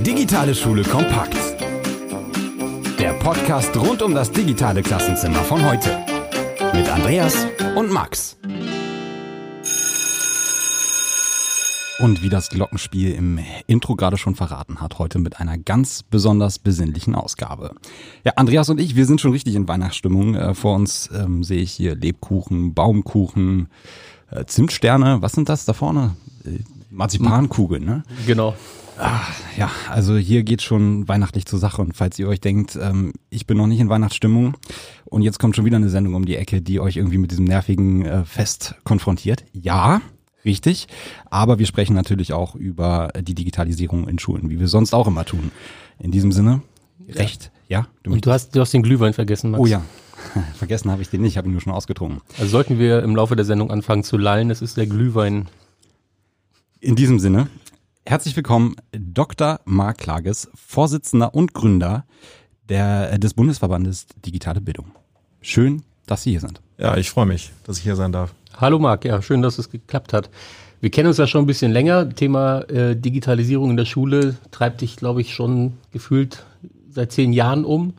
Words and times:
Digitale 0.00 0.54
Schule 0.54 0.84
kompakt. 0.84 1.34
Der 3.00 3.14
Podcast 3.14 3.76
rund 3.76 4.02
um 4.02 4.14
das 4.14 4.30
digitale 4.30 4.84
Klassenzimmer 4.84 5.40
von 5.40 5.68
heute. 5.68 6.04
Mit 6.74 6.88
Andreas 6.88 7.48
und 7.74 7.90
Max. 7.90 8.36
Und 11.98 12.22
wie 12.22 12.28
das 12.28 12.50
Glockenspiel 12.50 13.10
im 13.14 13.40
Intro 13.66 13.96
gerade 13.96 14.16
schon 14.16 14.36
verraten 14.36 14.80
hat, 14.80 15.00
heute 15.00 15.18
mit 15.18 15.40
einer 15.40 15.58
ganz 15.58 16.04
besonders 16.04 16.60
besinnlichen 16.60 17.16
Ausgabe. 17.16 17.74
Ja, 18.22 18.34
Andreas 18.36 18.68
und 18.68 18.78
ich, 18.80 18.94
wir 18.94 19.06
sind 19.06 19.20
schon 19.20 19.32
richtig 19.32 19.56
in 19.56 19.66
Weihnachtsstimmung. 19.66 20.36
Äh, 20.36 20.54
vor 20.54 20.76
uns 20.76 21.10
ähm, 21.12 21.42
sehe 21.42 21.62
ich 21.62 21.72
hier 21.72 21.96
Lebkuchen, 21.96 22.74
Baumkuchen, 22.74 23.68
äh, 24.30 24.44
Zimtsterne. 24.44 25.22
Was 25.22 25.32
sind 25.32 25.48
das 25.48 25.64
da 25.64 25.72
vorne? 25.72 26.16
Äh, 26.44 26.58
Marzipankugeln, 26.90 27.84
ne? 27.84 28.02
Genau. 28.26 28.54
Ach, 29.00 29.32
ja, 29.56 29.70
also 29.88 30.16
hier 30.16 30.42
geht 30.42 30.60
schon 30.60 31.06
weihnachtlich 31.06 31.46
zur 31.46 31.60
Sache 31.60 31.80
und 31.82 31.96
falls 31.96 32.18
ihr 32.18 32.28
euch 32.28 32.40
denkt, 32.40 32.76
ähm, 32.80 33.12
ich 33.30 33.46
bin 33.46 33.56
noch 33.56 33.68
nicht 33.68 33.78
in 33.78 33.88
Weihnachtsstimmung 33.88 34.56
und 35.04 35.22
jetzt 35.22 35.38
kommt 35.38 35.54
schon 35.54 35.64
wieder 35.64 35.76
eine 35.76 35.88
Sendung 35.88 36.14
um 36.14 36.24
die 36.24 36.34
Ecke, 36.34 36.60
die 36.60 36.80
euch 36.80 36.96
irgendwie 36.96 37.18
mit 37.18 37.30
diesem 37.30 37.44
nervigen 37.44 38.04
äh, 38.04 38.24
Fest 38.24 38.74
konfrontiert. 38.82 39.44
Ja, 39.52 40.00
richtig, 40.44 40.88
aber 41.30 41.60
wir 41.60 41.66
sprechen 41.66 41.94
natürlich 41.94 42.32
auch 42.32 42.56
über 42.56 43.10
die 43.20 43.36
Digitalisierung 43.36 44.08
in 44.08 44.18
Schulen, 44.18 44.50
wie 44.50 44.58
wir 44.58 44.68
sonst 44.68 44.92
auch 44.94 45.06
immer 45.06 45.24
tun. 45.24 45.52
In 46.00 46.10
diesem 46.10 46.32
Sinne, 46.32 46.62
recht, 47.08 47.50
ja. 47.68 47.86
Du 48.02 48.12
und 48.12 48.24
du 48.24 48.30
hast, 48.30 48.54
du 48.54 48.60
hast 48.60 48.72
den 48.72 48.82
Glühwein 48.82 49.12
vergessen, 49.12 49.50
Max. 49.50 49.62
Oh 49.62 49.66
ja, 49.66 49.82
vergessen 50.56 50.90
habe 50.90 51.02
ich 51.02 51.10
den 51.10 51.22
nicht, 51.22 51.36
habe 51.36 51.48
ihn 51.48 51.52
nur 51.52 51.60
schon 51.60 51.72
ausgetrunken. 51.72 52.20
Also 52.38 52.50
sollten 52.50 52.78
wir 52.78 53.02
im 53.02 53.16
Laufe 53.16 53.36
der 53.36 53.44
Sendung 53.44 53.70
anfangen 53.70 54.04
zu 54.04 54.16
lallen, 54.16 54.50
es 54.50 54.62
ist 54.62 54.76
der 54.76 54.86
Glühwein. 54.86 55.48
In 56.80 56.94
diesem 56.94 57.18
Sinne, 57.18 57.48
Herzlich 58.08 58.34
willkommen, 58.36 58.74
Dr. 58.90 59.60
Marc 59.66 59.98
Klages, 59.98 60.48
Vorsitzender 60.54 61.34
und 61.34 61.52
Gründer 61.52 62.06
der, 62.70 63.18
des 63.18 63.34
Bundesverbandes 63.34 64.06
Digitale 64.24 64.62
Bildung. 64.62 64.92
Schön, 65.42 65.82
dass 66.06 66.22
Sie 66.22 66.30
hier 66.30 66.40
sind. 66.40 66.62
Ja, 66.78 66.96
ich 66.96 67.10
freue 67.10 67.26
mich, 67.26 67.52
dass 67.64 67.76
ich 67.76 67.82
hier 67.82 67.96
sein 67.96 68.10
darf. 68.12 68.32
Hallo 68.56 68.78
Marc, 68.78 69.04
ja, 69.04 69.20
schön, 69.20 69.42
dass 69.42 69.58
es 69.58 69.68
geklappt 69.68 70.14
hat. 70.14 70.30
Wir 70.80 70.88
kennen 70.88 71.08
uns 71.08 71.18
ja 71.18 71.26
schon 71.26 71.44
ein 71.44 71.46
bisschen 71.46 71.70
länger. 71.70 72.08
Thema 72.08 72.60
äh, 72.70 72.96
Digitalisierung 72.96 73.68
in 73.68 73.76
der 73.76 73.84
Schule 73.84 74.38
treibt 74.52 74.80
dich, 74.80 74.96
glaube 74.96 75.20
ich, 75.20 75.34
schon 75.34 75.74
gefühlt 75.92 76.46
seit 76.90 77.12
zehn 77.12 77.32
Jahren 77.32 77.64
um. 77.64 77.94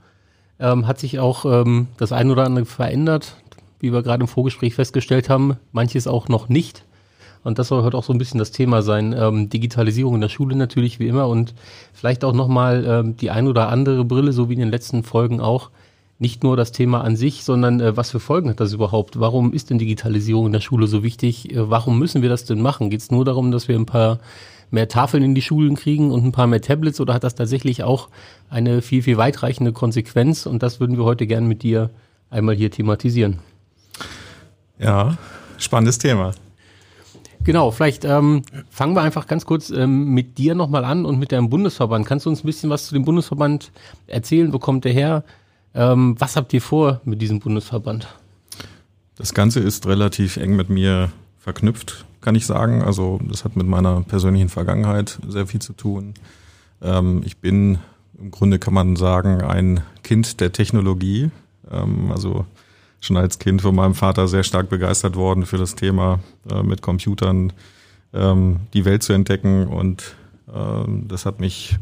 Ähm, 0.60 0.88
hat 0.88 1.00
sich 1.00 1.20
auch 1.20 1.46
ähm, 1.46 1.88
das 1.98 2.12
ein 2.12 2.30
oder 2.30 2.44
andere 2.44 2.66
verändert, 2.66 3.38
wie 3.80 3.94
wir 3.94 4.04
gerade 4.04 4.22
im 4.22 4.28
Vorgespräch 4.28 4.76
festgestellt 4.76 5.30
haben. 5.30 5.56
Manches 5.72 6.06
auch 6.06 6.28
noch 6.28 6.50
nicht. 6.50 6.84
Und 7.44 7.58
das 7.60 7.70
soll 7.70 7.84
heute 7.84 7.98
auch 7.98 8.04
so 8.04 8.12
ein 8.12 8.18
bisschen 8.18 8.40
das 8.40 8.52
Thema 8.52 8.82
sein. 8.82 9.16
Ähm, 9.18 9.50
Digitalisierung 9.50 10.16
in 10.16 10.22
der 10.22 10.30
Schule 10.30 10.56
natürlich 10.56 11.00
wie 11.00 11.08
immer 11.08 11.28
und 11.28 11.54
vielleicht 11.94 12.26
auch 12.26 12.34
nochmal 12.34 12.86
ähm, 12.86 13.18
die 13.18 13.30
ein 13.30 13.48
oder 13.48 13.70
andere 13.70 14.04
Brille, 14.04 14.34
so 14.34 14.50
wie 14.50 14.54
in 14.54 14.60
den 14.60 14.72
letzten 14.72 15.04
Folgen 15.04 15.40
auch. 15.40 15.70
Nicht 16.22 16.44
nur 16.44 16.58
das 16.58 16.74
Thema 16.74 17.02
an 17.02 17.16
sich, 17.16 17.46
sondern 17.46 17.80
äh, 17.80 17.96
was 17.96 18.12
für 18.12 18.20
Folgen 18.20 18.50
hat 18.50 18.60
das 18.60 18.74
überhaupt? 18.74 19.22
Warum 19.22 19.54
ist 19.54 19.70
denn 19.70 19.78
Digitalisierung 19.78 20.48
in 20.48 20.52
der 20.52 20.60
Schule 20.60 20.88
so 20.88 21.02
wichtig? 21.02 21.56
Äh, 21.56 21.70
warum 21.70 21.98
müssen 21.98 22.22
wir 22.22 22.28
das 22.28 22.44
denn 22.44 22.62
machen? 22.62 22.90
Geht 22.90 23.00
es 23.00 23.12
nur 23.12 23.24
darum, 23.24 23.52
dass 23.52 23.70
wir 23.70 23.78
ein 23.78 23.86
paar 23.86 24.20
mehr 24.72 24.88
Tafeln 24.88 25.24
in 25.24 25.36
die 25.36 25.42
Schulen 25.42 25.76
kriegen 25.76 26.12
und 26.12 26.24
ein 26.26 26.32
paar 26.32 26.48
mehr 26.48 26.62
Tablets 26.62 27.00
oder 27.00 27.14
hat 27.14 27.24
das 27.24 27.36
tatsächlich 27.36 27.84
auch 27.84 28.10
eine 28.50 28.82
viel, 28.82 29.04
viel 29.04 29.18
weitreichende 29.18 29.74
Konsequenz? 29.74 30.46
Und 30.46 30.64
das 30.64 30.80
würden 30.80 30.98
wir 30.98 31.04
heute 31.04 31.28
gerne 31.28 31.48
mit 31.48 31.64
dir 31.64 31.90
einmal 32.30 32.56
hier 32.56 32.72
thematisieren. 32.72 33.40
Ja, 34.78 35.18
spannendes 35.58 35.98
Thema. 35.98 36.34
Genau, 37.44 37.72
vielleicht 37.72 38.06
ähm, 38.06 38.44
fangen 38.70 38.96
wir 38.96 39.02
einfach 39.02 39.26
ganz 39.26 39.46
kurz 39.46 39.70
ähm, 39.70 40.14
mit 40.14 40.38
dir 40.38 40.56
nochmal 40.56 40.84
an 40.84 41.06
und 41.06 41.20
mit 41.20 41.32
deinem 41.32 41.50
Bundesverband. 41.50 42.06
Kannst 42.06 42.26
du 42.26 42.30
uns 42.30 42.44
ein 42.44 42.46
bisschen 42.48 42.70
was 42.70 42.88
zu 42.88 42.94
dem 42.94 43.06
Bundesverband 43.06 43.72
erzählen? 44.08 44.52
Wo 44.52 44.60
kommt 44.60 44.86
der 44.86 44.92
her? 44.92 45.24
Ähm, 45.74 46.16
was 46.20 46.36
habt 46.36 46.54
ihr 46.54 46.62
vor 46.62 47.02
mit 47.06 47.22
diesem 47.22 47.40
Bundesverband? 47.40 48.08
Das 49.16 49.34
Ganze 49.34 49.62
ist 49.62 49.88
relativ 49.88 50.38
eng 50.38 50.56
mit 50.56 50.70
mir 50.70 51.12
verknüpft, 51.50 52.06
kann 52.22 52.36
ich 52.36 52.46
sagen. 52.46 52.84
Also 52.84 53.20
das 53.28 53.44
hat 53.44 53.56
mit 53.56 53.66
meiner 53.66 54.02
persönlichen 54.02 54.50
Vergangenheit 54.50 55.18
sehr 55.28 55.48
viel 55.48 55.60
zu 55.60 55.74
tun. 55.74 56.14
Ähm, 56.80 57.24
ich 57.26 57.38
bin 57.38 57.80
im 58.20 58.30
Grunde 58.30 58.60
kann 58.60 58.76
man 58.76 58.96
sagen 58.96 59.42
ein 59.42 59.82
Kind 60.04 60.40
der 60.42 60.52
Technologie. 60.52 61.32
Ähm, 61.72 62.12
also 62.12 62.46
schon 63.02 63.18
als 63.18 63.40
Kind 63.40 63.64
von 63.64 63.74
meinem 63.74 63.96
Vater 63.96 64.28
sehr 64.28 64.44
stark 64.44 64.70
begeistert 64.70 65.16
worden 65.16 65.48
für 65.48 65.58
das 65.58 65.74
Thema 65.74 66.20
äh, 66.52 66.62
mit 66.62 66.84
Computern 66.84 67.52
ähm, 68.14 68.60
die 68.74 68.86
Welt 68.86 69.02
zu 69.02 69.14
entdecken 69.14 69.68
und 69.68 70.16
ähm, 70.54 71.08
das 71.08 71.26
hat 71.26 71.40
mich 71.40 71.78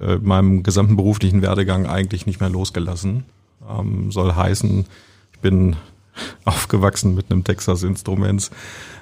äh, 0.00 0.16
meinem 0.16 0.62
gesamten 0.62 0.96
beruflichen 0.96 1.42
Werdegang 1.42 1.86
eigentlich 1.86 2.24
nicht 2.24 2.40
mehr 2.40 2.50
losgelassen. 2.50 3.24
Ähm, 3.68 4.12
soll 4.12 4.34
heißen, 4.34 4.86
ich 5.32 5.40
bin 5.40 5.76
aufgewachsen 6.44 7.14
mit 7.14 7.30
einem 7.30 7.44
Texas 7.44 7.82
Instruments 7.82 8.50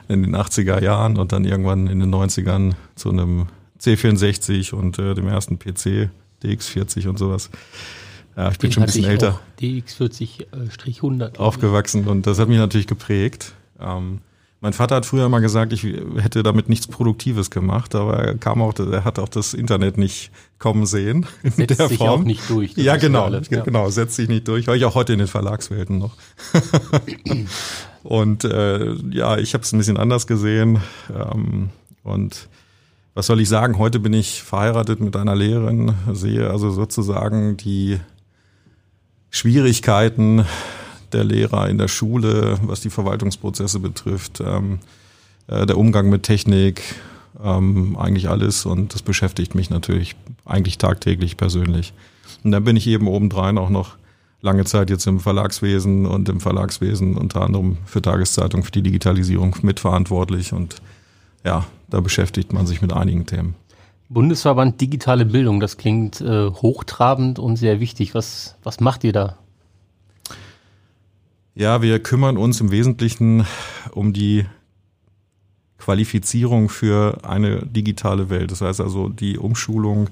in 0.08 0.22
den 0.22 0.36
80er 0.36 0.82
Jahren 0.82 1.18
und 1.18 1.32
dann 1.32 1.44
irgendwann 1.44 1.86
in 1.86 2.00
den 2.00 2.14
90ern 2.14 2.74
zu 2.94 3.10
einem 3.10 3.46
C64 3.80 4.74
und 4.74 4.98
äh, 4.98 5.14
dem 5.14 5.28
ersten 5.28 5.58
PC, 5.58 6.10
DX40 6.42 7.08
und 7.08 7.18
sowas. 7.18 7.50
Ja, 8.36 8.50
ich 8.50 8.58
bin 8.58 8.70
Den 8.70 8.74
schon 8.74 8.82
ein 8.84 8.86
bisschen 8.86 9.04
älter. 9.04 9.40
DX40-100. 9.60 11.38
Aufgewachsen 11.38 12.06
und 12.06 12.26
das 12.26 12.38
hat 12.38 12.48
mich 12.48 12.58
natürlich 12.58 12.86
geprägt. 12.86 13.52
Ähm, 13.80 14.20
mein 14.62 14.72
Vater 14.72 14.94
hat 14.94 15.06
früher 15.06 15.28
mal 15.28 15.40
gesagt, 15.40 15.72
ich 15.72 15.82
hätte 15.82 16.44
damit 16.44 16.68
nichts 16.68 16.86
Produktives 16.86 17.50
gemacht, 17.50 17.96
aber 17.96 18.18
er 18.18 18.38
kam 18.38 18.62
auch, 18.62 18.72
er 18.78 19.04
hat 19.04 19.18
auch 19.18 19.28
das 19.28 19.54
Internet 19.54 19.98
nicht 19.98 20.30
kommen 20.60 20.86
sehen 20.86 21.26
in 21.42 21.50
setzt 21.50 21.80
der 21.80 21.88
sich 21.88 21.98
Form. 21.98 22.20
auch 22.20 22.24
nicht 22.24 22.48
durch. 22.48 22.74
Ja, 22.76 22.96
genau, 22.96 23.28
ja. 23.28 23.40
genau, 23.64 23.90
setzt 23.90 24.14
sich 24.14 24.28
nicht 24.28 24.46
durch. 24.46 24.68
War 24.68 24.76
ich 24.76 24.84
auch 24.84 24.94
heute 24.94 25.14
in 25.14 25.18
den 25.18 25.26
Verlagswelten 25.26 25.98
noch. 25.98 26.16
und 28.04 28.44
äh, 28.44 28.94
ja, 29.10 29.36
ich 29.36 29.52
habe 29.54 29.64
es 29.64 29.72
ein 29.72 29.78
bisschen 29.78 29.96
anders 29.96 30.28
gesehen. 30.28 30.80
Ähm, 31.12 31.70
und 32.04 32.48
was 33.14 33.26
soll 33.26 33.40
ich 33.40 33.48
sagen? 33.48 33.78
Heute 33.78 33.98
bin 33.98 34.12
ich 34.12 34.44
verheiratet 34.44 35.00
mit 35.00 35.16
einer 35.16 35.34
Lehrerin, 35.34 35.94
sehe 36.12 36.48
also 36.48 36.70
sozusagen 36.70 37.56
die 37.56 37.98
Schwierigkeiten 39.28 40.44
der 41.12 41.24
Lehrer 41.24 41.68
in 41.68 41.78
der 41.78 41.88
Schule, 41.88 42.58
was 42.62 42.80
die 42.80 42.90
Verwaltungsprozesse 42.90 43.80
betrifft, 43.80 44.40
ähm, 44.40 44.78
äh, 45.46 45.66
der 45.66 45.78
Umgang 45.78 46.08
mit 46.08 46.22
Technik, 46.22 46.82
ähm, 47.42 47.96
eigentlich 47.96 48.28
alles 48.28 48.66
und 48.66 48.94
das 48.94 49.02
beschäftigt 49.02 49.54
mich 49.54 49.70
natürlich 49.70 50.16
eigentlich 50.44 50.78
tagtäglich 50.78 51.36
persönlich. 51.36 51.92
Und 52.44 52.52
dann 52.52 52.64
bin 52.64 52.76
ich 52.76 52.86
eben 52.86 53.08
obendrein 53.08 53.58
auch 53.58 53.70
noch 53.70 53.96
lange 54.40 54.64
Zeit 54.64 54.90
jetzt 54.90 55.06
im 55.06 55.20
Verlagswesen 55.20 56.06
und 56.06 56.28
im 56.28 56.40
Verlagswesen 56.40 57.16
unter 57.16 57.42
anderem 57.42 57.78
für 57.84 58.02
Tageszeitung, 58.02 58.64
für 58.64 58.72
die 58.72 58.82
Digitalisierung 58.82 59.56
mitverantwortlich 59.62 60.52
und 60.52 60.76
ja, 61.44 61.64
da 61.88 62.00
beschäftigt 62.00 62.52
man 62.52 62.66
sich 62.66 62.82
mit 62.82 62.92
einigen 62.92 63.26
Themen. 63.26 63.54
Bundesverband 64.08 64.80
Digitale 64.80 65.24
Bildung, 65.24 65.58
das 65.58 65.78
klingt 65.78 66.20
äh, 66.20 66.50
hochtrabend 66.50 67.38
und 67.38 67.56
sehr 67.56 67.80
wichtig. 67.80 68.14
Was, 68.14 68.56
was 68.62 68.78
macht 68.80 69.04
ihr 69.04 69.12
da? 69.12 69.38
Ja, 71.54 71.82
wir 71.82 71.98
kümmern 71.98 72.38
uns 72.38 72.60
im 72.60 72.70
Wesentlichen 72.70 73.46
um 73.90 74.14
die 74.14 74.46
Qualifizierung 75.78 76.70
für 76.70 77.18
eine 77.24 77.66
digitale 77.66 78.30
Welt. 78.30 78.50
Das 78.50 78.62
heißt 78.62 78.80
also 78.80 79.08
die 79.10 79.36
Umschulung 79.36 80.08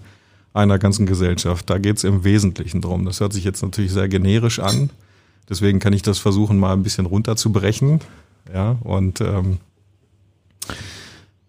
einer 0.53 0.79
ganzen 0.79 1.07
Gesellschaft. 1.07 1.71
Da 1.71 1.79
geht 1.79 1.97
es 1.97 2.05
im 2.05 2.25
Wesentlichen 2.25 2.83
drum. 2.83 3.07
Das 3.07 3.21
hört 3.21 3.33
sich 3.33 3.45
jetzt 3.45 3.63
natürlich 3.63 3.93
sehr 3.93 4.09
generisch 4.09 4.59
an. 4.59 4.91
Deswegen 5.49 5.79
kann 5.79 5.93
ich 5.93 6.03
das 6.03 6.19
versuchen, 6.19 6.59
mal 6.59 6.75
ein 6.75 6.83
bisschen 6.83 7.07
runterzubrechen. 7.07 8.01
Ja, 8.53 8.77
und 8.83 9.21
ähm, 9.21 9.59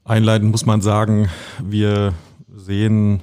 einleitend 0.05 0.51
muss 0.51 0.65
man 0.65 0.81
sagen, 0.81 1.29
wir 1.61 2.13
sehen 2.55 3.21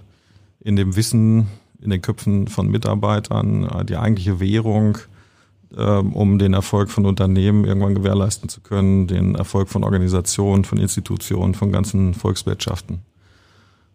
in 0.61 0.77
dem 0.77 0.97
Wissen, 0.97 1.47
in 1.81 1.91
den 1.91 2.03
Köpfen 2.03 2.49
von 2.49 2.69
Mitarbeitern 2.69 3.65
äh, 3.65 3.85
die 3.85 3.97
eigentliche 3.97 4.41
Währung, 4.41 4.99
um 5.77 6.39
den 6.39 6.55
Erfolg 6.55 6.91
von 6.91 7.05
Unternehmen 7.05 7.65
irgendwann 7.65 7.95
gewährleisten 7.95 8.49
zu 8.49 8.63
können, 8.63 9.07
den 9.07 9.35
Erfolg 9.35 9.69
von 9.69 9.85
Organisationen, 9.85 10.65
von 10.65 10.79
Institutionen, 10.79 11.55
von 11.55 11.73
ganzen 11.73 12.15
Volkswirtschaften. 12.15 13.01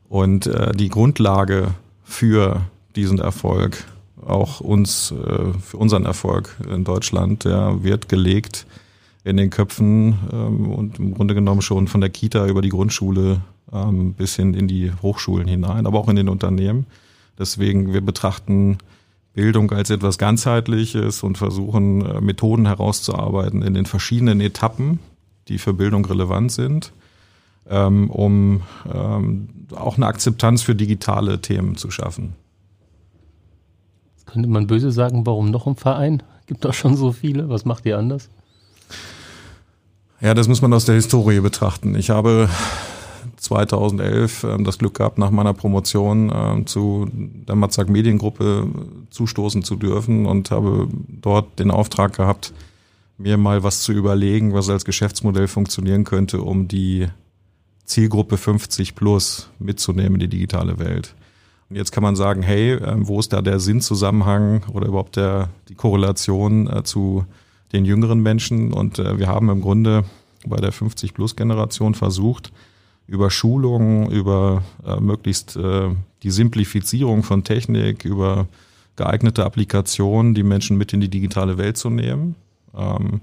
Und 0.08 0.46
äh, 0.46 0.72
die 0.74 0.90
Grundlage 0.90 1.74
für 2.04 2.62
diesen 2.96 3.18
Erfolg, 3.18 3.84
auch 4.24 4.60
uns, 4.60 5.12
äh, 5.12 5.54
für 5.60 5.78
unseren 5.78 6.06
Erfolg 6.06 6.56
in 6.70 6.84
Deutschland, 6.84 7.46
der 7.46 7.84
wird 7.84 8.10
gelegt 8.10 8.68
in 9.24 9.38
den 9.38 9.50
Köpfen 9.50 10.20
ähm, 10.32 10.72
und 10.72 11.00
im 11.00 11.16
Grunde 11.16 11.34
genommen 11.34 11.64
schon 11.64 11.88
von 11.88 12.02
der 12.02 12.12
Kita 12.12 12.46
über 12.46 12.62
die 12.62 12.70
Grundschule 12.70 13.42
ähm, 13.72 14.14
bis 14.14 14.36
hin 14.36 14.54
in 14.54 14.68
die 14.68 14.92
Hochschulen 15.02 15.48
hinein, 15.48 15.88
aber 15.88 16.00
auch 16.00 16.10
in 16.10 16.16
den 16.16 16.30
Unternehmen. 16.30 16.86
Deswegen, 17.40 17.94
wir 17.94 18.02
betrachten 18.02 18.78
Bildung 19.34 19.72
als 19.72 19.90
etwas 19.90 20.18
ganzheitliches 20.18 21.24
und 21.24 21.38
versuchen 21.38 22.06
äh, 22.06 22.22
Methoden 22.22 22.68
herauszuarbeiten 22.68 23.62
in 23.62 23.74
den 23.74 23.86
verschiedenen 23.86 24.42
Etappen, 24.42 25.00
die 25.48 25.58
für 25.58 25.74
Bildung 25.74 26.06
relevant 26.06 26.52
sind. 26.52 26.94
ähm, 27.70 28.10
um 28.10 28.62
ähm, 28.94 29.50
auch 29.76 29.98
eine 29.98 30.08
Akzeptanz 30.08 30.62
für 30.62 30.76
digitale 30.76 31.42
Themen 31.42 31.76
zu 31.76 31.92
schaffen. 31.92 32.36
könnte 34.26 34.50
man 34.50 34.68
böse 34.68 34.92
sagen, 34.92 35.26
warum 35.26 35.52
noch 35.52 35.68
ein 35.68 35.76
Verein? 35.76 36.24
Gibt 36.46 36.66
doch 36.66 36.74
schon 36.74 36.98
so 36.98 37.12
viele. 37.12 37.50
Was 37.50 37.66
macht 37.66 37.86
ihr 37.86 37.98
anders? 37.98 38.30
Ja, 40.20 40.34
das 40.34 40.48
muss 40.48 40.62
man 40.62 40.74
aus 40.74 40.86
der 40.86 40.96
Historie 40.96 41.40
betrachten. 41.40 41.96
Ich 41.96 42.10
habe 42.10 42.50
2011 43.44 44.44
äh, 44.44 44.64
das 44.64 44.78
Glück 44.78 44.96
gehabt, 44.96 45.18
nach 45.18 45.32
meiner 45.32 45.54
Promotion 45.54 46.30
äh, 46.30 46.66
zu 46.66 47.08
der 47.12 47.56
Matzak 47.56 47.90
Mediengruppe 47.90 48.68
zustoßen 49.10 49.64
zu 49.64 49.76
dürfen 49.76 50.26
und 50.26 50.50
habe 50.52 50.88
dort 51.08 51.60
den 51.60 51.72
Auftrag 51.72 52.16
gehabt, 52.16 52.54
mir 53.18 53.38
mal 53.38 53.64
was 53.64 53.82
zu 53.82 53.92
überlegen, 53.92 54.54
was 54.54 54.70
als 54.70 54.86
Geschäftsmodell 54.86 55.48
funktionieren 55.48 56.04
könnte, 56.04 56.42
um 56.42 56.68
die 56.68 57.08
Zielgruppe 57.86 58.38
50 58.38 58.96
plus 58.96 59.50
mitzunehmen 59.60 60.16
in 60.16 60.20
die 60.22 60.30
digitale 60.30 60.80
Welt. 60.80 61.14
Und 61.70 61.76
jetzt 61.76 61.92
kann 61.92 62.04
man 62.04 62.16
sagen, 62.16 62.42
hey, 62.44 62.74
äh, 62.74 62.96
wo 62.98 63.20
ist 63.20 63.34
da 63.34 63.42
der 63.42 63.60
Sinnzusammenhang 63.60 64.64
oder 64.72 64.88
überhaupt 64.88 65.16
der, 65.16 65.50
die 65.70 65.76
Korrelation 65.76 66.68
äh, 66.68 66.84
zu 66.84 67.26
den 67.74 67.86
jüngeren 67.86 68.22
Menschen? 68.22 68.74
Und 68.74 69.00
äh, 69.00 69.20
wir 69.20 69.28
haben 69.28 69.50
im 69.50 69.62
Grunde 69.62 70.06
bei 70.46 70.58
der 70.58 70.72
50 70.72 71.14
plus 71.14 71.36
Generation 71.36 71.96
versucht, 71.96 72.52
über 73.08 73.30
Schulungen, 73.30 74.10
über 74.10 74.64
äh, 74.86 75.00
möglichst 75.00 75.56
äh, 75.56 75.90
die 76.24 76.32
Simplifizierung 76.32 77.24
von 77.24 77.44
Technik, 77.44 78.06
über 78.06 78.48
geeignete 78.96 79.46
Applikationen, 79.46 80.34
die 80.34 80.44
Menschen 80.44 80.78
mit 80.78 80.94
in 80.94 81.02
die 81.02 81.10
digitale 81.10 81.58
Welt 81.58 81.78
zu 81.78 81.90
nehmen. 81.90 82.36
Ähm, 82.76 83.22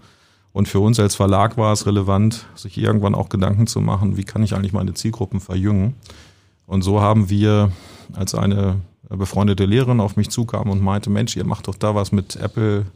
und 0.53 0.69
für 0.69 0.81
uns 0.81 0.99
als 0.99 1.15
Verlag 1.15 1.56
war 1.56 1.73
es 1.73 1.87
relevant, 1.87 2.47
sich 2.56 2.77
irgendwann 2.77 3.15
auch 3.15 3.29
Gedanken 3.29 3.67
zu 3.67 3.81
machen, 3.81 4.17
wie 4.17 4.25
kann 4.25 4.43
ich 4.43 4.55
eigentlich 4.55 4.73
meine 4.73 4.94
Zielgruppen 4.94 5.41
verjüngen. 5.41 5.94
Und 6.67 6.83
so 6.83 7.00
haben 7.00 7.31
wir, 7.31 7.71
als 8.12 8.35
eine 8.35 8.81
befreundete 9.09 9.65
Lehrerin 9.65 10.00
auf 10.00 10.17
mich 10.17 10.31
zukam 10.31 10.71
und 10.71 10.83
meinte, 10.83 11.11
Mensch, 11.11 11.37
ihr 11.37 11.44
macht 11.44 11.69
doch 11.69 11.75
da 11.75 11.94
was 11.94 12.12
mit 12.12 12.37
Apple 12.37 12.87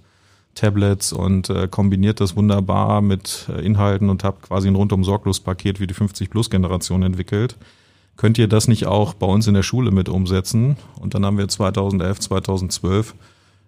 Tablets 0.54 1.12
und 1.12 1.50
äh, 1.50 1.68
kombiniert 1.68 2.20
das 2.20 2.36
wunderbar 2.36 3.00
mit 3.00 3.46
äh, 3.48 3.64
Inhalten 3.64 4.10
und 4.10 4.24
habt 4.24 4.42
quasi 4.42 4.68
ein 4.68 4.76
rundum 4.76 5.04
sorglos 5.04 5.40
Paket 5.40 5.80
wie 5.80 5.86
die 5.86 5.94
50 5.94 6.30
Plus 6.30 6.50
Generation 6.50 7.02
entwickelt. 7.02 7.56
Könnt 8.16 8.38
ihr 8.38 8.48
das 8.48 8.68
nicht 8.68 8.86
auch 8.86 9.14
bei 9.14 9.26
uns 9.26 9.46
in 9.46 9.54
der 9.54 9.64
Schule 9.64 9.90
mit 9.90 10.08
umsetzen? 10.08 10.76
Und 11.00 11.14
dann 11.14 11.26
haben 11.26 11.38
wir 11.38 11.48
2011, 11.48 12.20
2012 12.20 13.14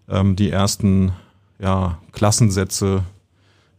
ähm, 0.09 0.37
die 0.37 0.50
ersten 0.50 1.12
ja, 1.59 1.99
Klassensätze 2.12 3.03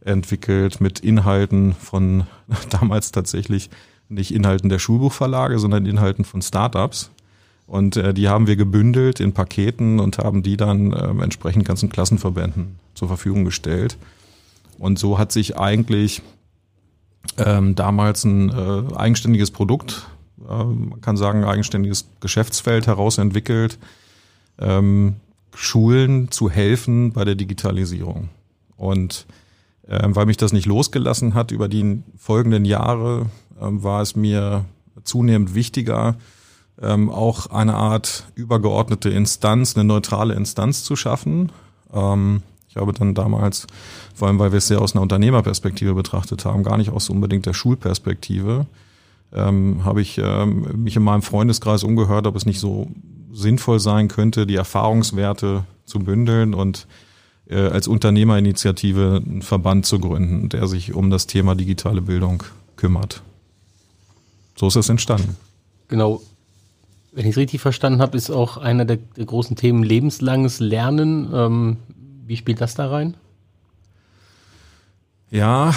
entwickelt 0.01 0.81
mit 0.81 0.99
Inhalten 0.99 1.73
von 1.73 2.25
damals 2.69 3.11
tatsächlich 3.11 3.69
nicht 4.09 4.33
Inhalten 4.33 4.69
der 4.69 4.79
Schulbuchverlage, 4.79 5.59
sondern 5.59 5.85
Inhalten 5.85 6.25
von 6.25 6.41
Startups. 6.41 7.11
Und 7.67 7.97
äh, 7.97 8.13
die 8.13 8.29
haben 8.29 8.47
wir 8.47 8.55
gebündelt 8.55 9.19
in 9.19 9.33
Paketen 9.33 9.99
und 9.99 10.17
haben 10.17 10.41
die 10.41 10.57
dann 10.57 10.93
äh, 10.93 11.23
entsprechend 11.23 11.65
ganzen 11.65 11.89
Klassenverbänden 11.89 12.79
zur 12.95 13.09
Verfügung 13.09 13.43
gestellt. 13.43 13.97
Und 14.79 14.97
so 14.97 15.19
hat 15.19 15.33
sich 15.33 15.57
eigentlich 15.57 16.21
ähm, 17.37 17.75
damals 17.75 18.23
ein 18.23 18.49
äh, 18.49 18.95
eigenständiges 18.95 19.51
Produkt, 19.51 20.07
äh, 20.47 20.63
man 20.63 21.01
kann 21.01 21.17
sagen, 21.17 21.43
eigenständiges 21.43 22.07
Geschäftsfeld 22.21 22.87
herausentwickelt, 22.87 23.77
ähm, 24.59 25.15
Schulen 25.53 26.31
zu 26.31 26.49
helfen 26.49 27.11
bei 27.11 27.25
der 27.25 27.35
Digitalisierung. 27.35 28.29
Und 28.77 29.25
äh, 29.87 29.99
weil 30.03 30.25
mich 30.25 30.37
das 30.37 30.53
nicht 30.53 30.67
losgelassen 30.67 31.33
hat 31.33 31.51
über 31.51 31.67
die 31.67 32.01
folgenden 32.17 32.63
Jahre, 32.63 33.25
äh, 33.59 33.65
war 33.65 34.01
es 34.01 34.15
mir 34.15 34.65
zunehmend 35.03 35.53
wichtiger, 35.53 36.15
ähm, 36.81 37.09
auch 37.09 37.47
eine 37.47 37.73
Art 37.75 38.25
übergeordnete 38.35 39.09
Instanz, 39.09 39.75
eine 39.75 39.83
neutrale 39.83 40.33
Instanz 40.35 40.83
zu 40.83 40.95
schaffen. 40.95 41.51
Ähm, 41.93 42.43
ich 42.69 42.75
habe 42.75 42.93
dann 42.93 43.15
damals, 43.15 43.65
vor 44.13 44.27
allem 44.27 44.39
weil 44.39 44.51
wir 44.51 44.57
es 44.57 44.67
sehr 44.67 44.81
aus 44.81 44.93
einer 44.93 45.01
Unternehmerperspektive 45.01 45.93
betrachtet 45.93 46.45
haben, 46.45 46.63
gar 46.63 46.77
nicht 46.77 46.91
aus 46.91 47.09
unbedingt 47.09 47.45
der 47.45 47.53
Schulperspektive, 47.53 48.67
ähm, 49.33 49.83
habe 49.83 50.01
ich 50.01 50.19
ähm, 50.23 50.83
mich 50.83 50.95
in 50.95 51.03
meinem 51.03 51.21
Freundeskreis 51.21 51.83
umgehört, 51.83 52.27
ob 52.27 52.35
es 52.35 52.45
nicht 52.45 52.59
so 52.59 52.87
sinnvoll 53.31 53.79
sein 53.79 54.07
könnte, 54.07 54.45
die 54.45 54.55
Erfahrungswerte 54.55 55.63
zu 55.85 55.99
bündeln 55.99 56.53
und 56.53 56.87
äh, 57.49 57.59
als 57.59 57.87
Unternehmerinitiative 57.87 59.21
einen 59.25 59.41
Verband 59.41 59.85
zu 59.85 59.99
gründen, 59.99 60.49
der 60.49 60.67
sich 60.67 60.93
um 60.93 61.09
das 61.09 61.27
Thema 61.27 61.55
digitale 61.55 62.01
Bildung 62.01 62.43
kümmert. 62.75 63.21
So 64.55 64.67
ist 64.67 64.75
es 64.75 64.89
entstanden. 64.89 65.35
Genau, 65.87 66.21
wenn 67.17 67.25
ich 67.25 67.31
es 67.31 67.37
richtig 67.37 67.61
verstanden 67.61 67.99
habe, 67.99 68.15
ist 68.15 68.29
auch 68.29 68.57
einer 68.57 68.85
der, 68.85 68.97
der 68.97 69.25
großen 69.25 69.55
Themen 69.55 69.81
lebenslanges 69.81 70.59
Lernen. 70.59 71.27
Ähm, 71.33 71.77
wie 72.27 72.37
spielt 72.37 72.61
das 72.61 72.75
da 72.75 72.91
rein? 72.91 73.17
Ja, 75.31 75.73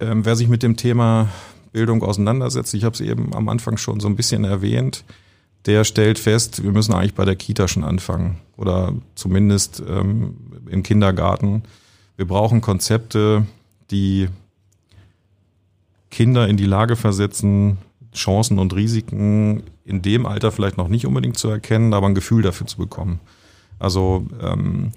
ähm, 0.00 0.24
wer 0.24 0.34
sich 0.34 0.48
mit 0.48 0.64
dem 0.64 0.76
Thema 0.76 1.28
Bildung 1.70 2.02
auseinandersetzt, 2.02 2.74
ich 2.74 2.82
habe 2.82 2.94
es 2.94 3.00
eben 3.00 3.36
am 3.36 3.48
Anfang 3.48 3.76
schon 3.76 4.00
so 4.00 4.08
ein 4.08 4.16
bisschen 4.16 4.42
erwähnt, 4.42 5.04
der 5.66 5.84
stellt 5.84 6.18
fest, 6.18 6.64
wir 6.64 6.72
müssen 6.72 6.92
eigentlich 6.92 7.14
bei 7.14 7.24
der 7.24 7.36
Kita 7.36 7.68
schon 7.68 7.84
anfangen 7.84 8.40
oder 8.56 8.94
zumindest 9.14 9.80
ähm, 9.88 10.36
im 10.68 10.82
Kindergarten. 10.82 11.62
Wir 12.16 12.26
brauchen 12.26 12.60
Konzepte, 12.60 13.46
die 13.92 14.28
Kinder 16.10 16.48
in 16.48 16.56
die 16.56 16.66
Lage 16.66 16.96
versetzen, 16.96 17.78
Chancen 18.12 18.58
und 18.58 18.74
Risiken 18.74 19.62
in 19.84 20.02
dem 20.02 20.26
Alter 20.26 20.50
vielleicht 20.50 20.78
noch 20.78 20.88
nicht 20.88 21.06
unbedingt 21.06 21.38
zu 21.38 21.48
erkennen, 21.48 21.92
aber 21.92 22.06
ein 22.06 22.14
Gefühl 22.14 22.42
dafür 22.42 22.66
zu 22.66 22.78
bekommen. 22.78 23.20
Also 23.78 24.26
ähm, 24.40 24.92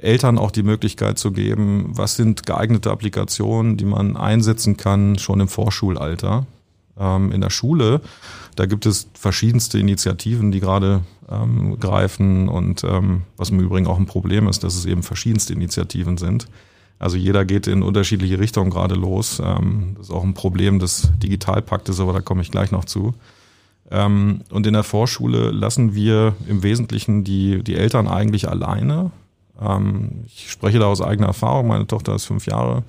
Eltern 0.00 0.38
auch 0.38 0.50
die 0.50 0.62
Möglichkeit 0.62 1.18
zu 1.18 1.32
geben, 1.32 1.90
was 1.90 2.16
sind 2.16 2.46
geeignete 2.46 2.90
Applikationen, 2.90 3.76
die 3.76 3.84
man 3.84 4.16
einsetzen 4.16 4.76
kann 4.76 5.18
schon 5.18 5.40
im 5.40 5.48
Vorschulalter. 5.48 6.46
Ähm, 6.98 7.32
in 7.32 7.40
der 7.40 7.50
Schule, 7.50 8.00
da 8.56 8.66
gibt 8.66 8.86
es 8.86 9.08
verschiedenste 9.14 9.78
Initiativen, 9.78 10.50
die 10.50 10.60
gerade 10.60 11.02
ähm, 11.30 11.78
greifen 11.78 12.48
und 12.48 12.84
ähm, 12.84 13.22
was 13.36 13.50
im 13.50 13.60
Übrigen 13.60 13.86
auch 13.86 13.98
ein 13.98 14.06
Problem 14.06 14.48
ist, 14.48 14.64
dass 14.64 14.74
es 14.74 14.84
eben 14.84 15.02
verschiedenste 15.02 15.52
Initiativen 15.52 16.16
sind. 16.16 16.48
Also 16.98 17.16
jeder 17.16 17.44
geht 17.44 17.68
in 17.68 17.82
unterschiedliche 17.82 18.40
Richtungen 18.40 18.70
gerade 18.70 18.96
los. 18.96 19.40
Ähm, 19.44 19.94
das 19.96 20.08
ist 20.08 20.12
auch 20.12 20.24
ein 20.24 20.34
Problem 20.34 20.78
des 20.78 21.12
Digitalpaktes, 21.22 22.00
aber 22.00 22.12
da 22.12 22.20
komme 22.20 22.42
ich 22.42 22.50
gleich 22.50 22.72
noch 22.72 22.84
zu. 22.84 23.14
Ähm, 23.90 24.42
und 24.50 24.66
in 24.66 24.74
der 24.74 24.84
Vorschule 24.84 25.50
lassen 25.50 25.94
wir 25.94 26.34
im 26.46 26.62
Wesentlichen 26.62 27.24
die, 27.24 27.62
die 27.62 27.76
Eltern 27.76 28.06
eigentlich 28.06 28.48
alleine. 28.48 29.10
Ähm, 29.60 30.24
ich 30.26 30.50
spreche 30.50 30.78
da 30.78 30.86
aus 30.86 31.00
eigener 31.00 31.28
Erfahrung. 31.28 31.68
Meine 31.68 31.86
Tochter 31.86 32.14
ist 32.14 32.26
fünf 32.26 32.46
Jahre. 32.46 32.84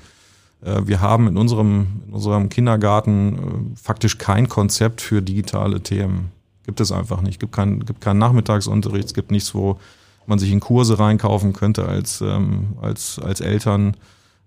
Äh, 0.61 0.81
wir 0.85 1.01
haben 1.01 1.27
in 1.27 1.37
unserem, 1.37 2.01
in 2.07 2.13
unserem 2.13 2.49
Kindergarten 2.49 3.73
äh, 3.73 3.77
faktisch 3.81 4.17
kein 4.17 4.49
Konzept 4.49 5.01
für 5.01 5.21
digitale 5.21 5.81
Themen. 5.81 6.31
Gibt 6.65 6.81
es 6.81 6.91
einfach 6.91 7.21
nicht. 7.21 7.39
Gibt 7.39 7.53
keinen 7.53 7.85
gibt 7.85 8.01
keinen 8.01 8.19
Nachmittagsunterricht. 8.19 9.05
Es 9.05 9.13
gibt 9.13 9.31
nichts, 9.31 9.55
wo 9.55 9.79
man 10.27 10.37
sich 10.37 10.51
in 10.51 10.59
Kurse 10.59 10.99
reinkaufen 10.99 11.53
könnte 11.53 11.87
als, 11.87 12.21
ähm, 12.21 12.77
als, 12.81 13.19
als 13.19 13.41
Eltern. 13.41 13.95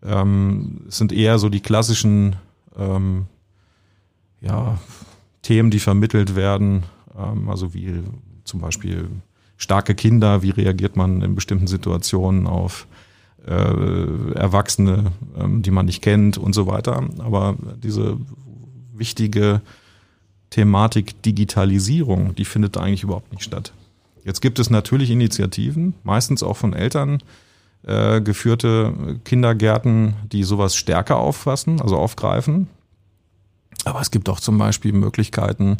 Ähm, 0.04 0.82
es 0.88 0.98
sind 0.98 1.12
eher 1.12 1.38
so 1.38 1.48
die 1.48 1.60
klassischen 1.60 2.36
ähm, 2.78 3.26
ja, 4.40 4.78
Themen, 5.42 5.70
die 5.70 5.80
vermittelt 5.80 6.34
werden, 6.36 6.84
ähm, 7.18 7.48
also 7.48 7.74
wie 7.74 8.00
zum 8.44 8.60
Beispiel 8.60 9.08
starke 9.56 9.94
Kinder, 9.94 10.42
wie 10.42 10.50
reagiert 10.50 10.96
man 10.96 11.22
in 11.22 11.34
bestimmten 11.34 11.66
Situationen 11.66 12.46
auf 12.46 12.86
äh, 13.46 14.34
Erwachsene, 14.34 15.12
ähm, 15.36 15.62
die 15.62 15.70
man 15.70 15.86
nicht 15.86 16.02
kennt 16.02 16.38
und 16.38 16.54
so 16.54 16.66
weiter. 16.66 17.08
Aber 17.18 17.56
diese 17.82 18.18
wichtige 18.94 19.60
Thematik 20.50 21.22
Digitalisierung, 21.22 22.34
die 22.34 22.44
findet 22.44 22.76
eigentlich 22.76 23.02
überhaupt 23.02 23.32
nicht 23.32 23.44
statt. 23.44 23.72
Jetzt 24.24 24.40
gibt 24.40 24.58
es 24.58 24.70
natürlich 24.70 25.10
Initiativen, 25.10 25.94
meistens 26.04 26.42
auch 26.42 26.56
von 26.56 26.74
Eltern 26.74 27.22
äh, 27.84 28.20
geführte 28.20 29.18
Kindergärten, 29.24 30.14
die 30.30 30.44
sowas 30.44 30.76
stärker 30.76 31.16
auffassen, 31.16 31.80
also 31.80 31.96
aufgreifen. 31.96 32.68
Aber 33.84 34.00
es 34.00 34.10
gibt 34.10 34.28
auch 34.28 34.40
zum 34.40 34.58
Beispiel 34.58 34.92
Möglichkeiten, 34.92 35.78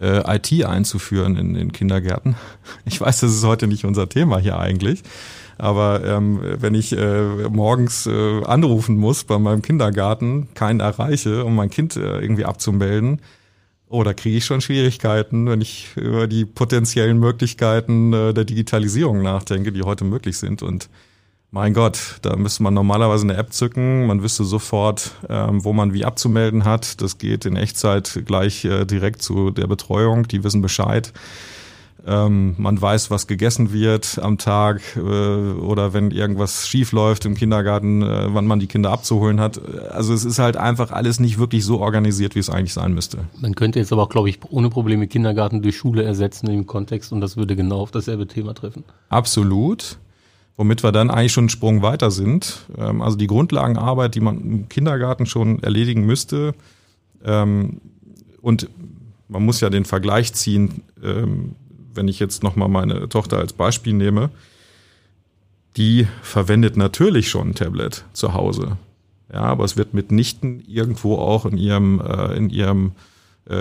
äh, 0.00 0.36
IT 0.36 0.64
einzuführen 0.64 1.36
in 1.36 1.54
den 1.54 1.72
Kindergärten. 1.72 2.36
Ich 2.84 3.00
weiß, 3.00 3.20
das 3.20 3.32
ist 3.32 3.44
heute 3.44 3.66
nicht 3.66 3.84
unser 3.84 4.08
Thema 4.08 4.38
hier 4.38 4.58
eigentlich. 4.58 5.02
Aber 5.58 6.04
ähm, 6.04 6.40
wenn 6.42 6.74
ich 6.74 6.92
äh, 6.92 7.48
morgens 7.48 8.06
äh, 8.06 8.44
anrufen 8.44 8.96
muss 8.96 9.24
bei 9.24 9.38
meinem 9.38 9.62
Kindergarten, 9.62 10.48
keinen 10.54 10.80
erreiche, 10.80 11.44
um 11.44 11.56
mein 11.56 11.70
Kind 11.70 11.96
äh, 11.96 12.20
irgendwie 12.20 12.44
abzumelden, 12.44 13.20
Oh, 13.90 14.02
da 14.02 14.12
kriege 14.12 14.36
ich 14.36 14.44
schon 14.44 14.60
Schwierigkeiten, 14.60 15.48
wenn 15.48 15.62
ich 15.62 15.96
über 15.96 16.26
die 16.26 16.44
potenziellen 16.44 17.18
Möglichkeiten 17.18 18.12
äh, 18.12 18.34
der 18.34 18.44
Digitalisierung 18.44 19.22
nachdenke, 19.22 19.72
die 19.72 19.82
heute 19.82 20.04
möglich 20.04 20.36
sind. 20.36 20.62
Und 20.62 20.90
Mein 21.50 21.72
Gott, 21.72 22.18
da 22.20 22.36
müsste 22.36 22.62
man 22.62 22.74
normalerweise 22.74 23.24
eine 23.24 23.36
App 23.36 23.54
zücken. 23.54 24.06
Man 24.06 24.22
wüsste 24.22 24.44
sofort, 24.44 25.12
ähm, 25.30 25.64
wo 25.64 25.72
man 25.72 25.94
wie 25.94 26.04
abzumelden 26.04 26.66
hat. 26.66 27.00
Das 27.00 27.16
geht 27.16 27.46
in 27.46 27.56
Echtzeit 27.56 28.22
gleich 28.26 28.66
äh, 28.66 28.84
direkt 28.84 29.22
zu 29.22 29.50
der 29.50 29.66
Betreuung. 29.66 30.28
Die 30.28 30.44
wissen 30.44 30.60
Bescheid. 30.60 31.14
Ähm, 32.06 32.54
man 32.58 32.80
weiß, 32.80 33.10
was 33.10 33.26
gegessen 33.26 33.72
wird 33.72 34.18
am 34.18 34.36
Tag 34.36 34.82
äh, 34.96 35.00
oder 35.00 35.94
wenn 35.94 36.10
irgendwas 36.10 36.68
schief 36.68 36.92
läuft 36.92 37.24
im 37.24 37.34
Kindergarten, 37.34 38.02
äh, 38.02 38.26
wann 38.34 38.46
man 38.46 38.60
die 38.60 38.66
Kinder 38.66 38.90
abzuholen 38.90 39.40
hat. 39.40 39.58
Also 39.90 40.12
es 40.12 40.26
ist 40.26 40.38
halt 40.38 40.58
einfach 40.58 40.92
alles 40.92 41.18
nicht 41.18 41.38
wirklich 41.38 41.64
so 41.64 41.80
organisiert, 41.80 42.34
wie 42.34 42.40
es 42.40 42.50
eigentlich 42.50 42.74
sein 42.74 42.92
müsste. 42.92 43.20
Man 43.40 43.54
könnte 43.54 43.78
jetzt 43.78 43.92
aber 43.92 44.02
auch, 44.02 44.08
glaube 44.10 44.28
ich, 44.28 44.38
ohne 44.50 44.68
Probleme 44.68 45.06
Kindergarten 45.06 45.62
durch 45.62 45.78
Schule 45.78 46.02
ersetzen 46.02 46.48
im 46.50 46.66
Kontext 46.66 47.10
und 47.10 47.22
das 47.22 47.38
würde 47.38 47.56
genau 47.56 47.80
auf 47.80 47.90
dasselbe 47.90 48.26
Thema 48.26 48.54
treffen. 48.54 48.84
Absolut 49.08 49.98
womit 50.58 50.82
wir 50.82 50.92
dann 50.92 51.08
eigentlich 51.08 51.32
schon 51.32 51.44
einen 51.44 51.48
Sprung 51.50 51.80
weiter 51.80 52.10
sind. 52.10 52.66
Ähm, 52.76 53.00
also 53.00 53.16
die 53.16 53.28
Grundlagenarbeit, 53.28 54.14
die 54.14 54.20
man 54.20 54.40
im 54.40 54.68
Kindergarten 54.68 55.24
schon 55.24 55.62
erledigen 55.62 56.04
müsste. 56.04 56.52
Ähm, 57.24 57.80
und 58.42 58.68
man 59.28 59.44
muss 59.44 59.60
ja 59.60 59.70
den 59.70 59.86
Vergleich 59.86 60.34
ziehen, 60.34 60.82
ähm, 61.02 61.54
wenn 61.94 62.08
ich 62.08 62.18
jetzt 62.18 62.42
nochmal 62.42 62.68
meine 62.68 63.08
Tochter 63.08 63.38
als 63.38 63.52
Beispiel 63.52 63.94
nehme. 63.94 64.30
Die 65.76 66.08
verwendet 66.22 66.76
natürlich 66.76 67.30
schon 67.30 67.50
ein 67.50 67.54
Tablet 67.54 68.04
zu 68.12 68.34
Hause. 68.34 68.76
Ja, 69.32 69.42
aber 69.42 69.64
es 69.64 69.76
wird 69.76 69.94
mitnichten 69.94 70.64
irgendwo 70.66 71.16
auch 71.16 71.46
in 71.46 71.56
ihrem, 71.56 72.00
äh, 72.00 72.36
in 72.36 72.50
ihrem 72.50 72.92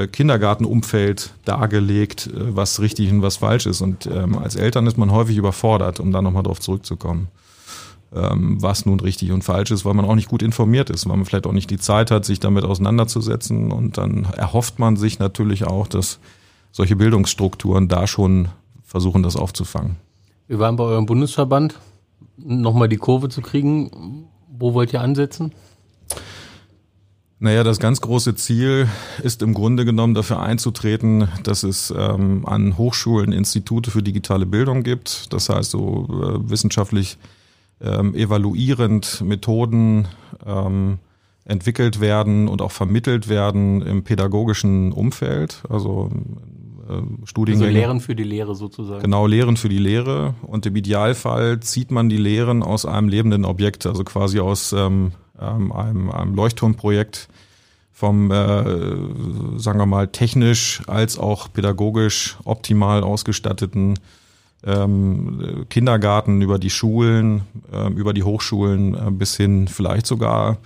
Kindergartenumfeld 0.08 1.34
dargelegt, 1.46 2.28
äh, 2.28 2.56
was 2.56 2.82
richtig 2.82 3.12
und 3.12 3.22
was 3.22 3.38
falsch 3.38 3.66
ist. 3.66 3.82
Und 3.82 4.06
ähm, 4.08 4.38
als 4.38 4.56
Eltern 4.56 4.86
ist 4.86 4.98
man 4.98 5.12
häufig 5.12 5.38
überfordert, 5.38 6.00
um 6.00 6.12
da 6.12 6.22
nochmal 6.22 6.44
drauf 6.44 6.60
zurückzukommen, 6.60 7.30
ähm, 8.14 8.62
was 8.62 8.86
nun 8.86 9.00
richtig 9.00 9.32
und 9.32 9.44
falsch 9.44 9.72
ist, 9.72 9.86
weil 9.86 9.94
man 9.94 10.06
auch 10.06 10.16
nicht 10.16 10.30
gut 10.30 10.42
informiert 10.42 10.90
ist, 10.90 11.08
weil 11.08 11.16
man 11.16 11.26
vielleicht 11.26 11.48
auch 11.48 11.54
nicht 11.54 11.70
die 11.70 11.78
Zeit 11.78 12.12
hat, 12.12 12.26
sich 12.26 12.40
damit 12.40 12.66
auseinanderzusetzen. 12.66 13.72
Und 13.72 13.98
dann 13.98 14.26
erhofft 14.26 14.78
man 14.78 14.98
sich 14.98 15.20
natürlich 15.20 15.66
auch, 15.66 15.88
dass 15.88 16.20
solche 16.72 16.98
Bildungsstrukturen 16.98 17.88
da 17.88 18.08
schon 18.08 18.50
versuchen, 18.84 19.24
das 19.24 19.36
aufzufangen. 19.36 19.96
Wir 20.48 20.60
waren 20.60 20.76
bei 20.76 20.84
eurem 20.84 21.06
Bundesverband, 21.06 21.80
nochmal 22.38 22.90
die 22.90 22.98
Kurve 22.98 23.30
zu 23.30 23.42
kriegen. 23.42 24.28
Wo 24.50 24.74
wollt 24.74 24.94
ihr 24.94 25.02
ansetzen? 25.02 25.54
Naja, 27.40 27.64
das 27.64 27.78
ganz 27.78 28.02
große 28.02 28.34
Ziel 28.34 28.90
ist 29.22 29.44
im 29.44 29.54
Grunde 29.54 29.86
genommen 29.86 30.16
dafür 30.16 30.42
einzutreten, 30.42 31.28
dass 31.44 31.62
es 31.62 31.94
ähm, 31.96 32.48
an 32.48 32.80
Hochschulen 32.80 33.32
Institute 33.32 33.92
für 33.92 34.02
digitale 34.02 34.48
Bildung 34.48 34.82
gibt. 34.82 35.32
Das 35.32 35.50
heißt, 35.50 35.70
so 35.70 36.08
äh, 36.10 36.50
wissenschaftlich 36.50 37.20
ähm, 37.80 38.16
evaluierend 38.16 39.22
Methoden 39.22 40.08
ähm, 40.48 40.98
entwickelt 41.46 42.00
werden 42.00 42.48
und 42.48 42.62
auch 42.62 42.72
vermittelt 42.72 43.30
werden 43.30 43.84
im 43.84 44.04
pädagogischen 44.04 44.92
Umfeld. 44.92 45.62
Also 45.70 46.10
äh, 46.90 47.26
Studiengänge. 47.26 47.68
Also 47.68 47.80
Lehren 47.80 48.00
für 48.00 48.16
die 48.16 48.24
Lehre 48.24 48.56
sozusagen. 48.56 49.02
Genau, 49.02 49.28
Lehren 49.28 49.58
für 49.58 49.70
die 49.70 49.78
Lehre. 49.78 50.36
Und 50.42 50.66
im 50.66 50.76
Idealfall 50.76 51.60
zieht 51.60 51.92
man 51.92 52.10
die 52.10 52.18
Lehren 52.18 52.64
aus 52.64 52.86
einem 52.86 53.10
lebenden 53.10 53.46
Objekt, 53.46 53.86
also 53.86 54.04
quasi 54.04 54.40
aus 54.40 54.74
ähm, 54.74 55.12
ähm, 55.40 55.72
einem, 55.72 56.12
einem 56.12 56.36
Leuchtturmprojekt 56.36 57.28
vom, 57.92 58.30
äh, 58.30 58.64
sagen 59.58 59.80
wir 59.80 59.86
mal, 59.88 60.08
technisch 60.08 60.82
als 60.88 61.18
auch 61.18 61.52
pädagogisch 61.52 62.38
optimal 62.44 63.02
ausgestatteten 63.04 63.98
ähm, 64.64 65.66
Kindergarten 65.70 66.42
über 66.42 66.60
die 66.60 66.70
Schulen, 66.70 67.42
äh, 67.72 67.92
über 67.94 68.14
die 68.14 68.24
Hochschulen 68.24 68.94
äh, 68.94 69.12
bis 69.12 69.36
hin 69.38 69.68
vielleicht 69.68 70.06
sogar 70.06 70.58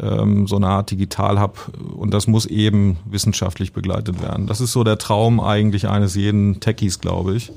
ähm, 0.00 0.46
so 0.46 0.56
eine 0.56 0.68
Art 0.68 0.90
Digital-Hub. 0.90 1.72
Und 1.96 2.12
das 2.12 2.26
muss 2.26 2.46
eben 2.46 2.98
wissenschaftlich 3.04 3.72
begleitet 3.72 4.22
werden. 4.22 4.46
Das 4.46 4.60
ist 4.60 4.72
so 4.72 4.84
der 4.84 4.98
Traum 4.98 5.40
eigentlich 5.40 5.88
eines 5.88 6.14
jeden 6.14 6.60
Techies, 6.60 7.00
glaube 7.00 7.34
ich. 7.36 7.52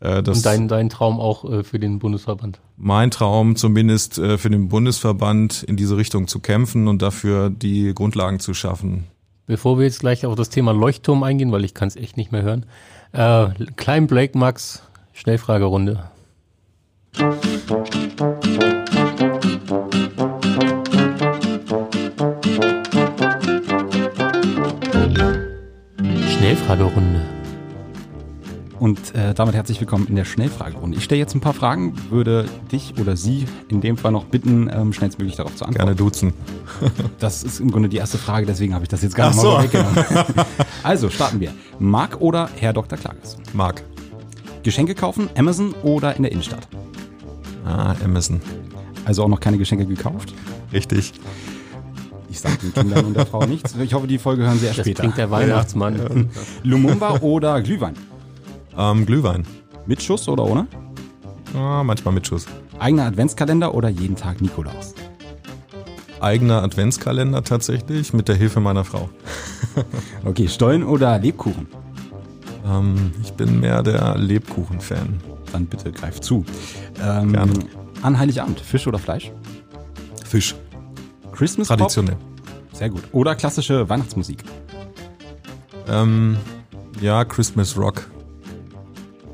Äh, 0.00 0.18
Und 0.18 0.46
dein, 0.46 0.68
dein 0.68 0.88
Traum 0.90 1.18
auch 1.18 1.44
äh, 1.50 1.64
für 1.64 1.78
den 1.78 1.98
Bundesverband? 1.98 2.60
Mein 2.76 3.10
Traum 3.10 3.56
zumindest 3.56 4.18
äh, 4.18 4.38
für 4.38 4.50
den 4.50 4.68
Bundesverband 4.68 5.64
in 5.64 5.76
diese 5.76 5.96
Richtung 5.96 6.28
zu 6.28 6.40
kämpfen 6.40 6.86
und 6.86 7.02
dafür 7.02 7.50
die 7.50 7.92
Grundlagen 7.94 8.38
zu 8.38 8.54
schaffen. 8.54 9.04
Bevor 9.46 9.78
wir 9.78 9.86
jetzt 9.86 10.00
gleich 10.00 10.26
auf 10.26 10.36
das 10.36 10.50
Thema 10.50 10.72
Leuchtturm 10.72 11.22
eingehen, 11.22 11.50
weil 11.50 11.64
ich 11.64 11.74
kann 11.74 11.88
es 11.88 11.96
echt 11.96 12.16
nicht 12.16 12.32
mehr 12.32 12.42
hören. 12.42 12.66
Äh, 13.12 13.48
Klein 13.76 14.06
Blake 14.06 14.38
Max, 14.38 14.82
Schnellfragerunde. 15.14 16.04
Schnellfragerunde. 26.38 27.20
Und 28.78 29.12
äh, 29.16 29.34
damit 29.34 29.56
herzlich 29.56 29.80
willkommen 29.80 30.06
in 30.06 30.14
der 30.14 30.24
Schnellfragerunde. 30.24 30.96
Ich 30.96 31.02
stelle 31.02 31.18
jetzt 31.18 31.34
ein 31.34 31.40
paar 31.40 31.52
Fragen, 31.52 31.94
würde 32.10 32.48
dich 32.70 32.94
oder 33.00 33.16
sie 33.16 33.46
in 33.68 33.80
dem 33.80 33.96
Fall 33.96 34.12
noch 34.12 34.24
bitten, 34.24 34.70
ähm, 34.72 34.92
schnellstmöglich 34.92 35.34
darauf 35.34 35.56
zu 35.56 35.64
antworten. 35.64 35.86
Gerne 35.86 35.96
duzen. 35.96 36.32
das 37.18 37.42
ist 37.42 37.58
im 37.58 37.72
Grunde 37.72 37.88
die 37.88 37.96
erste 37.96 38.18
Frage, 38.18 38.46
deswegen 38.46 38.72
habe 38.72 38.84
ich 38.84 38.88
das 38.88 39.02
jetzt 39.02 39.16
gar 39.16 39.30
nicht 39.30 39.42
mal 39.42 39.64
weggenommen. 39.64 40.04
also 40.84 41.10
starten 41.10 41.40
wir. 41.40 41.52
Marc 41.80 42.20
oder 42.20 42.48
Herr 42.54 42.72
Dr. 42.72 42.96
Klages? 42.96 43.36
Marc. 43.52 43.82
Geschenke 44.62 44.94
kaufen, 44.94 45.28
Amazon 45.36 45.74
oder 45.82 46.14
in 46.14 46.22
der 46.22 46.30
Innenstadt? 46.30 46.68
Ah, 47.64 47.96
Amazon. 48.04 48.40
Also 49.04 49.24
auch 49.24 49.28
noch 49.28 49.40
keine 49.40 49.58
Geschenke 49.58 49.86
gekauft? 49.86 50.32
Richtig. 50.72 51.14
Ich 52.30 52.40
sage 52.40 52.56
den 52.58 52.74
Kindern 52.74 53.06
und 53.06 53.16
der 53.16 53.26
Frau 53.26 53.44
nichts. 53.46 53.74
Ich 53.76 53.94
hoffe, 53.94 54.06
die 54.06 54.18
Folge 54.18 54.42
hören 54.42 54.58
sie 54.58 54.66
erst 54.66 54.80
das 54.80 54.86
später. 54.86 55.04
Das 55.04 55.14
der 55.14 55.30
Weihnachtsmann. 55.30 55.96
Ja. 55.96 56.08
Lumumba 56.62 57.18
oder 57.20 57.60
Glühwein? 57.62 57.94
Ähm, 58.76 59.06
Glühwein. 59.06 59.46
Mit 59.86 60.02
Schuss 60.02 60.28
oder 60.28 60.44
ohne? 60.44 60.66
Ja, 61.54 61.82
manchmal 61.82 62.14
mit 62.14 62.26
Schuss. 62.26 62.46
Eigener 62.78 63.06
Adventskalender 63.06 63.74
oder 63.74 63.88
jeden 63.88 64.16
Tag 64.16 64.40
Nikolaus? 64.40 64.94
Eigener 66.20 66.62
Adventskalender 66.62 67.42
tatsächlich, 67.44 68.12
mit 68.12 68.28
der 68.28 68.34
Hilfe 68.34 68.60
meiner 68.60 68.84
Frau. 68.84 69.08
okay, 70.24 70.48
Stollen 70.48 70.84
oder 70.84 71.18
Lebkuchen? 71.18 71.68
Ähm, 72.66 73.12
ich 73.22 73.32
bin 73.32 73.60
mehr 73.60 73.82
der 73.82 74.16
Lebkuchen-Fan. 74.18 75.20
Dann 75.52 75.66
bitte 75.66 75.90
greif 75.92 76.20
zu. 76.20 76.44
Ähm, 77.02 77.32
Gerne. 77.32 77.52
An 78.02 78.18
Heiligabend, 78.18 78.60
Fisch 78.60 78.86
oder 78.86 78.98
Fleisch? 78.98 79.32
Fisch. 80.24 80.54
Christmas 81.38 81.68
Traditionell. 81.68 82.16
Pop? 82.16 82.76
Sehr 82.76 82.90
gut. 82.90 83.04
Oder 83.12 83.36
klassische 83.36 83.88
Weihnachtsmusik? 83.88 84.42
Ähm, 85.88 86.36
ja, 87.00 87.24
Christmas 87.24 87.76
Rock. 87.78 88.10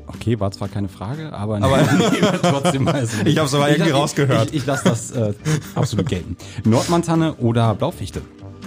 Okay, 0.05 0.39
war 0.39 0.51
zwar 0.51 0.67
keine 0.67 0.87
Frage, 0.87 1.33
aber, 1.33 1.55
aber 1.63 1.79
trotzdem 2.43 2.83
mal 2.83 3.03
so. 3.07 3.25
Ich 3.25 3.39
habe 3.39 3.47
es 3.47 3.55
aber 3.55 3.69
irgendwie 3.69 3.89
ich, 3.89 3.95
rausgehört. 3.95 4.49
Ich, 4.49 4.57
ich, 4.57 4.65
lasse 4.67 4.83
das 4.83 5.11
äh, 5.11 5.33
absolut 5.73 6.07
gelten. 6.07 6.37
Nordmantanne 6.63 7.33
oder 7.37 7.73
Blaufichte? 7.73 8.21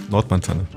Nordmantanne. 0.09 0.67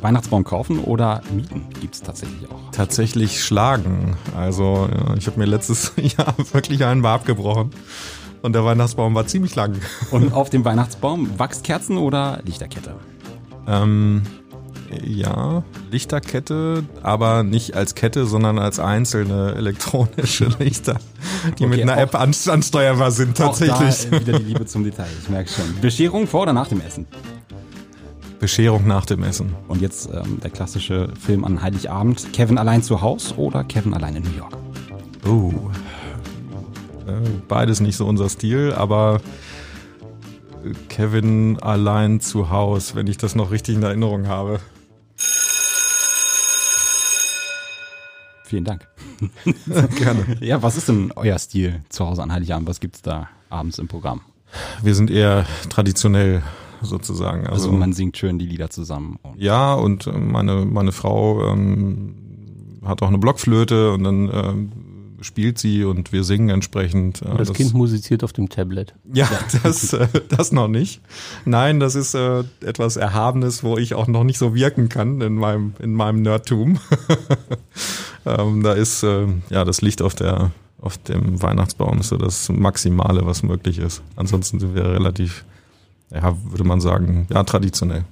Weihnachtsbaum 0.00 0.44
kaufen 0.44 0.80
oder 0.80 1.20
mieten 1.34 1.66
gibt 1.82 1.96
es 1.96 2.02
tatsächlich 2.02 2.50
auch? 2.50 2.70
Tatsächlich 2.72 3.44
schlagen. 3.44 4.16
Also 4.34 4.88
ich 5.18 5.26
habe 5.26 5.38
mir 5.38 5.46
letztes 5.46 5.92
Jahr 6.16 6.34
wirklich 6.52 6.82
einen 6.82 7.02
Bar 7.02 7.16
abgebrochen. 7.16 7.72
Und 8.46 8.52
der 8.52 8.64
Weihnachtsbaum 8.64 9.12
war 9.16 9.26
ziemlich 9.26 9.56
lang. 9.56 9.74
Und 10.12 10.32
auf 10.32 10.50
dem 10.50 10.64
Weihnachtsbaum 10.64 11.36
Wachskerzen 11.36 11.98
oder 11.98 12.38
Lichterkette? 12.44 12.94
Ähm, 13.66 14.22
ja, 15.04 15.64
Lichterkette, 15.90 16.84
aber 17.02 17.42
nicht 17.42 17.74
als 17.74 17.96
Kette, 17.96 18.24
sondern 18.24 18.60
als 18.60 18.78
einzelne 18.78 19.56
elektronische 19.56 20.44
Lichter, 20.60 21.00
die 21.58 21.64
okay, 21.64 21.66
mit 21.66 21.82
einer 21.82 21.98
App 21.98 22.14
ansteuerbar 22.14 23.10
sind 23.10 23.36
tatsächlich. 23.36 24.06
Auch 24.06 24.10
da 24.12 24.20
wieder 24.20 24.38
die 24.38 24.44
Liebe 24.44 24.64
zum 24.64 24.84
Detail, 24.84 25.08
ich 25.20 25.28
merke 25.28 25.50
schon. 25.50 25.64
Bescherung 25.80 26.28
vor 26.28 26.42
oder 26.42 26.52
nach 26.52 26.68
dem 26.68 26.80
Essen? 26.80 27.08
Bescherung 28.38 28.86
nach 28.86 29.06
dem 29.06 29.24
Essen. 29.24 29.56
Und 29.66 29.82
jetzt 29.82 30.08
ähm, 30.12 30.38
der 30.40 30.50
klassische 30.50 31.08
Film 31.18 31.44
an 31.44 31.62
Heiligabend. 31.62 32.32
Kevin 32.32 32.58
allein 32.58 32.84
zu 32.84 33.02
Hause 33.02 33.34
oder 33.38 33.64
Kevin 33.64 33.92
allein 33.92 34.14
in 34.14 34.22
New 34.22 34.36
York? 34.36 34.56
Oh. 35.26 35.52
Beides 37.48 37.80
nicht 37.80 37.96
so 37.96 38.06
unser 38.06 38.28
Stil, 38.28 38.72
aber 38.72 39.20
Kevin 40.88 41.58
allein 41.60 42.20
zu 42.20 42.50
Hause, 42.50 42.94
wenn 42.94 43.06
ich 43.06 43.16
das 43.16 43.34
noch 43.34 43.50
richtig 43.50 43.76
in 43.76 43.82
Erinnerung 43.82 44.26
habe. 44.26 44.60
Vielen 48.44 48.64
Dank. 48.64 48.86
Gerne. 49.96 50.36
Ja, 50.40 50.62
was 50.62 50.76
ist 50.76 50.88
denn 50.88 51.12
euer 51.16 51.38
Stil 51.38 51.82
zu 51.88 52.06
Hause 52.06 52.22
an 52.22 52.32
Heiligabend? 52.32 52.68
Was 52.68 52.80
gibt's 52.80 53.02
da 53.02 53.28
abends 53.48 53.78
im 53.78 53.88
Programm? 53.88 54.20
Wir 54.82 54.94
sind 54.94 55.10
eher 55.10 55.46
traditionell 55.68 56.42
sozusagen. 56.82 57.46
Also, 57.46 57.68
also 57.68 57.72
man 57.72 57.92
singt 57.92 58.16
schön 58.16 58.38
die 58.38 58.46
Lieder 58.46 58.70
zusammen. 58.70 59.18
Und 59.22 59.40
ja, 59.40 59.74
und 59.74 60.08
meine, 60.14 60.64
meine 60.64 60.92
Frau 60.92 61.50
ähm, 61.50 62.14
hat 62.84 63.02
auch 63.02 63.08
eine 63.08 63.18
Blockflöte 63.18 63.92
und 63.92 64.04
dann 64.04 64.30
ähm, 64.32 64.72
spielt 65.20 65.58
sie 65.58 65.84
und 65.84 66.12
wir 66.12 66.24
singen 66.24 66.48
entsprechend. 66.48 67.22
Und 67.22 67.38
das, 67.38 67.48
das 67.48 67.56
Kind 67.56 67.74
musiziert 67.74 68.24
auf 68.24 68.32
dem 68.32 68.48
Tablet. 68.48 68.94
Ja, 69.12 69.28
das, 69.62 69.92
äh, 69.92 70.08
das 70.28 70.52
noch 70.52 70.68
nicht. 70.68 71.00
Nein, 71.44 71.80
das 71.80 71.94
ist 71.94 72.14
äh, 72.14 72.44
etwas 72.64 72.96
Erhabenes, 72.96 73.62
wo 73.62 73.76
ich 73.78 73.94
auch 73.94 74.06
noch 74.06 74.24
nicht 74.24 74.38
so 74.38 74.54
wirken 74.54 74.88
kann 74.88 75.20
in 75.20 75.34
meinem, 75.34 75.74
in 75.78 75.92
meinem 75.92 76.22
Nerdtum. 76.22 76.78
ähm, 78.26 78.62
da 78.62 78.72
ist 78.72 79.02
äh, 79.02 79.26
ja 79.50 79.64
das 79.64 79.80
Licht 79.82 80.02
auf 80.02 80.14
der 80.14 80.50
auf 80.78 80.98
dem 80.98 81.42
Weihnachtsbaum 81.42 81.98
ist 82.00 82.08
so 82.08 82.16
das 82.16 82.48
Maximale, 82.48 83.26
was 83.26 83.42
möglich 83.42 83.78
ist. 83.78 84.02
Ansonsten 84.14 84.60
sind 84.60 84.74
wir 84.74 84.84
relativ, 84.84 85.44
ja, 86.10 86.36
würde 86.44 86.64
man 86.64 86.80
sagen, 86.80 87.26
ja, 87.30 87.42
traditionell. 87.44 88.04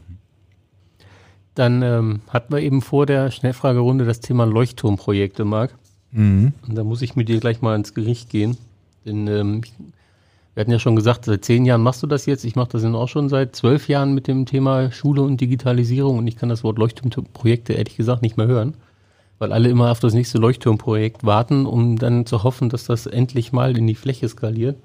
Dann 1.55 1.83
ähm, 1.83 2.21
hatten 2.29 2.53
wir 2.53 2.61
eben 2.61 2.83
vor 2.83 3.07
der 3.07 3.31
Schnellfragerunde 3.31 4.05
das 4.05 4.21
Thema 4.21 4.45
Leuchtturmprojekte, 4.45 5.45
Marc. 5.45 5.75
Mhm. 6.15 6.55
Und 6.67 6.75
da 6.75 6.85
muss 6.85 7.03
ich 7.03 7.15
mit 7.17 7.29
dir 7.29 7.39
gleich 7.39 7.61
mal 7.61 7.77
ins 7.77 7.93
Gericht 7.93 8.31
gehen. 8.31 8.57
Denn 9.05 9.27
ähm, 9.27 9.61
wir 10.55 10.61
hatten 10.63 10.71
ja 10.71 10.79
schon 10.79 10.97
gesagt, 10.97 11.27
seit 11.27 11.45
zehn 11.45 11.67
Jahren 11.67 11.83
machst 11.83 12.03
du 12.03 12.07
das 12.07 12.25
jetzt. 12.25 12.45
Ich 12.45 12.57
mache 12.57 12.71
das 12.71 12.85
auch 12.85 13.09
schon 13.09 13.29
seit 13.29 13.55
zwölf 13.55 13.89
Jahren 13.89 14.15
mit 14.15 14.27
dem 14.29 14.47
Thema 14.47 14.91
Schule 14.91 15.21
und 15.21 15.41
Digitalisierung 15.41 16.19
und 16.19 16.27
ich 16.27 16.37
kann 16.37 16.49
das 16.49 16.65
Wort 16.65 16.79
Leuchtturmprojekte 16.79 17.75
ehrlich 17.75 17.97
gesagt 17.97 18.23
nicht 18.23 18.39
mehr 18.39 18.47
hören 18.47 18.75
weil 19.39 19.53
alle 19.53 19.69
immer 19.69 19.91
auf 19.91 20.01
das 20.01 20.15
nächste 20.15 20.39
Leuchtturmprojekt 20.39 21.25
warten, 21.25 21.67
um 21.67 21.99
dann 21.99 22.27
zu 22.27 22.43
hoffen, 22.43 22.69
dass 22.69 22.85
das 22.85 23.07
endlich 23.07 23.53
mal 23.53 23.77
in 23.77 23.87
die 23.87 23.95
Fläche 23.95 24.29
skaliert. 24.29 24.77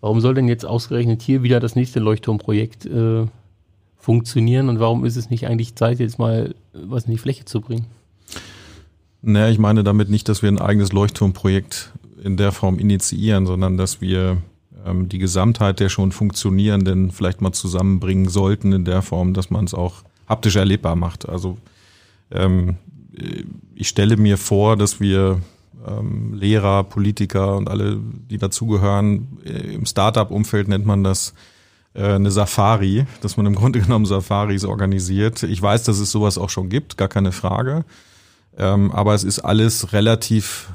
Warum 0.00 0.20
soll 0.20 0.34
denn 0.34 0.48
jetzt 0.48 0.64
ausgerechnet 0.64 1.22
hier 1.22 1.42
wieder 1.42 1.60
das 1.60 1.74
nächste 1.74 2.00
Leuchtturmprojekt 2.00 2.86
äh, 2.86 3.26
funktionieren 3.96 4.68
und 4.68 4.78
warum 4.78 5.04
ist 5.04 5.16
es 5.16 5.30
nicht 5.30 5.46
eigentlich 5.46 5.74
Zeit, 5.74 5.98
jetzt 5.98 6.18
mal 6.18 6.54
was 6.72 7.04
in 7.04 7.10
die 7.10 7.18
Fläche 7.18 7.44
zu 7.44 7.60
bringen? 7.60 7.86
Naja, 9.22 9.48
ich 9.48 9.58
meine 9.58 9.84
damit 9.84 10.10
nicht, 10.10 10.28
dass 10.28 10.42
wir 10.42 10.48
ein 10.48 10.60
eigenes 10.60 10.92
Leuchtturmprojekt 10.92 11.92
in 12.22 12.36
der 12.36 12.52
Form 12.52 12.78
initiieren, 12.78 13.46
sondern 13.46 13.76
dass 13.76 14.00
wir 14.00 14.38
ähm, 14.86 15.08
die 15.08 15.18
Gesamtheit 15.18 15.80
der 15.80 15.88
schon 15.88 16.12
funktionierenden 16.12 17.10
vielleicht 17.10 17.40
mal 17.40 17.52
zusammenbringen 17.52 18.28
sollten 18.28 18.72
in 18.72 18.84
der 18.84 19.02
Form, 19.02 19.34
dass 19.34 19.50
man 19.50 19.64
es 19.64 19.74
auch 19.74 20.02
haptisch 20.28 20.56
erlebbar 20.56 20.96
macht. 20.96 21.28
Also 21.28 21.58
ähm, 22.30 22.76
ich 23.74 23.88
stelle 23.88 24.16
mir 24.16 24.38
vor, 24.38 24.76
dass 24.76 25.00
wir 25.00 25.40
ähm, 25.86 26.34
Lehrer, 26.34 26.84
Politiker 26.84 27.56
und 27.56 27.68
alle, 27.68 27.98
die 28.30 28.38
dazugehören, 28.38 29.38
äh, 29.44 29.74
im 29.74 29.86
Startup-Umfeld 29.86 30.68
nennt 30.68 30.86
man 30.86 31.04
das 31.04 31.34
äh, 31.94 32.14
eine 32.14 32.30
Safari, 32.30 33.06
dass 33.20 33.36
man 33.36 33.46
im 33.46 33.54
Grunde 33.54 33.80
genommen 33.80 34.06
Safaris 34.06 34.64
organisiert. 34.64 35.42
Ich 35.42 35.60
weiß, 35.60 35.84
dass 35.84 35.98
es 35.98 36.10
sowas 36.10 36.38
auch 36.38 36.50
schon 36.50 36.68
gibt, 36.68 36.96
gar 36.96 37.08
keine 37.08 37.32
Frage. 37.32 37.84
Ähm, 38.58 38.90
aber 38.90 39.14
es 39.14 39.24
ist 39.24 39.38
alles 39.38 39.92
relativ 39.92 40.68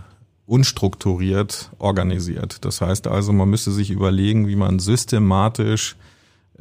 unstrukturiert 0.46 1.72
organisiert. 1.80 2.66
Das 2.66 2.82
heißt 2.82 3.08
also, 3.08 3.34
man 3.34 3.50
müsste 3.50 3.72
sich 3.72 3.92
überlegen, 3.92 4.48
wie 4.48 4.56
man 4.56 4.80
systematisch 4.80 5.96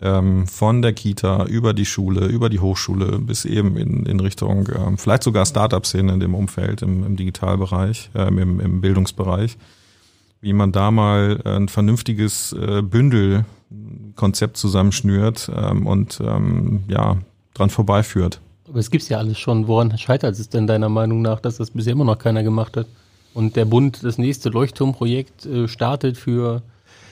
ähm, 0.01 0.47
von 0.47 0.83
der 0.83 0.93
Kita 0.93 1.45
über 1.45 1.75
die 1.75 1.85
Schule, 1.85 2.27
über 2.27 2.49
die 2.49 2.61
Hochschule 2.61 3.19
bis 3.19 3.45
eben 3.45 3.77
in, 3.77 4.07
in 4.07 4.21
Richtung 4.21 4.69
ähm, 4.75 4.99
vielleicht 4.99 5.23
sogar 5.23 5.47
Startup-Szene 5.47 6.13
in 6.15 6.21
dem 6.21 6.35
Umfeld, 6.35 6.83
im, 6.83 7.05
im 7.05 7.17
Digitalbereich, 7.17 8.11
ähm, 8.15 8.39
im, 8.39 8.61
im 8.61 8.81
Bildungsbereich, 8.81 9.57
wie 10.41 10.53
man 10.53 10.73
da 10.73 10.91
mal 10.91 11.41
ein 11.45 11.69
vernünftiges 11.69 12.53
äh, 12.53 12.83
Bündelkonzept 12.83 14.57
zusammenschnürt 14.57 15.51
ähm, 15.55 15.87
und 15.87 16.21
ähm, 16.25 16.85
ja, 16.89 17.19
dran 17.55 17.71
vorbeiführt. 17.71 18.41
Aber 18.73 18.81
es 18.81 18.91
gibt's 18.91 19.11
ja 19.11 19.19
alles 19.19 19.39
schon. 19.39 19.69
Woran 19.69 19.99
scheitert 19.99 20.39
es 20.39 20.49
denn 20.49 20.67
deiner 20.67 20.89
Meinung 20.89 21.21
nach, 21.21 21.41
dass 21.41 21.59
das 21.59 21.73
bisher 21.73 21.93
immer 21.93 22.07
noch 22.07 22.17
keiner 22.17 22.43
gemacht 22.43 22.79
hat? 22.79 22.87
Und 23.35 23.55
der 23.55 23.67
Bund 23.67 24.03
das 24.03 24.17
nächste 24.17 24.49
Leuchtturmprojekt 24.49 25.45
äh, 25.45 25.69
startet 25.69 26.17
für. 26.17 26.63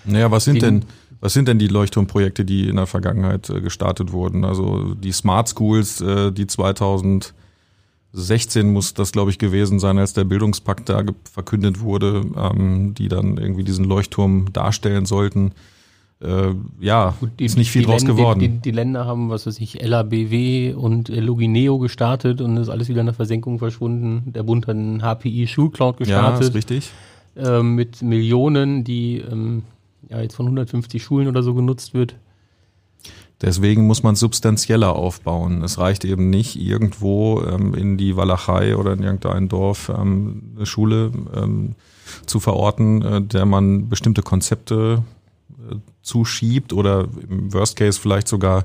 Naja, 0.07 0.31
was 0.31 0.47
sind 0.47 0.63
denn, 0.63 0.87
was 1.21 1.35
sind 1.35 1.49
denn 1.49 1.59
die 1.59 1.69
Leuchtturmprojekte, 1.69 2.47
die 2.47 2.67
in 2.67 2.77
der 2.77 2.87
Vergangenheit 2.87 3.51
äh, 3.51 3.61
gestartet 3.61 4.11
wurden? 4.11 4.47
Also 4.47 4.95
die 4.95 5.13
Smart 5.13 5.51
Schools, 5.51 6.01
äh, 6.01 6.33
die 6.33 6.47
2016 6.47 7.35
muss 8.73 8.95
das, 8.95 9.13
glaube 9.13 9.31
ich, 9.31 9.37
gewesen 9.37 9.79
sein, 9.81 9.99
als 9.99 10.15
der 10.15 10.25
Bildungspakt 10.25 10.89
da 10.89 11.05
verkündet 11.31 11.81
wurde, 11.81 12.25
ähm, 12.39 12.95
die 12.95 13.09
dann 13.09 13.37
irgendwie 13.37 13.65
diesen 13.65 13.85
Leuchtturm 13.85 14.51
darstellen 14.55 15.05
sollten. 15.05 15.53
Äh, 16.23 16.55
ja, 16.81 17.15
Gut, 17.19 17.31
die, 17.39 17.47
ist 17.47 17.57
nicht 17.57 17.71
viel 17.71 17.85
draus 17.85 18.03
Länder, 18.03 18.15
geworden. 18.15 18.41
Die, 18.41 18.49
die, 18.49 18.71
Länder 18.73 19.07
haben, 19.07 19.31
was 19.31 19.47
weiß 19.47 19.59
ich, 19.61 19.81
LABW 19.83 20.75
und 20.75 21.09
Logineo 21.09 21.79
gestartet 21.79 22.43
und 22.43 22.59
ist 22.59 22.69
alles 22.69 22.89
wieder 22.89 23.01
in 23.01 23.07
der 23.07 23.15
Versenkung 23.15 23.59
verschwunden. 23.59 24.33
Der 24.33 24.43
Bund 24.43 24.67
hat 24.67 24.77
einen 24.77 25.01
HPI 25.01 25.47
Schulcloud 25.47 25.97
gestartet. 25.97 26.43
Ja, 26.43 26.49
ist 26.49 26.55
richtig. 26.55 26.91
Äh, 27.37 27.63
mit 27.63 28.03
Millionen, 28.03 28.85
die 28.85 29.19
ähm, 29.19 29.63
ja 30.11 30.21
jetzt 30.21 30.35
von 30.35 30.47
150 30.47 31.03
Schulen 31.03 31.27
oder 31.27 31.43
so 31.43 31.55
genutzt 31.55 31.95
wird. 31.95 32.17
Deswegen 33.41 33.87
muss 33.87 34.03
man 34.03 34.17
substanzieller 34.17 34.95
aufbauen. 34.95 35.63
Es 35.63 35.79
reicht 35.79 36.05
eben 36.05 36.29
nicht, 36.29 36.61
irgendwo 36.61 37.41
ähm, 37.41 37.75
in 37.75 37.97
die 37.97 38.15
Walachei 38.15 38.77
oder 38.77 38.93
in 38.93 39.03
irgendein 39.03 39.49
Dorf 39.49 39.89
ähm, 39.89 40.53
eine 40.57 40.67
Schule 40.67 41.11
ähm, 41.35 41.75
zu 42.27 42.41
verorten, 42.41 43.01
äh, 43.01 43.23
der 43.23 43.47
man 43.47 43.89
bestimmte 43.89 44.21
Konzepte 44.21 45.03
zuschiebt 46.03 46.73
oder 46.73 47.09
im 47.29 47.53
Worst 47.53 47.77
Case 47.77 48.01
vielleicht 48.01 48.29
sogar 48.29 48.65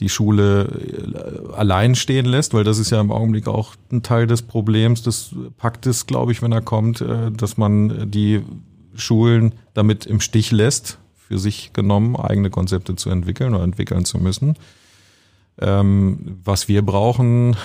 die 0.00 0.08
Schule 0.08 0.64
äh, 0.64 1.54
allein 1.54 1.94
stehen 1.94 2.26
lässt, 2.26 2.54
weil 2.54 2.64
das 2.64 2.78
ist 2.78 2.90
ja 2.90 3.00
im 3.00 3.10
Augenblick 3.10 3.48
auch 3.48 3.74
ein 3.90 4.02
Teil 4.02 4.26
des 4.26 4.42
Problems 4.42 5.02
des 5.02 5.34
Paktes, 5.56 6.06
glaube 6.06 6.32
ich, 6.32 6.42
wenn 6.42 6.52
er 6.52 6.60
kommt, 6.60 7.00
äh, 7.00 7.30
dass 7.32 7.56
man 7.56 8.10
die 8.10 8.42
Schulen 8.94 9.54
damit 9.74 10.06
im 10.06 10.20
Stich 10.20 10.52
lässt, 10.52 10.98
für 11.14 11.38
sich 11.38 11.72
genommen 11.72 12.16
eigene 12.16 12.50
Konzepte 12.50 12.94
zu 12.96 13.10
entwickeln 13.10 13.54
oder 13.54 13.64
entwickeln 13.64 14.04
zu 14.04 14.18
müssen. 14.18 14.54
Ähm, 15.58 16.38
was 16.44 16.68
wir 16.68 16.82
brauchen, 16.82 17.56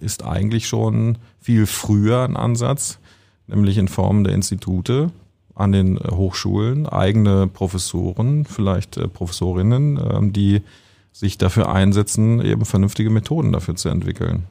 ist 0.00 0.24
eigentlich 0.24 0.68
schon 0.68 1.18
viel 1.40 1.66
früher 1.66 2.22
ein 2.22 2.36
Ansatz, 2.36 2.98
nämlich 3.46 3.78
in 3.78 3.88
Form 3.88 4.24
der 4.24 4.34
Institute 4.34 5.10
an 5.56 5.72
den 5.72 5.98
Hochschulen, 5.98 6.86
eigene 6.86 7.48
Professoren, 7.48 8.44
vielleicht 8.44 8.98
äh, 8.98 9.08
Professorinnen, 9.08 9.96
äh, 9.96 10.30
die 10.30 10.62
sich 11.12 11.38
dafür 11.38 11.72
einsetzen, 11.72 12.44
eben 12.44 12.66
vernünftige 12.66 13.08
Methoden 13.08 13.52
dafür 13.52 13.74
zu 13.74 13.88
entwickeln. 13.88 14.44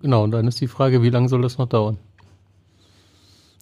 Genau, 0.00 0.24
und 0.24 0.30
dann 0.30 0.48
ist 0.48 0.60
die 0.60 0.68
Frage, 0.68 1.02
wie 1.02 1.10
lange 1.10 1.28
soll 1.28 1.42
das 1.42 1.58
noch 1.58 1.68
dauern? 1.68 1.98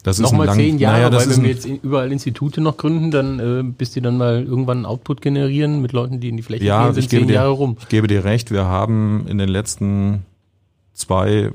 Das 0.05 0.21
Nochmal 0.21 0.53
zehn 0.55 0.79
Jahre, 0.79 1.11
naja, 1.11 1.13
weil 1.13 1.29
wenn 1.29 1.43
wir 1.43 1.51
jetzt 1.51 1.67
überall 1.67 2.13
Institute 2.13 2.61
noch 2.61 2.77
gründen, 2.77 3.11
dann 3.11 3.41
äh, 3.41 3.65
bis 3.65 3.91
die 3.91 4.01
dann 4.01 4.17
mal 4.17 4.45
irgendwann 4.45 4.79
einen 4.79 4.87
Output 4.87 5.21
generieren 5.21 5.83
mit 5.83 5.91
Leuten, 5.91 6.21
die 6.21 6.29
in 6.29 6.37
die 6.37 6.45
Fläche 6.45 6.65
ja, 6.65 6.85
gehen, 6.85 6.95
sind 6.95 7.11
zehn 7.11 7.27
dir, 7.27 7.35
Jahre 7.35 7.51
rum. 7.51 7.77
Ich 7.81 7.89
gebe 7.89 8.07
dir 8.07 8.23
recht, 8.23 8.53
wir 8.53 8.67
haben 8.67 9.27
in 9.27 9.39
den 9.39 9.49
letzten 9.49 10.25
zwei 10.93 11.51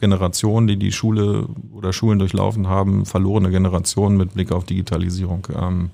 Generationen, 0.00 0.66
die 0.66 0.76
die 0.76 0.92
Schule 0.92 1.46
oder 1.72 1.92
Schulen 1.92 2.18
durchlaufen 2.18 2.66
haben, 2.68 3.06
verlorene 3.06 3.50
Generationen 3.50 4.16
mit 4.16 4.34
Blick 4.34 4.50
auf 4.50 4.64
Digitalisierung 4.64 5.46
ähm, 5.54 5.90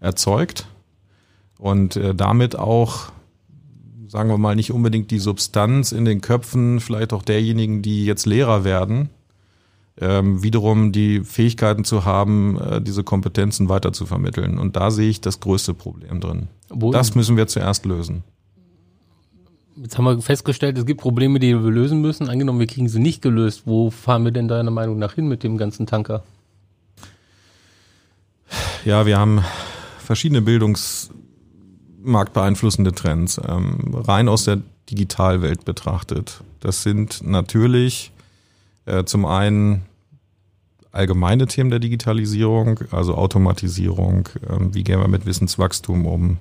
erzeugt 0.00 0.66
und 1.58 1.96
äh, 1.96 2.14
damit 2.14 2.58
auch 2.58 3.10
sagen 4.08 4.30
wir 4.30 4.38
mal 4.38 4.56
nicht 4.56 4.72
unbedingt 4.72 5.10
die 5.10 5.18
Substanz 5.18 5.92
in 5.92 6.04
den 6.04 6.20
Köpfen 6.20 6.80
vielleicht 6.80 7.12
auch 7.12 7.22
derjenigen, 7.22 7.82
die 7.82 8.04
jetzt 8.06 8.26
Lehrer 8.26 8.64
werden, 8.64 9.10
ähm, 10.00 10.42
wiederum 10.42 10.92
die 10.92 11.20
Fähigkeiten 11.20 11.84
zu 11.84 12.04
haben, 12.04 12.58
äh, 12.58 12.80
diese 12.80 13.04
Kompetenzen 13.04 13.68
weiter 13.68 13.92
zu 13.92 14.06
vermitteln. 14.06 14.58
Und 14.58 14.76
da 14.76 14.90
sehe 14.90 15.10
ich 15.10 15.20
das 15.20 15.40
größte 15.40 15.74
Problem 15.74 16.20
drin. 16.20 16.48
Wo 16.70 16.90
das 16.90 17.14
müssen 17.14 17.36
wir 17.36 17.46
zuerst 17.46 17.84
lösen. 17.84 18.24
Jetzt 19.80 19.96
haben 19.96 20.06
wir 20.06 20.20
festgestellt, 20.20 20.76
es 20.76 20.86
gibt 20.86 21.00
Probleme, 21.00 21.38
die 21.38 21.54
wir 21.54 21.70
lösen 21.70 22.00
müssen. 22.00 22.28
Angenommen, 22.28 22.58
wir 22.58 22.66
kriegen 22.66 22.88
sie 22.88 22.98
nicht 22.98 23.22
gelöst. 23.22 23.62
Wo 23.64 23.90
fahren 23.90 24.24
wir 24.24 24.32
denn 24.32 24.48
deiner 24.48 24.72
Meinung 24.72 24.98
nach 24.98 25.14
hin 25.14 25.28
mit 25.28 25.44
dem 25.44 25.56
ganzen 25.56 25.86
Tanker? 25.86 26.24
Ja, 28.84 29.06
wir 29.06 29.18
haben 29.18 29.44
verschiedene 29.98 30.42
bildungsmarktbeeinflussende 30.42 32.92
Trends. 32.92 33.40
Ähm, 33.46 33.94
rein 33.94 34.28
aus 34.28 34.42
der 34.44 34.58
Digitalwelt 34.90 35.64
betrachtet. 35.64 36.42
Das 36.58 36.82
sind 36.82 37.22
natürlich 37.22 38.10
äh, 38.86 39.04
zum 39.04 39.26
einen 39.26 39.82
allgemeine 40.90 41.46
Themen 41.46 41.70
der 41.70 41.78
Digitalisierung, 41.78 42.80
also 42.90 43.14
Automatisierung, 43.14 44.28
ähm, 44.48 44.74
wie 44.74 44.82
gehen 44.82 44.98
wir 44.98 45.06
mit 45.06 45.24
Wissenswachstum 45.26 46.04
um, 46.06 46.38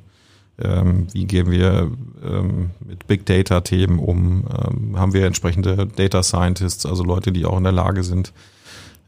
ähm, 0.60 1.08
wie 1.13 1.26
gehen 1.26 1.52
wir 1.52 1.91
ähm, 2.24 2.72
mit 2.80 3.06
Big 3.08 3.26
Data 3.26 3.62
Themen 3.62 4.00
um, 4.00 4.46
ähm, 4.48 5.00
haben 5.00 5.13
wir 5.13 5.26
entsprechende 5.26 5.88
Data 5.88 6.24
Scientists, 6.24 6.86
also 6.86 7.04
Leute, 7.04 7.32
die 7.32 7.46
auch 7.46 7.58
in 7.58 7.63
der 7.63 7.74
Lage 7.74 8.04
sind, 8.04 8.34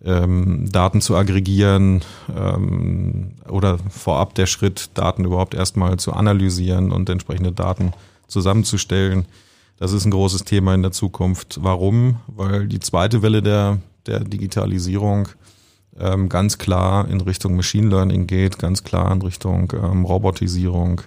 ähm, 0.06 0.70
Daten 0.72 1.02
zu 1.02 1.16
aggregieren 1.16 2.02
ähm, 2.36 3.32
oder 3.50 3.80
vorab 3.90 4.36
der 4.36 4.46
Schritt, 4.46 4.92
Daten 4.94 5.26
überhaupt 5.26 5.54
erstmal 5.54 5.98
zu 5.98 6.14
analysieren 6.14 6.92
und 6.92 7.10
entsprechende 7.10 7.52
Daten 7.52 7.94
zusammenzustellen. 8.28 9.26
Das 9.78 9.92
ist 9.92 10.06
ein 10.06 10.12
großes 10.12 10.44
Thema 10.44 10.76
in 10.76 10.84
der 10.84 10.92
Zukunft. 10.92 11.60
Warum? 11.62 12.18
Weil 12.28 12.68
die 12.68 12.80
zweite 12.80 13.22
Welle 13.22 13.42
der, 13.42 13.80
der 14.06 14.20
Digitalisierung 14.20 15.30
ähm, 16.00 16.30
ganz 16.30 16.58
klar 16.58 17.08
in 17.10 17.22
Richtung 17.22 17.56
Machine 17.56 17.90
Learning 17.90 18.28
geht, 18.28 18.60
ganz 18.60 18.84
klar 18.84 19.12
in 19.12 19.22
Richtung 19.22 19.74
ähm, 19.74 20.06
Robotisierung 20.06 21.02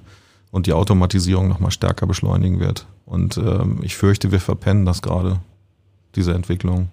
und 0.53 0.67
die 0.67 0.75
Automatisierung 0.75 1.49
nochmal 1.49 1.73
stärker 1.73 2.07
beschleunigen 2.07 2.61
wird. 2.61 2.87
Und 3.05 3.39
ähm, 3.39 3.81
ich 3.83 3.97
fürchte, 3.97 4.31
wir 4.31 4.39
verpennen 4.39 4.85
das 4.85 5.03
gerade, 5.03 5.41
diese 6.15 6.35
Entwicklung, 6.35 6.91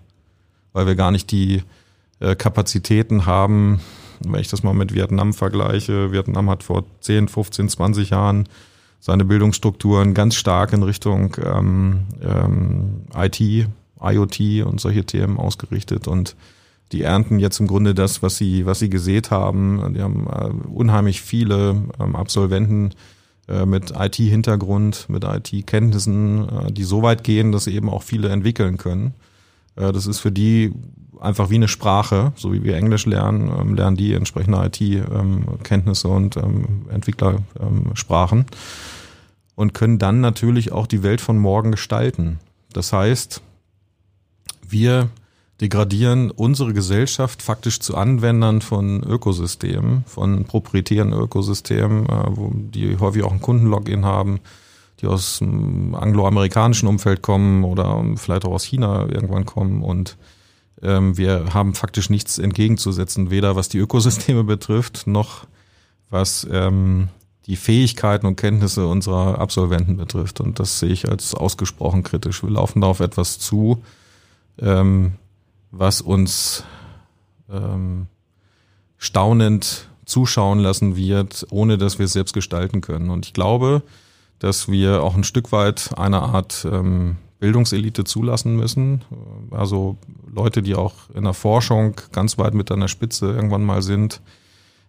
weil 0.73 0.87
wir 0.87 0.95
gar 0.95 1.11
nicht 1.11 1.29
die 1.29 1.61
äh, 2.21 2.35
Kapazitäten 2.35 3.25
haben, 3.25 3.81
wenn 4.21 4.39
ich 4.39 4.47
das 4.47 4.63
mal 4.63 4.73
mit 4.73 4.93
Vietnam 4.93 5.33
vergleiche. 5.33 6.11
Vietnam 6.13 6.49
hat 6.49 6.63
vor 6.63 6.85
10, 7.01 7.27
15, 7.27 7.69
20 7.69 8.09
Jahren 8.11 8.47
seine 9.01 9.25
Bildungsstrukturen 9.25 10.13
ganz 10.13 10.35
stark 10.35 10.71
in 10.71 10.83
Richtung 10.83 11.35
ähm, 11.43 12.05
ähm, 12.21 13.01
IT, 13.13 13.41
IoT 14.01 14.65
und 14.65 14.79
solche 14.79 15.03
Themen 15.05 15.37
ausgerichtet 15.37 16.07
und 16.07 16.37
die 16.93 17.03
ernten 17.03 17.39
jetzt 17.39 17.59
im 17.59 17.67
Grunde 17.67 17.93
das, 17.93 18.23
was 18.23 18.37
sie, 18.37 18.65
was 18.65 18.79
sie 18.79 18.89
gesät 18.89 19.31
haben. 19.31 19.93
Die 19.93 20.01
haben 20.01 20.27
äh, 20.27 20.69
unheimlich 20.69 21.21
viele 21.21 21.75
ähm, 21.99 22.15
Absolventen 22.15 22.91
mit 23.65 23.93
IT-Hintergrund, 23.97 25.07
mit 25.09 25.23
IT-Kenntnissen, 25.23 26.49
äh, 26.49 26.71
die 26.71 26.83
so 26.83 27.01
weit 27.01 27.23
gehen, 27.23 27.51
dass 27.51 27.65
sie 27.65 27.75
eben 27.75 27.89
auch 27.89 28.03
viele 28.03 28.29
entwickeln 28.29 28.77
können. 28.77 29.13
Äh, 29.75 29.91
das 29.91 30.05
ist 30.05 30.19
für 30.19 30.31
die 30.31 30.73
einfach 31.19 31.49
wie 31.49 31.55
eine 31.55 31.67
Sprache, 31.67 32.31
so 32.35 32.53
wie 32.53 32.63
wir 32.63 32.75
Englisch 32.75 33.05
lernen, 33.05 33.51
ähm, 33.59 33.75
lernen 33.75 33.97
die 33.97 34.13
entsprechende 34.13 34.63
IT-Kenntnisse 34.63 36.07
und 36.07 36.37
ähm, 36.37 36.85
Entwicklersprachen 36.89 38.45
und 39.55 39.73
können 39.73 39.99
dann 39.99 40.21
natürlich 40.21 40.71
auch 40.71 40.87
die 40.87 41.03
Welt 41.03 41.21
von 41.21 41.37
morgen 41.37 41.71
gestalten. 41.71 42.39
Das 42.71 42.93
heißt, 42.93 43.41
wir 44.67 45.09
degradieren 45.61 46.31
unsere 46.31 46.73
Gesellschaft 46.73 47.41
faktisch 47.41 47.79
zu 47.79 47.95
Anwendern 47.95 48.61
von 48.61 49.03
Ökosystemen, 49.03 50.03
von 50.05 50.45
proprietären 50.45 51.13
Ökosystemen, 51.13 52.05
äh, 52.05 52.71
die 52.73 52.97
häufig 52.97 53.23
auch 53.23 53.31
ein 53.31 53.41
Kundenlogin 53.41 54.05
haben, 54.05 54.39
die 55.01 55.07
aus 55.07 55.39
dem 55.39 55.95
angloamerikanischen 55.95 56.87
Umfeld 56.87 57.21
kommen 57.21 57.63
oder 57.63 58.03
vielleicht 58.15 58.45
auch 58.45 58.53
aus 58.53 58.63
China 58.63 59.07
irgendwann 59.09 59.45
kommen 59.45 59.83
und 59.83 60.17
ähm, 60.81 61.17
wir 61.17 61.53
haben 61.53 61.73
faktisch 61.73 62.09
nichts 62.09 62.37
entgegenzusetzen, 62.37 63.29
weder 63.29 63.55
was 63.55 63.69
die 63.69 63.79
Ökosysteme 63.79 64.43
betrifft, 64.43 65.07
noch 65.07 65.45
was 66.09 66.47
ähm, 66.49 67.09
die 67.45 67.55
Fähigkeiten 67.55 68.25
und 68.25 68.35
Kenntnisse 68.35 68.87
unserer 68.87 69.39
Absolventen 69.39 69.97
betrifft. 69.97 70.39
Und 70.39 70.59
das 70.59 70.79
sehe 70.79 70.91
ich 70.91 71.09
als 71.09 71.33
ausgesprochen 71.33 72.03
kritisch. 72.03 72.43
Wir 72.43 72.51
laufen 72.51 72.81
da 72.81 72.87
auf 72.87 72.99
etwas 72.99 73.39
zu, 73.39 73.83
ähm, 74.59 75.13
was 75.71 76.01
uns 76.01 76.63
ähm, 77.51 78.07
staunend 78.97 79.87
zuschauen 80.05 80.59
lassen 80.59 80.95
wird, 80.95 81.45
ohne 81.51 81.77
dass 81.77 81.99
wir 81.99 82.05
es 82.05 82.13
selbst 82.13 82.33
gestalten 82.33 82.81
können. 82.81 83.09
Und 83.09 83.25
ich 83.25 83.33
glaube, 83.33 83.83
dass 84.39 84.69
wir 84.69 85.03
auch 85.03 85.15
ein 85.15 85.23
Stück 85.23 85.51
weit 85.51 85.91
eine 85.97 86.21
Art 86.21 86.65
ähm, 86.69 87.17
Bildungselite 87.39 88.03
zulassen 88.03 88.55
müssen. 88.55 89.03
Also 89.51 89.97
Leute, 90.31 90.61
die 90.61 90.75
auch 90.75 90.93
in 91.13 91.23
der 91.23 91.33
Forschung 91.33 91.95
ganz 92.11 92.37
weit 92.37 92.53
mit 92.53 92.71
an 92.71 92.81
der 92.81 92.87
Spitze 92.87 93.27
irgendwann 93.27 93.63
mal 93.63 93.81
sind. 93.81 94.21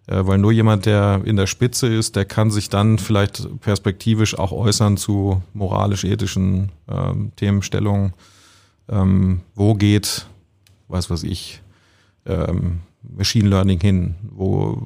Äh, 0.06 0.26
weil 0.26 0.38
nur 0.38 0.52
jemand, 0.52 0.86
der 0.86 1.22
in 1.24 1.36
der 1.36 1.46
Spitze 1.46 1.86
ist, 1.86 2.16
der 2.16 2.24
kann 2.24 2.50
sich 2.50 2.68
dann 2.68 2.98
vielleicht 2.98 3.60
perspektivisch 3.60 4.38
auch 4.38 4.52
äußern 4.52 4.96
zu 4.96 5.42
moralisch-ethischen 5.54 6.70
ähm, 6.88 7.32
Themenstellungen. 7.36 8.14
Ähm, 8.88 9.42
wo 9.54 9.74
geht, 9.74 10.26
weiß 10.90 11.10
was 11.10 11.22
ich, 11.22 11.62
ähm, 12.26 12.80
Machine 13.02 13.48
Learning 13.48 13.80
hin? 13.80 14.14
Wo, 14.30 14.82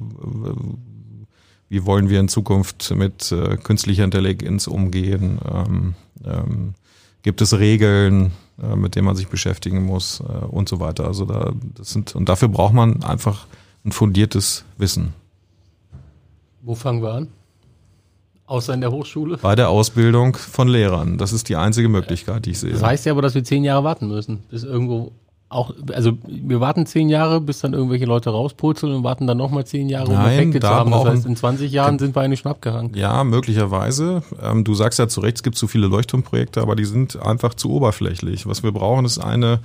wie 1.69 1.85
wollen 1.85 2.09
wir 2.09 2.19
in 2.19 2.27
Zukunft 2.27 2.93
mit 2.95 3.31
äh, 3.31 3.57
künstlicher 3.57 4.03
Intelligenz 4.03 4.67
umgehen? 4.67 5.39
Ähm, 5.51 5.95
ähm, 6.23 6.73
gibt 7.23 7.41
es 7.41 7.57
Regeln, 7.57 8.31
äh, 8.61 8.75
mit 8.75 8.95
denen 8.95 9.05
man 9.05 9.15
sich 9.15 9.27
beschäftigen 9.27 9.83
muss 9.83 10.21
äh, 10.21 10.45
und 10.45 10.69
so 10.69 10.79
weiter. 10.79 11.05
Also 11.05 11.25
da, 11.25 11.53
das 11.75 11.91
sind, 11.91 12.15
und 12.15 12.29
dafür 12.29 12.47
braucht 12.47 12.73
man 12.73 13.03
einfach 13.03 13.47
ein 13.83 13.91
fundiertes 13.91 14.63
Wissen. 14.77 15.13
Wo 16.61 16.75
fangen 16.75 17.01
wir 17.01 17.13
an? 17.13 17.27
Außer 18.47 18.73
in 18.75 18.81
der 18.81 18.91
Hochschule? 18.91 19.37
Bei 19.37 19.55
der 19.55 19.69
Ausbildung 19.69 20.35
von 20.35 20.67
Lehrern. 20.67 21.17
Das 21.17 21.33
ist 21.33 21.49
die 21.49 21.55
einzige 21.55 21.89
Möglichkeit, 21.89 22.45
die 22.45 22.51
ich 22.51 22.59
sehe. 22.59 22.73
Das 22.73 22.83
heißt 22.83 23.05
ja 23.05 23.11
aber, 23.11 23.23
dass 23.23 23.33
wir 23.33 23.43
zehn 23.43 23.63
Jahre 23.63 23.83
warten 23.83 24.07
müssen, 24.07 24.43
bis 24.49 24.63
irgendwo 24.63 25.11
auch, 25.47 25.73
also 25.93 26.17
wir 26.27 26.59
warten 26.59 26.85
zehn 26.85 27.07
Jahre, 27.07 27.39
bis 27.39 27.59
dann 27.59 27.73
irgendwelche 27.73 28.05
Leute 28.05 28.31
rauspurzeln 28.31 28.93
und 28.93 29.03
warten 29.03 29.27
dann 29.27 29.37
nochmal 29.37 29.65
zehn 29.65 29.89
Jahre, 29.89 30.07
um 30.07 30.13
Nein, 30.13 30.33
Effekte 30.33 30.59
zu 30.59 30.67
da 30.67 30.75
haben. 30.75 30.91
Das 30.91 31.05
heißt, 31.05 31.25
in 31.25 31.35
20 31.35 31.71
Jahren 31.71 31.99
sind 31.99 32.15
wir 32.15 32.21
eigentlich 32.21 32.39
schon 32.39 32.51
abgehangen. 32.51 32.93
Ja, 32.95 33.23
möglicherweise. 33.23 34.23
Ähm, 34.41 34.63
du 34.63 34.73
sagst 34.73 34.97
ja 34.97 35.07
zu 35.07 35.21
Recht, 35.21 35.37
es 35.37 35.43
gibt 35.43 35.55
zu 35.55 35.67
viele 35.67 35.87
Leuchtturmprojekte, 35.87 36.61
aber 36.61 36.75
die 36.75 36.85
sind 36.85 37.21
einfach 37.21 37.53
zu 37.53 37.69
oberflächlich. 37.71 38.47
Was 38.47 38.63
wir 38.63 38.71
brauchen, 38.71 39.05
ist 39.05 39.19
eine 39.19 39.59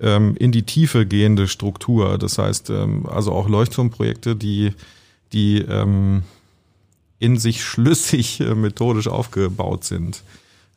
ähm, 0.00 0.36
in 0.38 0.52
die 0.52 0.62
Tiefe 0.62 1.06
gehende 1.06 1.48
Struktur. 1.48 2.18
Das 2.18 2.38
heißt, 2.38 2.70
ähm, 2.70 3.06
also 3.06 3.32
auch 3.32 3.48
Leuchtturmprojekte, 3.48 4.36
die, 4.36 4.72
die 5.32 5.64
in 7.18 7.38
sich 7.38 7.64
schlüssig 7.64 8.40
äh, 8.40 8.54
methodisch 8.54 9.08
aufgebaut 9.08 9.84
sind, 9.84 10.22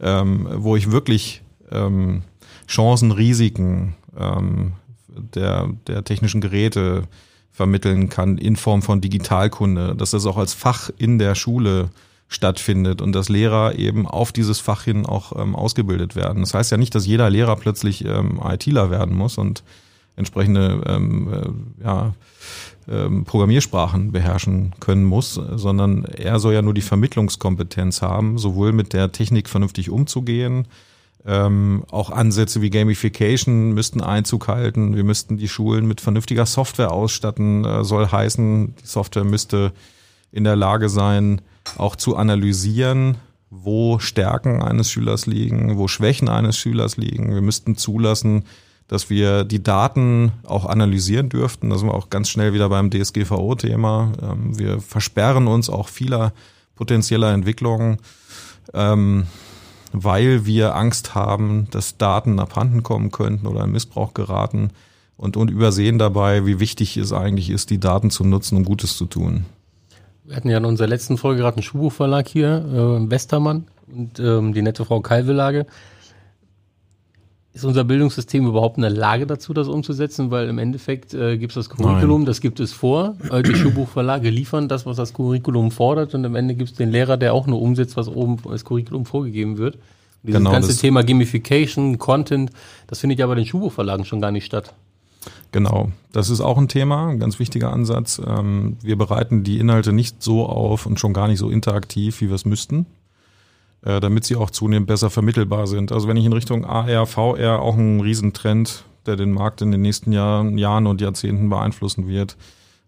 wo 0.01 0.77
ich 0.77 0.91
wirklich 0.91 1.41
Chancen, 2.67 3.11
Risiken 3.11 3.95
ähm, 4.19 4.73
der, 5.07 5.69
der 5.87 6.03
technischen 6.03 6.41
Geräte 6.41 7.07
vermitteln 7.51 8.09
kann 8.09 8.37
in 8.37 8.55
Form 8.55 8.81
von 8.81 9.01
Digitalkunde, 9.01 9.95
dass 9.95 10.11
das 10.11 10.25
auch 10.25 10.37
als 10.37 10.53
Fach 10.53 10.89
in 10.97 11.19
der 11.19 11.35
Schule 11.35 11.89
stattfindet 12.29 13.01
und 13.01 13.13
dass 13.13 13.27
Lehrer 13.27 13.75
eben 13.75 14.07
auf 14.07 14.31
dieses 14.31 14.59
Fach 14.59 14.83
hin 14.83 15.05
auch 15.05 15.37
ähm, 15.37 15.55
ausgebildet 15.55 16.15
werden. 16.15 16.43
Das 16.43 16.53
heißt 16.53 16.71
ja 16.71 16.77
nicht, 16.77 16.93
dass 16.93 17.07
jeder 17.07 17.29
Lehrer 17.29 17.55
plötzlich 17.55 18.05
ähm, 18.05 18.39
ITler 18.43 18.91
werden 18.91 19.15
muss 19.15 19.37
und 19.37 19.63
entsprechende 20.15 20.81
ähm, 20.85 21.33
äh, 21.33 21.83
ja, 21.83 22.13
ähm, 22.87 23.25
Programmiersprachen 23.25 24.11
beherrschen 24.11 24.73
können 24.79 25.05
muss, 25.05 25.33
sondern 25.33 26.05
er 26.05 26.39
soll 26.39 26.53
ja 26.53 26.61
nur 26.61 26.73
die 26.73 26.81
Vermittlungskompetenz 26.81 28.01
haben, 28.01 28.37
sowohl 28.37 28.73
mit 28.73 28.93
der 28.93 29.11
Technik 29.11 29.49
vernünftig 29.49 29.89
umzugehen, 29.89 30.67
ähm, 31.25 31.83
auch 31.91 32.09
Ansätze 32.09 32.61
wie 32.61 32.69
Gamification 32.69 33.73
müssten 33.73 34.01
Einzug 34.01 34.47
halten. 34.47 34.95
Wir 34.95 35.03
müssten 35.03 35.37
die 35.37 35.49
Schulen 35.49 35.87
mit 35.87 36.01
vernünftiger 36.01 36.45
Software 36.45 36.91
ausstatten. 36.91 37.65
Äh, 37.65 37.83
soll 37.83 38.07
heißen, 38.07 38.75
die 38.75 38.87
Software 38.87 39.25
müsste 39.25 39.73
in 40.31 40.43
der 40.43 40.55
Lage 40.55 40.89
sein, 40.89 41.41
auch 41.77 41.95
zu 41.95 42.15
analysieren, 42.15 43.17
wo 43.49 43.99
Stärken 43.99 44.61
eines 44.61 44.91
Schülers 44.91 45.25
liegen, 45.25 45.77
wo 45.77 45.87
Schwächen 45.87 46.29
eines 46.29 46.57
Schülers 46.57 46.97
liegen. 46.97 47.33
Wir 47.33 47.41
müssten 47.41 47.75
zulassen, 47.75 48.45
dass 48.87 49.09
wir 49.09 49.43
die 49.43 49.61
Daten 49.61 50.31
auch 50.45 50.65
analysieren 50.65 51.29
dürften. 51.29 51.69
Da 51.69 51.77
sind 51.77 51.87
wir 51.87 51.93
auch 51.95 52.09
ganz 52.09 52.29
schnell 52.29 52.53
wieder 52.53 52.69
beim 52.69 52.89
DSGVO-Thema. 52.89 54.13
Ähm, 54.21 54.57
wir 54.57 54.79
versperren 54.79 55.47
uns 55.47 55.69
auch 55.69 55.89
vieler 55.89 56.33
potenzieller 56.75 57.33
Entwicklungen. 57.33 57.97
Ähm, 58.73 59.25
weil 59.91 60.45
wir 60.45 60.75
Angst 60.75 61.15
haben, 61.15 61.67
dass 61.71 61.97
Daten 61.97 62.39
abhanden 62.39 62.83
kommen 62.83 63.11
könnten 63.11 63.47
oder 63.47 63.63
in 63.63 63.71
Missbrauch 63.71 64.13
geraten 64.13 64.69
und, 65.17 65.37
und 65.37 65.49
übersehen 65.49 65.97
dabei, 65.99 66.45
wie 66.45 66.59
wichtig 66.59 66.97
es 66.97 67.11
eigentlich 67.11 67.49
ist, 67.49 67.69
die 67.69 67.79
Daten 67.79 68.09
zu 68.09 68.23
nutzen, 68.23 68.57
um 68.57 68.63
Gutes 68.63 68.97
zu 68.97 69.05
tun. 69.05 69.45
Wir 70.23 70.35
hatten 70.35 70.49
ja 70.49 70.57
in 70.57 70.65
unserer 70.65 70.87
letzten 70.87 71.17
Folge 71.17 71.41
gerade 71.41 71.57
einen 71.57 71.63
Schuhbuchverlag 71.63 72.27
hier, 72.27 72.63
äh, 72.71 73.09
Westermann 73.09 73.65
und 73.91 74.19
ähm, 74.19 74.53
die 74.53 74.61
nette 74.61 74.85
Frau 74.85 75.01
Kalvelage. 75.01 75.65
Ist 77.51 77.65
unser 77.65 77.83
Bildungssystem 77.83 78.45
überhaupt 78.45 78.77
in 78.77 78.83
der 78.83 78.91
Lage 78.91 79.25
dazu, 79.25 79.53
das 79.53 79.67
umzusetzen? 79.67 80.29
Weil 80.29 80.49
im 80.49 80.59
Endeffekt 80.59 81.15
äh, 81.15 81.37
gibt 81.37 81.51
es 81.51 81.55
das 81.55 81.69
Curriculum, 81.69 82.25
das 82.25 82.41
gibt 82.41 82.59
es 82.59 82.73
vor. 82.73 83.15
Äh, 83.31 83.41
die 83.41 83.55
Schulbuchverlage 83.55 84.29
liefern 84.29 84.67
das, 84.67 84.85
was 84.85 84.97
das 84.97 85.13
Curriculum 85.13 85.71
fordert 85.71 86.13
und 86.13 86.23
am 86.25 86.35
Ende 86.35 86.53
gibt 86.53 86.69
es 86.71 86.75
den 86.77 86.91
Lehrer, 86.91 87.17
der 87.17 87.33
auch 87.33 87.47
nur 87.47 87.59
umsetzt, 87.61 87.97
was 87.97 88.07
oben 88.07 88.37
als 88.47 88.65
Curriculum 88.65 89.05
vorgegeben 89.05 89.57
wird. 89.57 89.75
Und 89.75 89.81
dieses 90.23 90.39
Genau, 90.39 90.51
ganze 90.51 90.77
Thema 90.77 91.03
Gamification, 91.03 91.97
Content, 91.97 92.51
das 92.87 92.99
findet 92.99 93.19
ja 93.19 93.25
bei 93.25 93.35
den 93.35 93.45
Schulbuchverlagen 93.45 94.05
schon 94.05 94.21
gar 94.21 94.31
nicht 94.31 94.45
statt. 94.45 94.73
Genau, 95.51 95.91
das 96.11 96.29
ist 96.29 96.41
auch 96.41 96.57
ein 96.57 96.67
Thema, 96.67 97.07
ein 97.07 97.19
ganz 97.19 97.39
wichtiger 97.39 97.73
Ansatz. 97.73 98.21
Ähm, 98.25 98.77
Wir 98.81 98.95
bereiten 98.97 99.43
die 99.43 99.59
Inhalte 99.59 99.91
nicht 99.91 100.21
so 100.21 100.45
auf 100.45 100.85
und 100.85 100.99
schon 100.99 101.13
gar 101.13 101.27
nicht 101.27 101.39
so 101.39 101.49
interaktiv, 101.49 102.21
wie 102.21 102.27
wir 102.27 102.35
es 102.35 102.45
müssten, 102.45 102.85
äh, 103.83 103.99
damit 103.99 104.25
sie 104.25 104.35
auch 104.35 104.49
zunehmend 104.49 104.87
besser 104.87 105.09
vermittelbar 105.09 105.67
sind. 105.67 105.91
Also 105.91 106.07
wenn 106.07 106.17
ich 106.17 106.25
in 106.25 106.33
Richtung 106.33 106.65
AR, 106.65 107.05
VR 107.05 107.61
auch 107.61 107.75
ein 107.75 108.01
Riesentrend, 108.01 108.83
der 109.05 109.15
den 109.15 109.31
Markt 109.31 109.61
in 109.61 109.71
den 109.71 109.81
nächsten 109.81 110.11
Jahren, 110.11 110.57
Jahren 110.57 110.87
und 110.87 111.01
Jahrzehnten 111.01 111.49
beeinflussen 111.49 112.07
wird. 112.07 112.37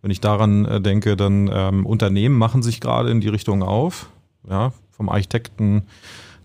Wenn 0.01 0.12
ich 0.12 0.21
daran 0.21 0.65
äh, 0.65 0.82
denke, 0.82 1.15
dann 1.15 1.49
ähm, 1.54 1.86
Unternehmen 1.86 2.38
machen 2.38 2.63
sich 2.63 2.82
gerade 2.82 3.10
in 3.10 3.21
die 3.21 3.30
Richtung 3.30 3.63
auf, 3.63 4.10
ja, 4.49 4.73
vom 4.91 5.10
Architekten, 5.10 5.84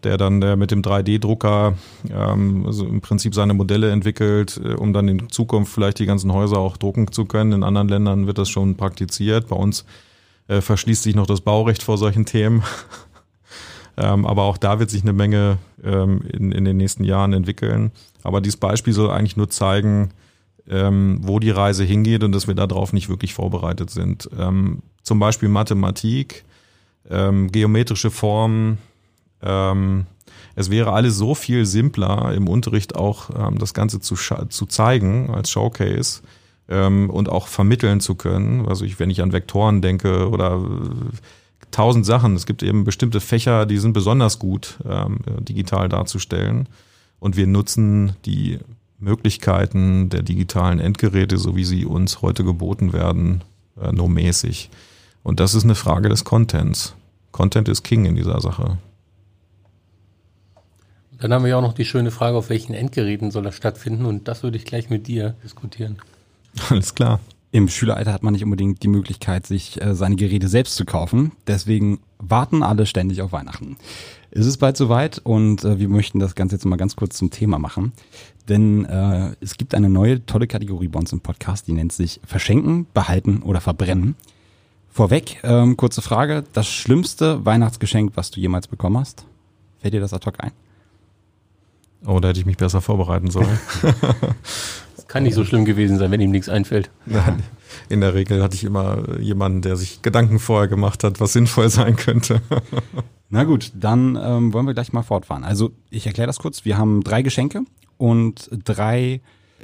der 0.03 0.19
dann 0.19 0.41
der 0.41 0.57
mit 0.57 0.71
dem 0.71 0.83
3D-Drucker 0.83 1.75
ähm, 2.11 2.65
also 2.67 2.87
im 2.87 3.01
Prinzip 3.01 3.35
seine 3.35 3.55
Modelle 3.55 3.91
entwickelt, 3.91 4.61
äh, 4.63 4.75
um 4.75 4.93
dann 4.93 5.09
in 5.09 5.31
Zukunft 5.31 5.73
vielleicht 5.73 5.99
die 5.99 6.07
ganzen 6.07 6.33
Häuser 6.33 6.59
auch 6.59 6.77
drucken 6.77 7.11
zu 7.11 7.25
können. 7.25 7.53
In 7.53 7.63
anderen 7.63 7.89
Ländern 7.89 8.27
wird 8.27 8.39
das 8.39 8.49
schon 8.49 8.77
praktiziert. 8.77 9.49
Bei 9.49 9.57
uns 9.57 9.85
äh, 10.49 10.61
verschließt 10.61 11.03
sich 11.03 11.15
noch 11.15 11.27
das 11.27 11.41
Baurecht 11.41 11.83
vor 11.83 11.99
solchen 11.99 12.27
Themen. 12.27 12.63
Ähm, 13.97 14.27
aber 14.27 14.43
auch 14.43 14.59
da 14.59 14.79
wird 14.79 14.91
sich 14.91 15.03
eine 15.03 15.13
Menge 15.13 15.59
ähm, 15.83 16.23
in, 16.31 16.53
in 16.53 16.65
den 16.65 16.77
nächsten 16.77 17.05
Jahren 17.05 17.33
entwickeln. 17.33 17.93
Aber 18.23 18.41
dieses 18.41 18.59
Beispiel 18.59 18.93
soll 18.93 19.11
eigentlich 19.11 19.37
nur 19.37 19.49
zeigen, 19.49 20.11
ähm, 20.69 21.21
wo 21.23 21.39
die 21.39 21.51
Reise 21.51 21.85
hingeht 21.85 22.25
und 22.25 22.33
dass 22.33 22.47
wir 22.47 22.55
darauf 22.55 22.93
nicht 22.93 23.09
wirklich 23.09 23.35
vorbereitet 23.35 23.91
sind. 23.91 24.29
Ähm, 24.39 24.83
zum 25.03 25.19
Beispiel 25.19 25.49
Mathematik, 25.49 26.45
ähm, 27.09 27.51
geometrische 27.53 28.11
Formen. 28.11 28.79
Ähm, 29.43 30.07
es 30.57 30.71
wäre 30.71 30.93
alles 30.93 31.17
so 31.17 31.35
viel 31.35 31.67
simpler 31.67 32.33
im 32.35 32.49
Unterricht 32.49 32.97
auch 32.97 33.31
ähm, 33.31 33.59
das 33.59 33.75
Ganze 33.75 34.01
zu, 34.01 34.17
zu 34.17 34.67
zeigen 34.67 35.31
als 35.31 35.51
Showcase 35.51 36.23
ähm, 36.69 37.11
und 37.11 37.29
auch 37.29 37.47
vermitteln 37.47 38.01
zu 38.01 38.15
können. 38.15 38.67
Also 38.67 38.85
ich, 38.85 38.99
wenn 38.99 39.11
ich 39.11 39.23
an 39.23 39.33
Vektoren 39.33 39.83
denke 39.83 40.29
oder 40.29 40.57
äh, 40.57 41.17
tausend 41.77 42.07
Sachen. 42.07 42.35
Es 42.37 42.47
gibt 42.47 42.63
eben 42.63 42.85
bestimmte 42.85 43.21
Fächer, 43.21 43.67
die 43.67 43.77
sind 43.77 43.93
besonders 43.93 44.39
gut 44.39 44.79
ähm, 44.89 45.19
digital 45.41 45.91
darzustellen. 45.91 46.71
Und 47.21 47.37
wir 47.37 47.47
nutzen 47.47 48.17
die 48.25 48.59
Möglichkeiten 48.99 50.09
der 50.09 50.23
digitalen 50.23 50.81
Endgeräte, 50.81 51.37
so 51.37 51.55
wie 51.55 51.65
sie 51.65 51.85
uns 51.85 52.23
heute 52.23 52.45
geboten 52.45 52.95
werden, 52.95 53.45
äh, 53.79 53.93
nur 53.93 54.09
mäßig. 54.09 54.71
Und 55.23 55.39
das 55.39 55.55
ist 55.55 55.65
eine 55.65 55.75
Frage 55.75 56.09
des 56.09 56.25
Contents. 56.25 56.95
Content 57.31 57.69
ist 57.69 57.83
King 57.83 58.07
in 58.07 58.17
dieser 58.17 58.41
Sache. 58.41 58.79
Dann 61.19 61.35
haben 61.35 61.45
wir 61.45 61.51
ja 61.51 61.59
auch 61.59 61.63
noch 61.63 61.75
die 61.75 61.85
schöne 61.85 62.11
Frage, 62.11 62.39
auf 62.39 62.49
welchen 62.49 62.73
Endgeräten 62.73 63.31
soll 63.31 63.43
das 63.43 63.55
stattfinden? 63.55 64.07
Und 64.07 64.29
das 64.29 64.43
würde 64.43 64.57
ich 64.57 64.65
gleich 64.65 64.89
mit 64.89 65.09
dir 65.09 65.35
diskutieren. 65.45 65.99
Alles 66.71 66.95
klar. 66.95 67.21
Im 67.57 67.69
Schüleralter 67.69 68.13
hat 68.13 68.23
man 68.23 68.35
nicht 68.35 68.45
unbedingt 68.45 68.83
die 68.83 68.89
Möglichkeit, 68.89 69.47
sich 69.47 69.81
äh, 69.81 69.95
seine 69.95 70.17
Geräte 70.17 70.47
selbst 70.47 70.77
zu 70.77 70.85
kaufen. 70.85 71.33
Deswegen 71.47 72.01
warten 72.19 72.63
alle 72.63 72.85
ständig 72.85 73.23
auf 73.23 73.33
Weihnachten. 73.33 73.79
Es 74.31 74.45
ist 74.45 74.59
bald 74.59 74.77
soweit 74.77 75.21
und 75.25 75.65
äh, 75.65 75.79
wir 75.79 75.89
möchten 75.89 76.19
das 76.19 76.35
Ganze 76.35 76.57
jetzt 76.57 76.67
mal 76.67 76.77
ganz 76.77 76.97
kurz 76.97 77.17
zum 77.17 77.31
Thema 77.31 77.59
machen. 77.59 77.95
Denn 78.47 78.85
äh, 78.85 79.31
es 79.41 79.57
gibt 79.57 79.75
eine 79.75 79.89
neue 79.89 80.27
tolle 80.27 80.47
Kategorie 80.47 80.89
bei 80.89 80.99
uns 80.99 81.15
im 81.15 81.21
Podcast, 81.23 81.67
die 81.67 81.73
nennt 81.73 81.95
sich 81.95 82.21
Verschenken, 82.27 82.89
Behalten 82.93 83.41
oder 83.41 83.63
Verbrennen. 83.63 84.17
Vorweg, 84.91 85.39
ähm, 85.43 85.79
kurze 85.79 86.03
Frage, 86.03 86.45
das 86.53 86.69
schlimmste 86.69 87.47
Weihnachtsgeschenk, 87.47 88.13
was 88.17 88.31
du 88.31 88.39
jemals 88.39 88.67
bekommen 88.67 88.99
hast? 88.99 89.25
Fällt 89.79 89.95
dir 89.95 90.01
das 90.01 90.13
ad 90.13 90.27
hoc 90.27 90.45
ein? 90.45 90.53
Oh, 92.05 92.21
da 92.21 92.29
hätte 92.29 92.41
ich 92.41 92.45
mich 92.45 92.59
besser 92.59 92.83
vorbereiten 92.83 93.31
sollen. 93.31 93.59
das 95.07 95.13
kann 95.13 95.23
nicht 95.23 95.35
so 95.35 95.45
schlimm 95.45 95.65
gewesen 95.65 95.99
sein, 95.99 96.11
wenn 96.11 96.21
ihm 96.21 96.33
nichts 96.33 96.49
einfällt. 96.49 96.91
Nein, 97.07 97.43
in 97.89 98.01
der 98.01 98.15
Regel 98.15 98.43
hatte 98.43 98.57
ich 98.57 98.65
immer 98.65 99.19
jemanden, 99.21 99.63
der 99.63 99.77
sich 99.77 100.03
Gedanken 100.03 100.39
vorher 100.41 100.67
gemacht 100.67 101.05
hat, 101.05 101.21
was 101.21 101.33
sinnvoll 101.33 101.69
sein 101.69 101.95
könnte. 101.95 102.43
Na 103.31 103.45
gut, 103.45 103.73
dann 103.75 104.19
ähm, 104.21 104.53
wollen 104.53 104.67
wir 104.67 104.75
gleich 104.75 104.93
mal 104.93 105.03
fortfahren. 105.03 105.45
Also 105.45 105.71
ich 105.91 106.07
erkläre 106.07 106.27
das 106.27 106.39
kurz. 106.39 106.65
Wir 106.65 106.77
haben 106.77 107.05
drei 107.05 107.23
Geschenke 107.23 107.63
und 107.99 108.51
drei 108.65 109.21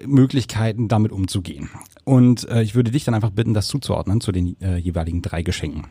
Möglichkeiten, 0.06 0.88
damit 0.88 1.10
umzugehen. 1.10 1.70
Und 2.04 2.48
äh, 2.48 2.62
ich 2.62 2.74
würde 2.74 2.90
dich 2.90 3.04
dann 3.04 3.14
einfach 3.14 3.30
bitten, 3.30 3.54
das 3.54 3.68
zuzuordnen 3.68 4.20
zu 4.20 4.32
den 4.32 4.60
äh, 4.60 4.76
jeweiligen 4.76 5.22
drei 5.22 5.42
Geschenken. 5.42 5.86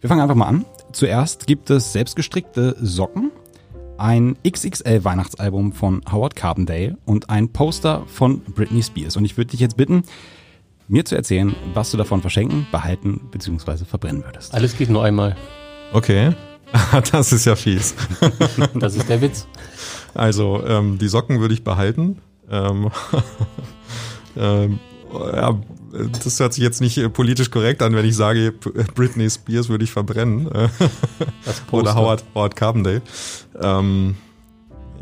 Wir 0.00 0.08
fangen 0.08 0.20
einfach 0.20 0.34
mal 0.34 0.46
an. 0.46 0.64
Zuerst 0.92 1.46
gibt 1.46 1.70
es 1.70 1.92
selbstgestrickte 1.92 2.76
Socken, 2.80 3.30
ein 4.02 4.36
XXL 4.46 5.04
Weihnachtsalbum 5.04 5.72
von 5.72 6.02
Howard 6.10 6.34
Carbondale 6.34 6.98
und 7.04 7.30
ein 7.30 7.52
Poster 7.52 8.02
von 8.08 8.40
Britney 8.40 8.82
Spears. 8.82 9.16
Und 9.16 9.24
ich 9.24 9.36
würde 9.36 9.52
dich 9.52 9.60
jetzt 9.60 9.76
bitten, 9.76 10.02
mir 10.88 11.04
zu 11.04 11.14
erzählen, 11.14 11.54
was 11.72 11.92
du 11.92 11.96
davon 11.96 12.20
verschenken, 12.20 12.66
behalten 12.72 13.20
bzw. 13.30 13.84
verbrennen 13.84 14.24
würdest. 14.24 14.52
Alles 14.54 14.76
geht 14.76 14.90
nur 14.90 15.04
einmal. 15.04 15.36
Okay. 15.92 16.32
das 17.12 17.32
ist 17.32 17.44
ja 17.44 17.54
fies. 17.54 17.94
das 18.74 18.96
ist 18.96 19.08
der 19.08 19.20
Witz. 19.20 19.46
Also, 20.14 20.66
ähm, 20.66 20.98
die 20.98 21.08
Socken 21.08 21.40
würde 21.40 21.54
ich 21.54 21.62
behalten. 21.62 22.18
Ähm, 22.50 22.90
ähm, 24.36 24.80
ja, 25.12 25.60
das 25.92 26.40
hört 26.40 26.54
sich 26.54 26.64
jetzt 26.64 26.80
nicht 26.80 26.98
äh, 26.98 27.08
politisch 27.08 27.50
korrekt 27.50 27.82
an, 27.82 27.94
wenn 27.94 28.04
ich 28.04 28.16
sage, 28.16 28.52
Britney 28.94 29.28
Spears 29.28 29.68
würde 29.68 29.84
ich 29.84 29.92
verbrennen. 29.92 30.48
Oder 31.70 31.94
Howard, 31.94 32.24
Howard 32.34 32.56
Carbondale. 32.56 33.02
Ähm, 33.60 34.16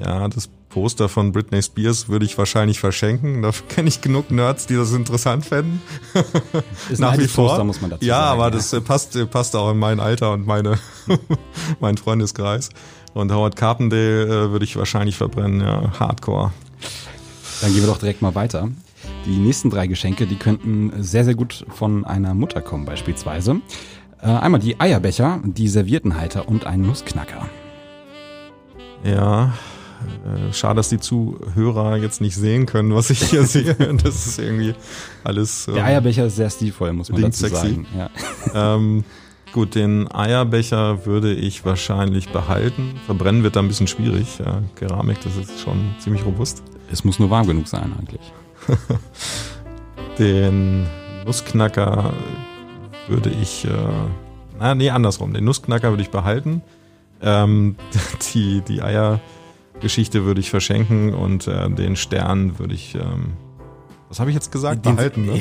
ja, 0.03 0.29
das 0.29 0.49
Poster 0.71 1.09
von 1.09 1.33
Britney 1.33 1.63
Spears 1.63 2.09
würde 2.09 2.25
ich 2.25 2.39
wahrscheinlich 2.39 2.81
verschenken. 2.81 3.43
Da 3.43 3.51
kenne 3.69 3.89
ich 3.89 4.01
genug 4.01 4.31
Nerds, 4.31 4.67
die 4.67 4.77
das 4.77 4.93
interessant 4.93 5.45
fänden. 5.45 5.83
Ist 6.89 7.01
Nach 7.01 7.19
wie 7.19 7.29
vor. 7.29 7.49
Poster, 7.49 7.65
muss 7.65 7.81
man 7.81 7.91
dazu 7.91 8.05
ja, 8.05 8.15
sagen. 8.15 8.33
aber 8.33 8.45
ja. 8.45 8.51
das 8.51 8.73
äh, 8.73 8.81
passt, 8.81 9.17
äh, 9.17 9.27
passt 9.27 9.55
auch 9.57 9.71
in 9.71 9.79
mein 9.79 10.01
Alter 10.01 10.33
und 10.33 10.47
meine, 10.47 10.79
mein 11.81 11.97
Freundeskreis. 11.97 12.71
Und 13.13 13.33
Howard 13.33 13.57
Carpendale 13.57 14.23
äh, 14.23 14.51
würde 14.53 14.65
ich 14.65 14.77
wahrscheinlich 14.77 15.17
verbrennen, 15.17 15.61
ja, 15.61 15.93
Hardcore. 15.99 16.53
Dann 17.61 17.73
gehen 17.73 17.83
wir 17.83 17.89
doch 17.89 17.99
direkt 17.99 18.23
mal 18.23 18.35
weiter. 18.35 18.69
Die 19.27 19.37
nächsten 19.37 19.71
drei 19.71 19.87
Geschenke, 19.87 20.27
die 20.27 20.37
könnten 20.37 20.93
sehr, 21.03 21.25
sehr 21.25 21.35
gut 21.35 21.67
von 21.69 22.05
einer 22.05 22.35
Mutter 22.35 22.61
kommen 22.61 22.85
beispielsweise. 22.87 23.61
Äh, 24.23 24.27
einmal 24.27 24.61
die 24.61 24.81
Eierbecher, 24.81 25.41
die 25.45 25.69
Serviertenhalter 25.69 26.49
und 26.49 26.67
ein 26.67 26.83
Nussknacker. 26.83 27.49
Ja, 29.05 29.55
äh, 30.25 30.53
schade, 30.53 30.77
dass 30.77 30.89
die 30.89 30.99
Zuhörer 30.99 31.97
jetzt 31.97 32.21
nicht 32.21 32.35
sehen 32.35 32.67
können, 32.67 32.95
was 32.95 33.11
ich 33.11 33.23
hier 33.23 33.45
sehe. 33.47 33.75
Das 34.03 34.27
ist 34.27 34.39
irgendwie 34.39 34.75
alles. 35.25 35.67
Der 35.67 35.77
ähm, 35.77 35.85
Eierbecher 35.85 36.27
ist 36.27 36.37
sehr 36.37 36.51
stilvoll, 36.51 36.93
muss 36.93 37.11
man 37.11 37.23
dazu 37.23 37.47
sexy. 37.47 37.57
sagen. 37.57 37.87
Ja. 37.97 38.11
Ähm, 38.53 39.05
gut, 39.53 39.75
den 39.75 40.11
Eierbecher 40.11 41.05
würde 41.05 41.35
ich 41.35 41.65
wahrscheinlich 41.65 42.31
behalten. 42.31 42.95
Verbrennen 43.07 43.43
wird 43.43 43.57
da 43.57 43.61
ein 43.61 43.69
bisschen 43.69 43.87
schwierig. 43.87 44.39
Ja, 44.39 44.63
Keramik, 44.77 45.19
das 45.23 45.37
ist 45.37 45.61
schon 45.61 45.95
ziemlich 45.99 46.25
robust. 46.25 46.63
Es 46.91 47.05
muss 47.05 47.19
nur 47.19 47.31
warm 47.31 47.47
genug 47.47 47.69
sein 47.69 47.93
eigentlich. 47.99 48.33
den 50.19 50.87
Nussknacker 51.25 52.13
würde 53.09 53.31
ich, 53.31 53.65
äh, 53.65 53.71
na, 54.59 54.75
nee, 54.75 54.91
andersrum. 54.91 55.33
Den 55.33 55.45
Nussknacker 55.45 55.91
würde 55.91 56.03
ich 56.03 56.11
behalten. 56.11 56.63
Ähm, 57.23 57.77
die, 58.35 58.63
die 58.63 58.83
Eiergeschichte 58.83 60.25
würde 60.25 60.41
ich 60.41 60.51
verschenken 60.51 61.15
und 61.15 61.47
äh, 61.47 61.71
den 61.71 61.97
Stern 61.97 62.59
würde 62.59 62.75
ich, 62.75 62.95
ähm, 62.95 63.35
was 64.11 64.19
habe 64.19 64.31
ich 64.31 64.35
jetzt 64.35 64.51
gesagt? 64.51 64.85
Den, 64.85 64.97
behalten, 64.97 65.25
ne? 65.25 65.41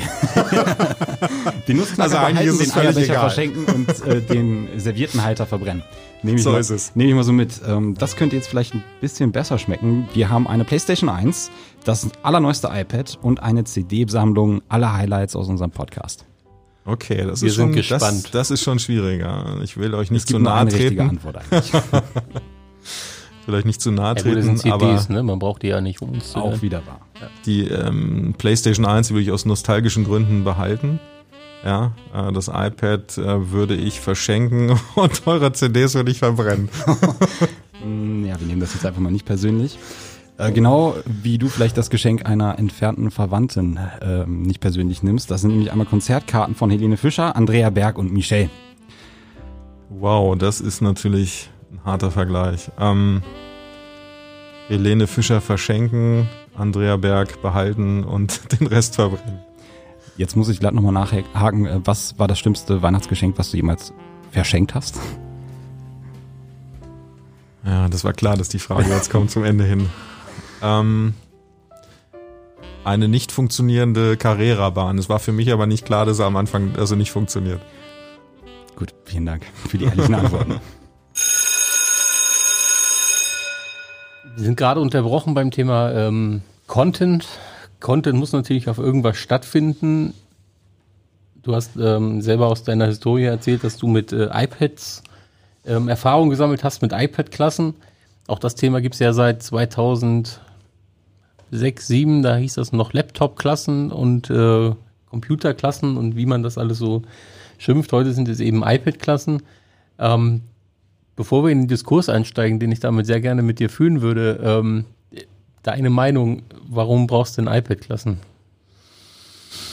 den 1.68 1.76
Nussknacker 1.76 2.20
also 2.20 2.32
behalten, 2.32 2.58
den 2.58 2.72
Eierbecher 2.72 3.12
egal. 3.12 3.20
verschenken 3.20 3.64
und 3.64 4.06
äh, 4.06 4.20
den 4.22 4.68
Serviettenhalter 4.78 5.44
verbrennen. 5.44 5.82
Nehme 6.22 6.38
ich, 6.38 6.44
so 6.44 6.52
mal, 6.52 6.60
ist 6.60 6.70
es. 6.70 6.94
Nehme 6.94 7.10
ich 7.10 7.16
mal 7.16 7.24
so 7.24 7.32
mit. 7.32 7.60
Ähm, 7.66 7.96
das 7.98 8.14
könnte 8.14 8.36
jetzt 8.36 8.46
vielleicht 8.46 8.74
ein 8.74 8.84
bisschen 9.00 9.32
besser 9.32 9.58
schmecken. 9.58 10.08
Wir 10.14 10.28
haben 10.28 10.46
eine 10.46 10.64
PlayStation 10.64 11.10
1, 11.10 11.50
das 11.82 12.08
allerneueste 12.22 12.68
iPad 12.72 13.18
und 13.20 13.42
eine 13.42 13.64
CD-Sammlung 13.64 14.62
aller 14.68 14.92
Highlights 14.92 15.34
aus 15.34 15.48
unserem 15.48 15.72
Podcast. 15.72 16.26
Okay, 16.84 17.24
das 17.26 17.42
Wir 17.42 17.48
ist 17.48 17.56
schon 17.56 17.72
gespannt. 17.72 18.26
Das, 18.26 18.30
das, 18.30 18.50
ist 18.52 18.62
schon 18.62 18.78
schwieriger. 18.78 19.58
Ich 19.64 19.78
will 19.78 19.94
euch 19.94 20.12
nicht 20.12 20.28
zu 20.28 20.38
nahe 20.38 20.68
treten. 20.68 21.00
Antwort 21.00 21.38
eigentlich. 21.38 21.72
Vielleicht 23.50 23.66
nicht 23.66 23.80
zu 23.80 23.90
nahe 23.90 24.14
treten, 24.14 24.42
ja, 24.42 24.52
gut, 24.52 24.58
CDs, 24.60 25.06
aber 25.06 25.14
ne? 25.14 25.22
man 25.22 25.38
braucht 25.38 25.62
die 25.62 25.68
ja 25.68 25.80
nicht 25.80 26.00
um 26.02 26.10
uns 26.10 26.32
zu 26.32 26.38
Auch 26.38 26.62
wieder 26.62 26.82
wahr. 26.86 27.00
Die 27.44 27.66
ähm, 27.66 28.34
PlayStation 28.38 28.86
1 28.86 29.08
die 29.08 29.14
will 29.14 29.22
ich 29.22 29.32
aus 29.32 29.44
nostalgischen 29.44 30.04
Gründen 30.04 30.44
behalten. 30.44 31.00
Ja, 31.64 31.92
äh, 32.14 32.32
das 32.32 32.48
iPad 32.48 33.18
äh, 33.18 33.50
würde 33.50 33.74
ich 33.74 34.00
verschenken 34.00 34.78
und 34.94 35.26
eure 35.26 35.52
CDs 35.52 35.94
würde 35.94 36.10
ich 36.10 36.18
verbrennen. 36.18 36.68
ja, 38.24 38.40
wir 38.40 38.46
nehmen 38.46 38.60
das 38.60 38.74
jetzt 38.74 38.86
einfach 38.86 39.00
mal 39.00 39.10
nicht 39.10 39.26
persönlich. 39.26 39.78
Äh, 40.38 40.52
genau 40.52 40.94
wie 41.04 41.36
du 41.36 41.48
vielleicht 41.48 41.76
das 41.76 41.90
Geschenk 41.90 42.24
einer 42.24 42.58
entfernten 42.58 43.10
Verwandten 43.10 43.78
äh, 44.00 44.24
nicht 44.26 44.60
persönlich 44.60 45.02
nimmst. 45.02 45.30
Das 45.30 45.42
sind 45.42 45.50
nämlich 45.50 45.70
einmal 45.70 45.86
Konzertkarten 45.86 46.54
von 46.54 46.70
Helene 46.70 46.96
Fischer, 46.96 47.36
Andrea 47.36 47.68
Berg 47.68 47.98
und 47.98 48.12
Michelle. 48.12 48.48
Wow, 49.90 50.38
das 50.38 50.60
ist 50.60 50.80
natürlich 50.80 51.50
ein 51.70 51.80
harter 51.84 52.10
Vergleich. 52.10 52.70
Ähm, 52.78 53.22
Helene 54.68 55.06
Fischer 55.06 55.40
verschenken, 55.40 56.28
Andrea 56.56 56.96
Berg 56.96 57.42
behalten 57.42 58.04
und 58.04 58.52
den 58.60 58.66
Rest 58.66 58.96
verbrennen. 58.96 59.40
Jetzt 60.16 60.36
muss 60.36 60.48
ich 60.48 60.60
glatt 60.60 60.74
nochmal 60.74 60.92
nachhaken. 60.92 61.66
Äh, 61.66 61.80
was 61.84 62.18
war 62.18 62.28
das 62.28 62.38
schlimmste 62.38 62.82
Weihnachtsgeschenk, 62.82 63.38
was 63.38 63.50
du 63.50 63.56
jemals 63.56 63.92
verschenkt 64.30 64.74
hast? 64.74 64.98
Ja, 67.64 67.88
das 67.88 68.04
war 68.04 68.12
klar, 68.12 68.36
dass 68.36 68.48
die 68.48 68.58
Frage 68.58 68.88
jetzt 68.88 69.10
kommt 69.10 69.30
zum 69.30 69.44
Ende 69.44 69.64
hin. 69.64 69.88
Ähm, 70.62 71.14
eine 72.84 73.08
nicht 73.08 73.32
funktionierende 73.32 74.16
Carrera-Bahn. 74.16 74.98
Es 74.98 75.08
war 75.08 75.18
für 75.18 75.32
mich 75.32 75.52
aber 75.52 75.66
nicht 75.66 75.84
klar, 75.84 76.06
dass 76.06 76.18
er 76.18 76.26
am 76.26 76.36
Anfang 76.36 76.76
also 76.76 76.96
nicht 76.96 77.10
funktioniert. 77.10 77.60
Gut, 78.76 78.94
vielen 79.04 79.26
Dank 79.26 79.44
für 79.68 79.78
die 79.78 79.84
ehrlichen 79.84 80.14
Antworten. 80.14 80.60
Wir 84.40 84.46
sind 84.46 84.56
gerade 84.56 84.80
unterbrochen 84.80 85.34
beim 85.34 85.50
Thema 85.50 85.92
ähm, 85.92 86.40
Content. 86.66 87.28
Content 87.78 88.18
muss 88.18 88.32
natürlich 88.32 88.70
auf 88.70 88.78
irgendwas 88.78 89.18
stattfinden. 89.18 90.14
Du 91.42 91.54
hast 91.54 91.76
ähm, 91.76 92.22
selber 92.22 92.46
aus 92.46 92.64
deiner 92.64 92.86
Historie 92.86 93.24
erzählt, 93.24 93.64
dass 93.64 93.76
du 93.76 93.86
mit 93.86 94.14
äh, 94.14 94.30
iPads 94.32 95.02
ähm, 95.66 95.88
Erfahrung 95.88 96.30
gesammelt 96.30 96.64
hast, 96.64 96.80
mit 96.80 96.94
iPad-Klassen. 96.94 97.74
Auch 98.28 98.38
das 98.38 98.54
Thema 98.54 98.80
gibt 98.80 98.94
es 98.94 99.00
ja 99.00 99.12
seit 99.12 99.42
2006, 99.42 100.40
2007. 101.50 102.22
Da 102.22 102.36
hieß 102.36 102.54
das 102.54 102.72
noch 102.72 102.94
Laptop-Klassen 102.94 103.92
und 103.92 104.30
äh, 104.30 104.72
Computerklassen 105.10 105.98
und 105.98 106.16
wie 106.16 106.24
man 106.24 106.42
das 106.42 106.56
alles 106.56 106.78
so 106.78 107.02
schimpft. 107.58 107.92
Heute 107.92 108.14
sind 108.14 108.26
es 108.26 108.40
eben 108.40 108.62
iPad-Klassen. 108.64 109.42
Ähm, 109.98 110.40
bevor 111.16 111.44
wir 111.44 111.50
in 111.50 111.62
den 111.62 111.68
Diskurs 111.68 112.08
einsteigen, 112.08 112.58
den 112.58 112.72
ich 112.72 112.80
damit 112.80 113.06
sehr 113.06 113.20
gerne 113.20 113.42
mit 113.42 113.58
dir 113.58 113.68
führen 113.68 114.00
würde, 114.00 114.40
ähm, 114.42 114.84
deine 115.62 115.90
Meinung, 115.90 116.42
warum 116.68 117.06
brauchst 117.06 117.36
du 117.36 117.42
denn 117.42 117.52
iPad-Klassen? 117.52 118.18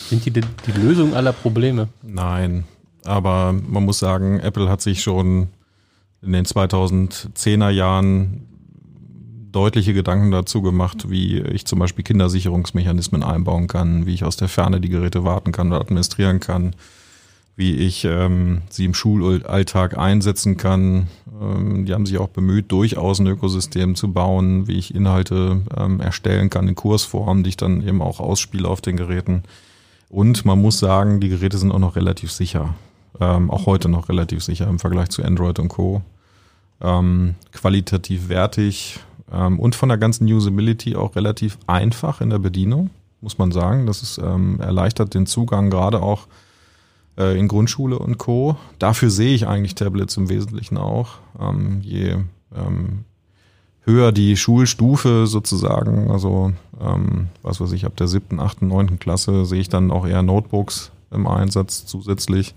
Sind 0.10 0.26
die 0.26 0.32
die, 0.32 0.42
die 0.66 0.72
Lösung 0.72 1.14
aller 1.14 1.34
Probleme? 1.34 1.90
Nein, 2.02 2.64
aber 3.06 3.54
man 3.54 3.86
muss 3.86 4.00
sagen, 4.00 4.40
Apple 4.40 4.70
hat 4.70 4.82
sich 4.82 5.02
schon 5.02 5.50
in 6.22 6.32
den 6.32 6.46
2010er 6.46 7.70
Jahren 7.70 8.48
deutliche 9.52 9.94
Gedanken 9.94 10.32
dazu 10.32 10.62
gemacht, 10.62 11.10
wie 11.10 11.40
ich 11.40 11.66
zum 11.66 11.80
Beispiel 11.80 12.04
Kindersicherungsmechanismen 12.04 13.24
einbauen 13.24 13.68
kann, 13.68 14.06
wie 14.06 14.14
ich 14.14 14.24
aus 14.24 14.38
der 14.38 14.50
Ferne 14.50 14.82
die 14.82 14.90
Geräte 14.90 15.24
warten 15.24 15.52
kann 15.52 15.68
oder 15.68 15.82
administrieren 15.82 16.40
kann, 16.40 16.76
wie 17.58 17.76
ich 17.76 18.06
ähm, 18.06 18.62
sie 18.70 18.86
im 18.86 18.94
Schulalltag 18.94 19.98
einsetzen 19.98 20.58
kann. 20.58 21.08
Ähm, 21.42 21.86
die 21.86 21.94
haben 21.94 22.06
sich 22.06 22.20
auch 22.20 22.30
bemüht, 22.30 22.72
durchaus 22.72 23.20
ein 23.20 23.26
Ökosystem 23.26 23.96
zu 23.96 24.14
bauen, 24.14 24.68
wie 24.68 24.78
ich 24.78 24.94
Inhalte 24.94 25.62
ähm, 25.76 26.00
erstellen 26.00 26.52
kann 26.52 26.68
in 26.68 26.76
Kursform, 26.76 27.44
die 27.44 27.50
ich 27.50 27.58
dann 27.58 27.86
eben 27.86 28.04
auch 28.04 28.20
ausspiele 28.20 28.68
auf 28.68 28.80
den 28.80 28.96
Geräten. 28.96 29.42
Und 30.08 30.46
man 30.46 30.62
muss 30.62 30.78
sagen, 30.78 31.20
die 31.20 31.30
Geräte 31.30 31.58
sind 31.58 31.72
auch 31.72 31.80
noch 31.80 31.96
relativ 31.96 32.32
sicher. 32.32 32.76
Ähm, 33.20 33.50
auch 33.50 33.66
heute 33.66 33.90
noch 33.90 34.08
relativ 34.08 34.44
sicher 34.44 34.68
im 34.68 34.78
Vergleich 34.78 35.10
zu 35.10 35.24
Android 35.24 35.58
und 35.58 35.70
Co. 35.70 36.04
Ähm, 36.80 37.34
qualitativ 37.54 38.30
wertig 38.30 39.00
ähm, 39.34 39.60
und 39.60 39.76
von 39.76 39.90
der 39.90 39.98
ganzen 39.98 40.32
Usability 40.32 40.96
auch 40.96 41.16
relativ 41.16 41.58
einfach 41.66 42.22
in 42.22 42.30
der 42.30 42.38
Bedienung, 42.38 42.92
muss 43.20 43.40
man 43.40 43.52
sagen. 43.52 43.88
Das 43.88 44.04
ist 44.04 44.20
ähm, 44.20 44.60
erleichtert 44.60 45.16
den 45.16 45.26
Zugang 45.26 45.72
gerade 45.72 46.04
auch 46.04 46.28
äh, 47.18 47.38
in 47.38 47.48
Grundschule 47.48 48.00
und 48.00 48.18
Co. 48.18 48.58
Dafür 48.80 49.10
sehe 49.10 49.34
ich 49.34 49.48
eigentlich 49.48 49.76
Tablets 49.76 50.18
im 50.18 50.30
Wesentlichen 50.30 50.78
auch. 50.78 51.18
Ähm, 51.40 51.82
je 51.82 52.18
ähm, 52.56 53.06
höher 53.82 54.12
die 54.12 54.36
Schulstufe 54.38 55.28
sozusagen, 55.28 56.12
also 56.12 56.54
ähm, 56.80 57.30
was 57.42 57.62
weiß 57.62 57.72
ich, 57.72 57.86
ab 57.86 57.96
der 57.96 58.08
siebten, 58.08 58.40
achten, 58.40 58.68
neunten 58.68 59.00
Klasse 59.00 59.46
sehe 59.46 59.62
ich 59.62 59.70
dann 59.70 59.92
auch 59.92 60.06
eher 60.06 60.22
Notebooks 60.22 60.92
im 61.10 61.26
Einsatz 61.26 61.86
zusätzlich. 61.86 62.54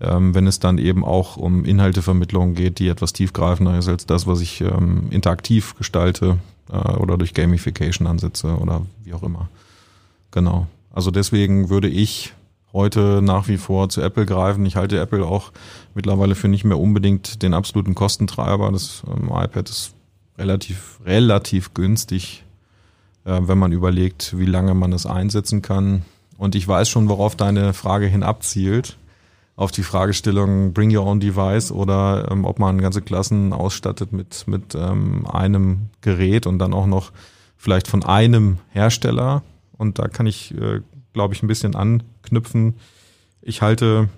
Ähm, 0.00 0.34
wenn 0.34 0.46
es 0.46 0.60
dann 0.60 0.78
eben 0.78 1.04
auch 1.04 1.36
um 1.36 1.64
Inhaltevermittlung 1.64 2.54
geht, 2.54 2.78
die 2.78 2.88
etwas 2.88 3.12
tiefgreifender 3.12 3.78
ist 3.78 3.88
als 3.88 4.06
das, 4.06 4.26
was 4.26 4.40
ich 4.40 4.60
ähm, 4.60 5.06
interaktiv 5.10 5.76
gestalte 5.76 6.38
äh, 6.70 6.94
oder 6.94 7.16
durch 7.16 7.34
Gamification 7.34 8.06
ansetze 8.06 8.56
oder 8.58 8.82
wie 9.04 9.14
auch 9.14 9.22
immer. 9.22 9.48
Genau. 10.30 10.66
Also 10.92 11.10
deswegen 11.10 11.68
würde 11.68 11.88
ich 11.88 12.32
heute 12.74 13.20
nach 13.22 13.48
wie 13.48 13.56
vor 13.56 13.88
zu 13.88 14.02
Apple 14.02 14.26
greifen. 14.26 14.66
Ich 14.66 14.76
halte 14.76 14.98
Apple 14.98 15.24
auch 15.24 15.52
mittlerweile 15.94 16.34
für 16.34 16.48
nicht 16.48 16.64
mehr 16.64 16.78
unbedingt 16.78 17.42
den 17.42 17.54
absoluten 17.54 17.94
Kostentreiber. 17.94 18.70
Das 18.72 19.04
ähm, 19.06 19.30
iPad 19.32 19.70
ist 19.70 19.94
relativ, 20.36 20.98
relativ 21.06 21.72
günstig, 21.72 22.44
äh, 23.24 23.40
wenn 23.42 23.58
man 23.58 23.72
überlegt, 23.72 24.36
wie 24.36 24.46
lange 24.46 24.74
man 24.74 24.92
es 24.92 25.06
einsetzen 25.06 25.62
kann. 25.62 26.02
Und 26.36 26.56
ich 26.56 26.66
weiß 26.66 26.88
schon, 26.88 27.08
worauf 27.08 27.36
deine 27.36 27.72
Frage 27.72 28.06
hin 28.06 28.22
abzielt. 28.22 28.98
Auf 29.56 29.70
die 29.70 29.84
Fragestellung 29.84 30.72
Bring 30.72 30.94
Your 30.94 31.06
Own 31.06 31.20
Device 31.20 31.70
oder 31.70 32.28
ähm, 32.28 32.44
ob 32.44 32.58
man 32.58 32.80
ganze 32.80 33.02
Klassen 33.02 33.52
ausstattet 33.52 34.12
mit, 34.12 34.48
mit 34.48 34.74
ähm, 34.74 35.28
einem 35.28 35.90
Gerät 36.00 36.48
und 36.48 36.58
dann 36.58 36.74
auch 36.74 36.86
noch 36.86 37.12
vielleicht 37.56 37.86
von 37.86 38.02
einem 38.02 38.58
Hersteller. 38.70 39.44
Und 39.78 40.00
da 40.00 40.08
kann 40.08 40.26
ich 40.26 40.52
äh, 40.54 40.80
glaube 41.14 41.32
ich, 41.32 41.42
ein 41.42 41.48
bisschen 41.48 41.74
anknüpfen. 41.74 42.74
Ich 43.40 43.62
halte 43.62 44.10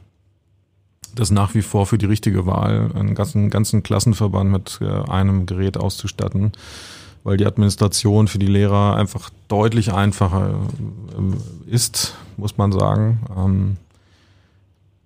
das 1.14 1.30
nach 1.30 1.54
wie 1.54 1.62
vor 1.62 1.86
für 1.86 1.98
die 1.98 2.06
richtige 2.06 2.46
Wahl, 2.46 2.90
einen 2.94 3.14
ganzen, 3.14 3.50
ganzen 3.50 3.82
Klassenverband 3.82 4.50
mit 4.50 4.78
äh, 4.80 5.10
einem 5.10 5.46
Gerät 5.46 5.76
auszustatten, 5.76 6.52
weil 7.22 7.36
die 7.36 7.46
Administration 7.46 8.28
für 8.28 8.38
die 8.38 8.46
Lehrer 8.46 8.96
einfach 8.96 9.30
deutlich 9.48 9.92
einfacher 9.92 10.60
äh, 11.18 11.72
ist, 11.72 12.16
muss 12.36 12.58
man 12.58 12.72
sagen. 12.72 13.20
Ähm, 13.36 13.76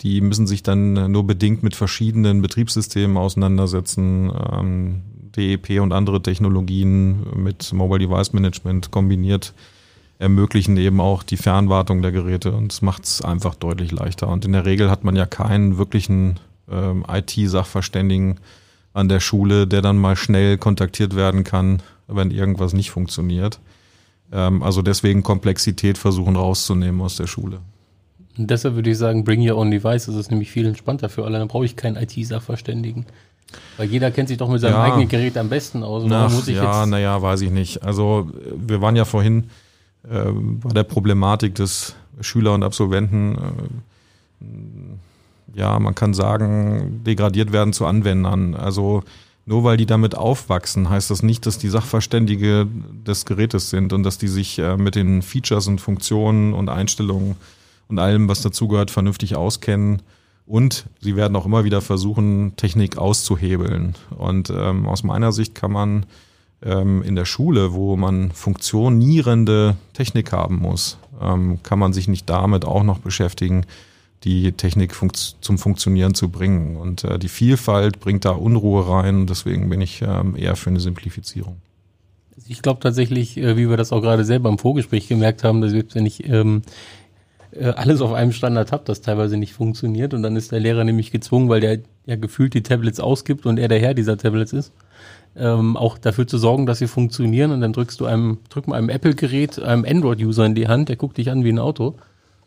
die 0.01 0.21
müssen 0.21 0.47
sich 0.47 0.63
dann 0.63 1.13
nur 1.13 1.27
bedingt 1.27 1.63
mit 1.63 1.77
verschiedenen 1.77 2.41
Betriebssystemen 2.41 3.17
auseinandersetzen, 3.17 4.33
ähm, 4.53 5.03
DEP 5.37 5.81
und 5.81 5.93
andere 5.93 6.23
Technologien 6.23 7.25
mit 7.37 7.73
Mobile 7.73 8.01
Device 8.01 8.33
Management 8.33 8.91
kombiniert 8.91 9.55
ermöglichen 10.21 10.77
eben 10.77 11.01
auch 11.01 11.23
die 11.23 11.39
Fernwartung 11.39 12.03
der 12.03 12.13
Geräte 12.13 12.53
und 12.53 12.73
es 12.73 12.83
macht 12.83 13.05
es 13.05 13.23
einfach 13.23 13.55
deutlich 13.55 13.91
leichter. 13.91 14.29
Und 14.29 14.45
in 14.45 14.53
der 14.53 14.67
Regel 14.67 14.91
hat 14.91 15.03
man 15.03 15.17
ja 15.17 15.25
keinen 15.25 15.79
wirklichen 15.79 16.39
ähm, 16.71 17.07
IT-Sachverständigen 17.09 18.39
an 18.93 19.09
der 19.09 19.21
Schule, 19.21 19.67
der 19.67 19.81
dann 19.81 19.97
mal 19.97 20.17
schnell 20.17 20.59
kontaktiert 20.59 21.17
werden 21.17 21.43
kann, 21.43 21.83
wenn 22.07 22.31
irgendwas 22.31 22.75
nicht 22.75 22.91
funktioniert. 22.91 23.61
Ähm, 24.31 24.63
also 24.63 24.83
deswegen 24.83 25.23
Komplexität 25.23 25.97
versuchen 25.97 26.37
rauszunehmen 26.37 27.01
aus 27.01 27.17
der 27.17 27.27
Schule. 27.27 27.61
Und 28.37 28.51
deshalb 28.51 28.75
würde 28.75 28.91
ich 28.91 28.99
sagen, 28.99 29.25
bring 29.25 29.49
your 29.49 29.57
own 29.57 29.71
device. 29.71 30.05
Das 30.05 30.17
ist 30.17 30.31
nämlich 30.31 30.51
viel 30.51 30.67
entspannter 30.67 31.09
für 31.09 31.25
alle. 31.25 31.39
Dann 31.39 31.49
brauche 31.49 31.65
ich 31.65 31.77
keinen 31.77 31.97
IT-Sachverständigen. 31.97 33.07
Weil 33.79 33.89
jeder 33.89 34.11
kennt 34.11 34.29
sich 34.29 34.37
doch 34.37 34.51
mit 34.51 34.61
seinem 34.61 34.75
ja. 34.75 34.83
eigenen 34.83 35.09
Gerät 35.09 35.39
am 35.39 35.49
besten 35.49 35.83
aus. 35.83 36.05
Ach, 36.11 36.47
ja, 36.47 36.85
naja, 36.85 37.21
weiß 37.23 37.41
ich 37.41 37.51
nicht. 37.51 37.83
Also 37.83 38.31
wir 38.55 38.83
waren 38.83 38.97
ja 38.97 39.07
vorhin 39.07 39.45
äh, 40.09 40.31
bei 40.33 40.71
der 40.71 40.85
Problematik 40.85 41.55
des 41.55 41.95
Schüler 42.21 42.55
und 42.55 42.63
Absolventen, 42.63 43.37
äh, 43.37 45.59
ja, 45.59 45.79
man 45.79 45.95
kann 45.95 46.15
sagen, 46.15 47.03
degradiert 47.05 47.53
werden 47.53 47.73
zu 47.73 47.87
Anwendern. 47.87 48.55
Also 48.55 49.03
nur 49.47 49.65
weil 49.65 49.77
die 49.77 49.87
damit 49.87 50.15
aufwachsen, 50.15 50.91
heißt 50.91 51.11
das 51.11 51.23
nicht, 51.23 51.47
dass 51.47 51.59
die 51.59 51.69
Sachverständige 51.69 52.69
des 53.07 53.27
Gerätes 53.27 53.71
sind 53.71 53.93
und 53.93 54.05
dass 54.05 54.19
die 54.19 54.29
sich 54.29 54.59
äh, 54.59 54.77
mit 54.77 54.95
den 54.95 55.23
Features 55.23 55.67
und 55.67 55.81
Funktionen 55.81 56.53
und 56.53 56.69
Einstellungen 56.69 57.37
und 57.89 57.99
allem, 57.99 58.29
was 58.29 58.43
dazugehört, 58.43 58.91
vernünftig 58.91 59.37
auskennen. 59.37 60.03
Und 60.47 60.87
sie 61.01 61.17
werden 61.17 61.37
auch 61.37 61.47
immer 61.47 61.65
wieder 61.65 61.81
versuchen, 61.81 62.55
Technik 62.57 62.99
auszuhebeln. 62.99 63.95
Und 64.17 64.51
ähm, 64.51 64.87
aus 64.87 65.03
meiner 65.03 65.33
Sicht 65.33 65.55
kann 65.55 65.73
man 65.73 66.07
ähm, 66.63 67.03
in 67.03 67.17
der 67.17 67.25
Schule, 67.25 67.73
wo 67.73 67.97
man 67.97 68.31
funktionierende 68.33 69.77
Technik 69.93 70.33
haben 70.33 70.57
muss, 70.57 70.99
ähm, 71.21 71.59
kann 71.63 71.79
man 71.79 71.93
sich 71.93 72.09
nicht 72.09 72.29
damit 72.29 72.65
auch 72.65 72.83
noch 72.83 72.99
beschäftigen, 72.99 73.65
die 74.25 74.53
Technik 74.53 74.95
funkt 74.95 75.17
zum 75.17 75.59
Funktionieren 75.59 76.15
zu 76.15 76.29
bringen. 76.29 76.77
Und 76.77 77.05
äh, 77.05 77.19
die 77.19 77.29
Vielfalt 77.29 78.01
bringt 78.01 78.25
da 78.25 78.31
Unruhe 78.31 78.89
rein. 78.89 79.27
Deswegen 79.27 79.71
bin 79.71 79.81
ich 79.81 80.03
ähm, 80.03 80.37
eher 80.37 80.57
für 80.57 80.71
eine 80.71 80.81
Simplifizierung. 80.81 81.57
Ich 82.47 82.63
glaube 82.63 82.81
tatsächlich, 82.81 83.39
äh, 83.39 83.57
wie 83.57 83.69
wir 83.71 83.77
das 83.77 83.93
auch 83.93 84.03
gerade 84.03 84.25
selber 84.25 84.51
im 84.51 84.59
Vorgespräch 84.59 85.09
gemerkt 85.09 85.45
haben, 85.45 85.63
dass 85.63 85.73
wenn 85.95 86.05
ich 86.05 86.29
ähm, 86.29 86.63
äh, 87.53 87.67
alles 87.67 88.01
auf 88.01 88.13
einem 88.13 88.33
Standard 88.33 88.73
habe, 88.73 88.85
das 88.85 89.01
teilweise 89.01 89.37
nicht 89.37 89.55
funktioniert 89.55 90.13
und 90.13 90.23
dann 90.23 90.37
ist 90.37 90.53
der 90.53 90.61
Lehrer 90.61 90.85
nämlich 90.85 91.11
gezwungen, 91.11 91.49
weil 91.49 91.61
der 91.61 91.79
ja 92.07 92.17
gefühlt 92.17 92.55
die 92.55 92.63
Tablets 92.63 93.01
ausgibt 93.01 93.47
und 93.47 93.59
er 93.59 93.69
der 93.69 93.81
Herr 93.81 93.95
dieser 93.95 94.19
Tablets 94.19 94.53
ist, 94.53 94.73
ähm, 95.37 95.77
auch 95.77 95.99
dafür 95.99 96.27
zu 96.27 96.39
sorgen, 96.39 96.67
dass 96.67 96.79
sie 96.79 96.87
funktionieren. 96.87 97.51
Und 97.53 97.61
dann 97.61 97.73
drückst 97.73 98.01
du 98.01 98.07
einem, 98.07 98.39
drück 98.49 98.69
mal 98.69 98.77
einem 98.77 98.89
Apple-Gerät, 98.89 99.61
einem 99.61 99.85
Android-User 99.85 100.47
in 100.47 100.55
die 100.55 100.69
Hand, 100.69 100.89
der 100.89 100.97
guckt 100.97 101.19
dich 101.19 101.31
an 101.31 101.45
wie 101.45 101.53
ein 101.53 101.59
Auto. 101.59 101.97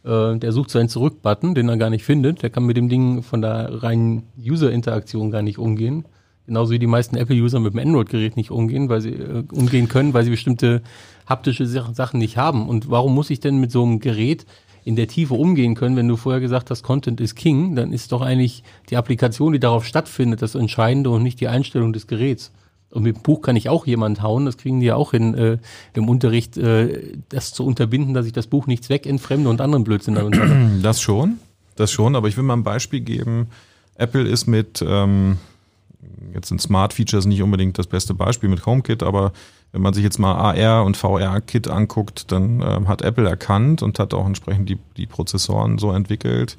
Äh, 0.04 0.38
der 0.38 0.52
sucht 0.52 0.70
seinen 0.70 0.90
Zurück-Button, 0.90 1.56
den 1.56 1.70
er 1.70 1.78
gar 1.78 1.90
nicht 1.90 2.04
findet. 2.04 2.44
Der 2.44 2.50
kann 2.50 2.66
mit 2.66 2.78
dem 2.78 2.90
Ding 2.90 3.24
von 3.24 3.42
der 3.42 3.84
reinen 3.84 4.24
User-Interaktion 4.38 5.32
gar 5.32 5.42
nicht 5.42 5.58
umgehen. 5.58 6.06
Genauso 6.46 6.72
wie 6.72 6.80
die 6.80 6.88
meisten 6.88 7.16
Apple-User 7.16 7.60
mit 7.62 7.74
dem 7.74 7.80
Android-Gerät 7.80 8.36
nicht 8.36 8.52
umgehen, 8.52 8.90
weil 8.90 9.00
sie 9.00 9.14
äh, 9.14 9.44
umgehen 9.54 9.88
können, 9.88 10.14
weil 10.14 10.26
sie 10.26 10.32
bestimmte 10.32 10.82
haptische 11.28 11.66
Sachen 11.66 12.20
nicht 12.20 12.36
haben. 12.36 12.68
Und 12.68 12.90
warum 12.90 13.16
muss 13.16 13.30
ich 13.30 13.40
denn 13.40 13.58
mit 13.58 13.72
so 13.72 13.84
einem 13.84 14.00
Gerät 14.00 14.46
in 14.84 14.98
der 14.98 15.08
Tiefe 15.08 15.36
umgehen 15.36 15.76
können, 15.76 15.96
wenn 15.96 16.10
du 16.10 16.18
vorher 16.18 16.42
gesagt 16.42 16.70
hast, 16.70 16.84
Content 16.84 17.22
ist 17.22 17.36
King, 17.36 17.76
dann 17.76 17.94
ist 17.94 18.12
doch 18.12 18.22
eigentlich 18.22 18.64
die 18.90 18.98
Applikation, 18.98 19.54
die 19.54 19.60
darauf 19.60 19.86
stattfindet, 19.86 20.42
das 20.42 20.56
Entscheidende 20.56 21.10
und 21.10 21.24
nicht 21.24 21.40
die 21.40 21.48
Einstellung 21.48 21.94
des 21.94 22.08
Geräts. 22.08 22.52
Und 22.94 23.04
mit 23.04 23.18
dem 23.18 23.22
Buch 23.24 23.42
kann 23.42 23.56
ich 23.56 23.70
auch 23.70 23.86
jemand 23.86 24.22
hauen, 24.22 24.46
das 24.46 24.58
kriegen 24.58 24.80
die 24.80 24.86
ja 24.86 24.96
auch 24.96 25.12
hin, 25.12 25.34
äh, 25.34 25.58
im 25.94 26.10
Unterricht, 26.10 26.58
äh, 26.58 27.18
das 27.30 27.54
zu 27.54 27.66
unterbinden, 27.66 28.14
dass 28.14 28.26
ich 28.26 28.34
das 28.34 28.48
Buch 28.48 28.68
nicht 28.68 28.84
zweckentfremde 28.84 29.50
und 29.50 29.62
anderen 29.62 29.84
Blödsinn 29.84 30.16
damit 30.16 30.40
Das 30.84 31.02
schon, 31.02 31.40
das 31.76 31.92
schon, 31.92 32.16
aber 32.16 32.28
ich 32.28 32.38
will 32.38 32.44
mal 32.44 32.54
ein 32.54 32.64
Beispiel 32.64 33.02
geben. 33.02 33.48
Apple 33.96 34.28
ist 34.28 34.48
mit 34.48 34.84
ähm, 34.88 35.38
jetzt 36.34 36.50
sind 36.50 36.62
Smart 36.62 36.94
Features 36.94 37.26
nicht 37.26 37.42
unbedingt 37.42 37.78
das 37.78 37.88
beste 37.88 38.14
Beispiel 38.14 38.50
mit 38.50 38.66
HomeKit, 38.66 39.04
aber 39.04 39.34
wenn 39.72 39.82
man 39.82 39.94
sich 39.94 40.04
jetzt 40.04 40.20
mal 40.20 40.36
AR 40.36 40.86
und 40.86 40.98
VR-Kit 40.98 41.68
anguckt, 41.68 42.32
dann 42.32 42.62
ähm, 42.62 42.88
hat 42.88 43.02
Apple 43.02 43.28
erkannt 43.28 43.82
und 43.82 44.00
hat 44.00 44.14
auch 44.14 44.26
entsprechend 44.26 44.70
die, 44.70 44.78
die 44.98 45.08
Prozessoren 45.08 45.78
so 45.78 45.92
entwickelt, 45.92 46.58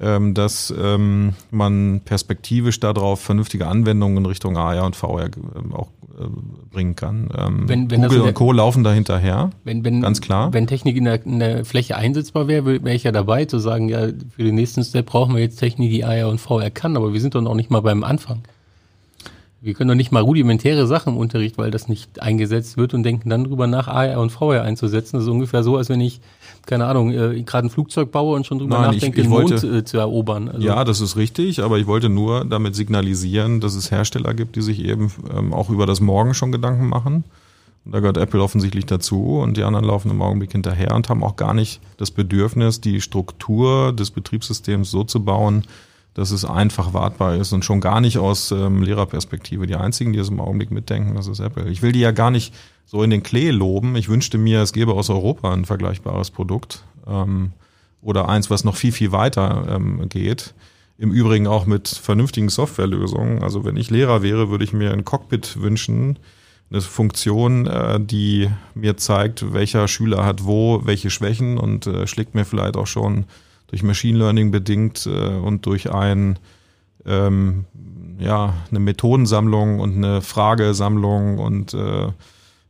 dass 0.00 0.72
ähm, 0.76 1.34
man 1.50 2.00
perspektivisch 2.04 2.80
darauf 2.80 3.20
vernünftige 3.20 3.66
Anwendungen 3.66 4.18
in 4.18 4.26
Richtung 4.26 4.56
AR 4.56 4.84
und 4.86 4.96
VR 4.96 5.26
ähm, 5.56 5.74
auch 5.74 5.88
äh, 6.18 6.24
bringen 6.72 6.96
kann. 6.96 7.28
Ähm, 7.36 7.68
Wenn- 7.68 7.90
wenn 7.90 8.02
Google 8.02 8.20
in 8.20 8.24
und 8.28 8.34
Co. 8.34 8.52
laufen 8.52 8.82
da 8.82 8.92
hinterher. 8.92 9.50
Wenn, 9.64 9.84
wenn, 9.84 10.00
Ganz 10.00 10.20
klar. 10.22 10.52
Wenn 10.54 10.66
Technik 10.66 10.96
in 10.96 11.04
der, 11.04 11.24
in 11.26 11.38
der 11.38 11.64
Fläche 11.66 11.96
einsetzbar 11.96 12.48
wäre, 12.48 12.64
wäre 12.82 12.94
ich 12.94 13.04
ja 13.04 13.12
dabei 13.12 13.44
zu 13.44 13.58
sagen, 13.58 13.88
ja, 13.90 14.06
für 14.30 14.42
den 14.42 14.54
nächsten 14.54 14.82
Step 14.84 15.06
brauchen 15.06 15.34
wir 15.34 15.42
jetzt 15.42 15.56
Technik, 15.56 15.90
die 15.90 16.04
AR 16.04 16.28
und 16.30 16.38
VR 16.40 16.70
kann, 16.70 16.96
aber 16.96 17.12
wir 17.12 17.20
sind 17.20 17.34
doch 17.34 17.42
noch 17.42 17.54
nicht 17.54 17.70
mal 17.70 17.80
beim 17.82 18.02
Anfang. 18.02 18.40
Wir 19.62 19.74
können 19.74 19.88
doch 19.88 19.94
nicht 19.94 20.10
mal 20.10 20.20
rudimentäre 20.22 20.86
Sachen 20.86 21.12
im 21.14 21.18
Unterricht, 21.18 21.58
weil 21.58 21.70
das 21.70 21.86
nicht 21.86 22.22
eingesetzt 22.22 22.78
wird 22.78 22.94
und 22.94 23.02
denken 23.02 23.28
dann 23.28 23.44
drüber 23.44 23.66
nach, 23.66 23.88
AR 23.88 24.18
und 24.20 24.30
VR 24.30 24.62
einzusetzen. 24.62 25.16
Das 25.16 25.24
ist 25.24 25.28
ungefähr 25.30 25.62
so, 25.62 25.76
als 25.76 25.90
wenn 25.90 26.00
ich, 26.00 26.20
keine 26.64 26.86
Ahnung, 26.86 27.10
äh, 27.12 27.42
gerade 27.42 27.66
ein 27.66 27.70
Flugzeug 27.70 28.10
baue 28.10 28.36
und 28.36 28.46
schon 28.46 28.58
drüber 28.58 28.78
Nein, 28.80 28.90
ich- 28.94 28.96
nachdenke, 28.96 29.20
ich 29.20 29.26
den 29.26 29.30
Mond 29.30 29.50
wollte- 29.50 29.66
äh, 29.78 29.84
zu 29.84 29.98
erobern. 29.98 30.48
Also, 30.48 30.66
Ja, 30.66 30.82
das 30.84 31.02
ist 31.02 31.16
richtig, 31.18 31.62
aber 31.62 31.78
ich 31.78 31.86
wollte 31.86 32.08
nur 32.08 32.46
damit 32.46 32.74
signalisieren, 32.74 33.60
dass 33.60 33.74
es 33.74 33.90
Hersteller 33.90 34.32
gibt, 34.32 34.56
die 34.56 34.62
sich 34.62 34.82
eben 34.82 35.12
ähm, 35.36 35.52
auch 35.52 35.68
über 35.68 35.84
das 35.84 36.00
Morgen 36.00 36.32
schon 36.32 36.52
Gedanken 36.52 36.88
machen. 36.88 37.24
Und 37.84 37.92
da 37.94 38.00
gehört 38.00 38.16
Apple 38.16 38.42
offensichtlich 38.42 38.86
dazu 38.86 39.40
und 39.40 39.58
die 39.58 39.62
anderen 39.62 39.84
laufen 39.86 40.10
im 40.10 40.22
Augenblick 40.22 40.52
hinterher 40.52 40.94
und 40.94 41.08
haben 41.10 41.22
auch 41.22 41.36
gar 41.36 41.52
nicht 41.52 41.80
das 41.98 42.10
Bedürfnis, 42.10 42.80
die 42.80 43.00
Struktur 43.02 43.92
des 43.92 44.10
Betriebssystems 44.10 44.90
so 44.90 45.04
zu 45.04 45.22
bauen, 45.22 45.64
dass 46.20 46.32
es 46.32 46.44
einfach 46.44 46.92
wartbar 46.92 47.36
ist 47.36 47.54
und 47.54 47.64
schon 47.64 47.80
gar 47.80 48.02
nicht 48.02 48.18
aus 48.18 48.52
ähm, 48.52 48.82
Lehrerperspektive. 48.82 49.66
Die 49.66 49.74
einzigen, 49.74 50.12
die 50.12 50.18
es 50.18 50.28
im 50.28 50.38
Augenblick 50.38 50.70
mitdenken, 50.70 51.14
das 51.14 51.26
ist 51.26 51.40
Apple. 51.40 51.70
Ich 51.70 51.80
will 51.80 51.92
die 51.92 52.00
ja 52.00 52.10
gar 52.10 52.30
nicht 52.30 52.54
so 52.84 53.02
in 53.02 53.08
den 53.08 53.22
Klee 53.22 53.50
loben. 53.50 53.96
Ich 53.96 54.10
wünschte 54.10 54.36
mir, 54.36 54.60
es 54.60 54.74
gäbe 54.74 54.92
aus 54.92 55.08
Europa 55.08 55.50
ein 55.50 55.64
vergleichbares 55.64 56.30
Produkt 56.30 56.84
ähm, 57.06 57.52
oder 58.02 58.28
eins, 58.28 58.50
was 58.50 58.64
noch 58.64 58.76
viel, 58.76 58.92
viel 58.92 59.12
weiter 59.12 59.66
ähm, 59.70 60.10
geht. 60.10 60.52
Im 60.98 61.10
Übrigen 61.10 61.46
auch 61.46 61.64
mit 61.64 61.88
vernünftigen 61.88 62.50
Softwarelösungen. 62.50 63.42
Also 63.42 63.64
wenn 63.64 63.78
ich 63.78 63.88
Lehrer 63.88 64.22
wäre, 64.22 64.50
würde 64.50 64.64
ich 64.64 64.74
mir 64.74 64.92
ein 64.92 65.06
Cockpit 65.06 65.62
wünschen, 65.62 66.18
eine 66.70 66.82
Funktion, 66.82 67.66
äh, 67.66 67.98
die 67.98 68.50
mir 68.74 68.98
zeigt, 68.98 69.54
welcher 69.54 69.88
Schüler 69.88 70.26
hat 70.26 70.44
wo 70.44 70.82
welche 70.84 71.08
Schwächen 71.08 71.56
und 71.56 71.86
äh, 71.86 72.06
schlägt 72.06 72.34
mir 72.34 72.44
vielleicht 72.44 72.76
auch 72.76 72.86
schon 72.86 73.24
durch 73.70 73.82
Machine 73.82 74.18
Learning 74.18 74.50
bedingt 74.50 75.06
äh, 75.06 75.28
und 75.28 75.64
durch 75.66 75.92
ein 75.92 76.38
ähm, 77.06 77.64
ja 78.18 78.54
eine 78.68 78.80
Methodensammlung 78.80 79.80
und 79.80 79.96
eine 79.96 80.20
Fragesammlung 80.20 81.38
und 81.38 81.72
äh, 81.72 82.08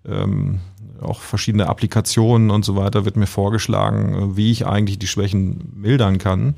ähm, 0.06 0.60
auch 1.00 1.20
verschiedene 1.20 1.68
Applikationen 1.68 2.50
und 2.50 2.64
so 2.64 2.76
weiter 2.76 3.04
wird 3.04 3.16
mir 3.16 3.26
vorgeschlagen, 3.26 4.14
äh, 4.14 4.36
wie 4.36 4.50
ich 4.50 4.66
eigentlich 4.66 4.98
die 4.98 5.06
Schwächen 5.06 5.72
mildern 5.74 6.18
kann 6.18 6.54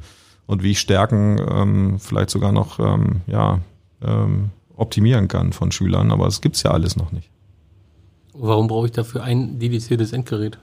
und 0.46 0.62
wie 0.62 0.72
ich 0.72 0.80
Stärken 0.80 1.40
ähm, 1.48 1.98
vielleicht 1.98 2.30
sogar 2.30 2.52
noch 2.52 2.80
ähm, 2.80 3.22
ja, 3.26 3.60
ähm, 4.02 4.50
optimieren 4.76 5.28
kann 5.28 5.52
von 5.52 5.70
Schülern. 5.70 6.10
Aber 6.10 6.24
das 6.24 6.40
gibt's 6.40 6.64
ja 6.64 6.72
alles 6.72 6.96
noch 6.96 7.12
nicht. 7.12 7.30
Warum 8.34 8.66
brauche 8.66 8.86
ich 8.86 8.92
dafür 8.92 9.22
ein 9.22 9.58
dediziertes 9.58 10.12
Endgerät? 10.12 10.58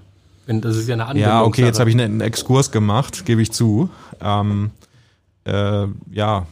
Wenn, 0.50 0.62
das 0.62 0.78
ist 0.78 0.88
ja 0.88 0.96
eine 0.96 1.06
Anwendung. 1.06 1.30
Ja, 1.30 1.44
okay, 1.44 1.64
jetzt 1.64 1.80
habe 1.80 1.92
ich 1.92 1.96
einen 2.02 2.22
Exkurs 2.22 2.72
gemacht, 2.72 3.24
gebe 3.28 3.40
ich 3.40 3.52
zu. 3.52 3.92
Ähm, 4.20 4.72
äh, 5.46 5.86
ja, 6.12 6.48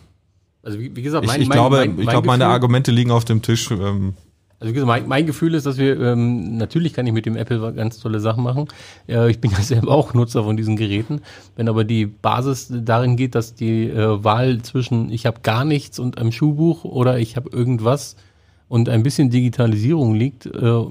Also 0.62 0.78
wie, 0.80 0.95
wie 0.95 1.02
gesagt, 1.02 1.26
ich, 1.26 1.32
mein, 1.32 1.41
ich 1.41 1.48
mein, 1.48 1.56
glaube, 1.58 1.78
mein, 1.78 1.89
ich 1.89 2.06
mein 2.06 2.14
glaube, 2.14 2.28
meine 2.28 2.43
Gefühl- 2.43 2.54
Argumente 2.54 2.91
liegen 2.91 3.10
auf 3.10 3.26
dem 3.26 3.41
Tisch. 3.41 3.72
Ähm, 3.72 4.14
Also 4.60 4.70
wie 4.70 4.74
gesagt, 4.76 4.88
mein, 4.88 5.08
mein 5.08 5.26
Gefühl 5.26 5.56
ist, 5.56 5.66
dass 5.66 5.80
wir, 5.80 6.00
ähm, 6.00 6.58
natürlich 6.58 6.93
kann 6.93 7.08
ich 7.08 7.14
mit 7.14 7.26
dem 7.26 7.36
Apple 7.36 7.74
ganz 7.74 7.98
tolle 7.98 8.20
Sachen 8.20 8.43
machen. 8.43 8.68
Äh, 9.08 9.32
ich 9.32 9.39
bin 9.39 9.50
ja 9.50 9.58
selber 9.62 9.89
auch 9.89 10.14
Nutzer 10.14 10.43
von 10.43 10.56
diesen 10.58 10.76
Geräten. 10.76 11.22
Wenn 11.56 11.68
aber 11.68 11.84
die 11.84 12.06
Basis 12.06 12.68
darin 12.72 13.16
geht, 13.18 13.34
dass 13.34 13.56
die 13.56 13.89
äh, 13.89 14.24
Wahl 14.24 14.62
zwischen 14.62 15.12
ich 15.12 15.26
habe 15.26 15.39
gar 15.41 15.66
nichts 15.66 15.98
und 15.98 16.20
einem 16.20 16.32
Schuhbuch 16.32 16.84
oder 16.84 17.18
ich 17.18 17.36
habe 17.36 17.50
irgendwas 17.50 18.16
und 18.68 18.89
ein 18.89 19.02
bisschen 19.02 19.32
Digitalisierung 19.32 20.14
liegt, 20.14 20.45
äh, 20.45 20.82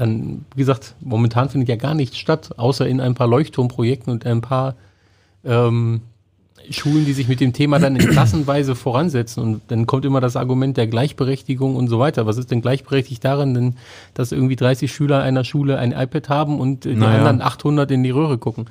dann, 0.00 0.46
wie 0.54 0.60
gesagt, 0.60 0.94
momentan 1.00 1.50
findet 1.50 1.68
ja 1.68 1.76
gar 1.76 1.94
nichts 1.94 2.16
statt, 2.16 2.52
außer 2.56 2.88
in 2.88 3.02
ein 3.02 3.14
paar 3.14 3.26
Leuchtturmprojekten 3.26 4.10
und 4.10 4.24
ein 4.24 4.40
paar 4.40 4.74
ähm, 5.44 6.00
Schulen, 6.70 7.04
die 7.04 7.12
sich 7.12 7.28
mit 7.28 7.40
dem 7.40 7.52
Thema 7.52 7.78
dann 7.78 7.96
in 7.96 8.08
Klassenweise 8.10 8.74
voransetzen. 8.74 9.42
Und 9.42 9.60
dann 9.68 9.86
kommt 9.86 10.06
immer 10.06 10.22
das 10.22 10.36
Argument 10.36 10.78
der 10.78 10.86
Gleichberechtigung 10.86 11.76
und 11.76 11.88
so 11.88 11.98
weiter. 11.98 12.24
Was 12.24 12.38
ist 12.38 12.50
denn 12.50 12.62
gleichberechtigt 12.62 13.22
daran, 13.22 13.52
denn, 13.52 13.74
dass 14.14 14.32
irgendwie 14.32 14.56
30 14.56 14.90
Schüler 14.90 15.20
einer 15.20 15.44
Schule 15.44 15.78
ein 15.78 15.92
iPad 15.92 16.30
haben 16.30 16.60
und 16.60 16.86
äh, 16.86 16.94
die 16.94 16.96
Naja. 16.96 17.18
anderen 17.18 17.42
800 17.42 17.90
in 17.90 18.02
die 18.02 18.10
Röhre 18.10 18.38
gucken? 18.38 18.66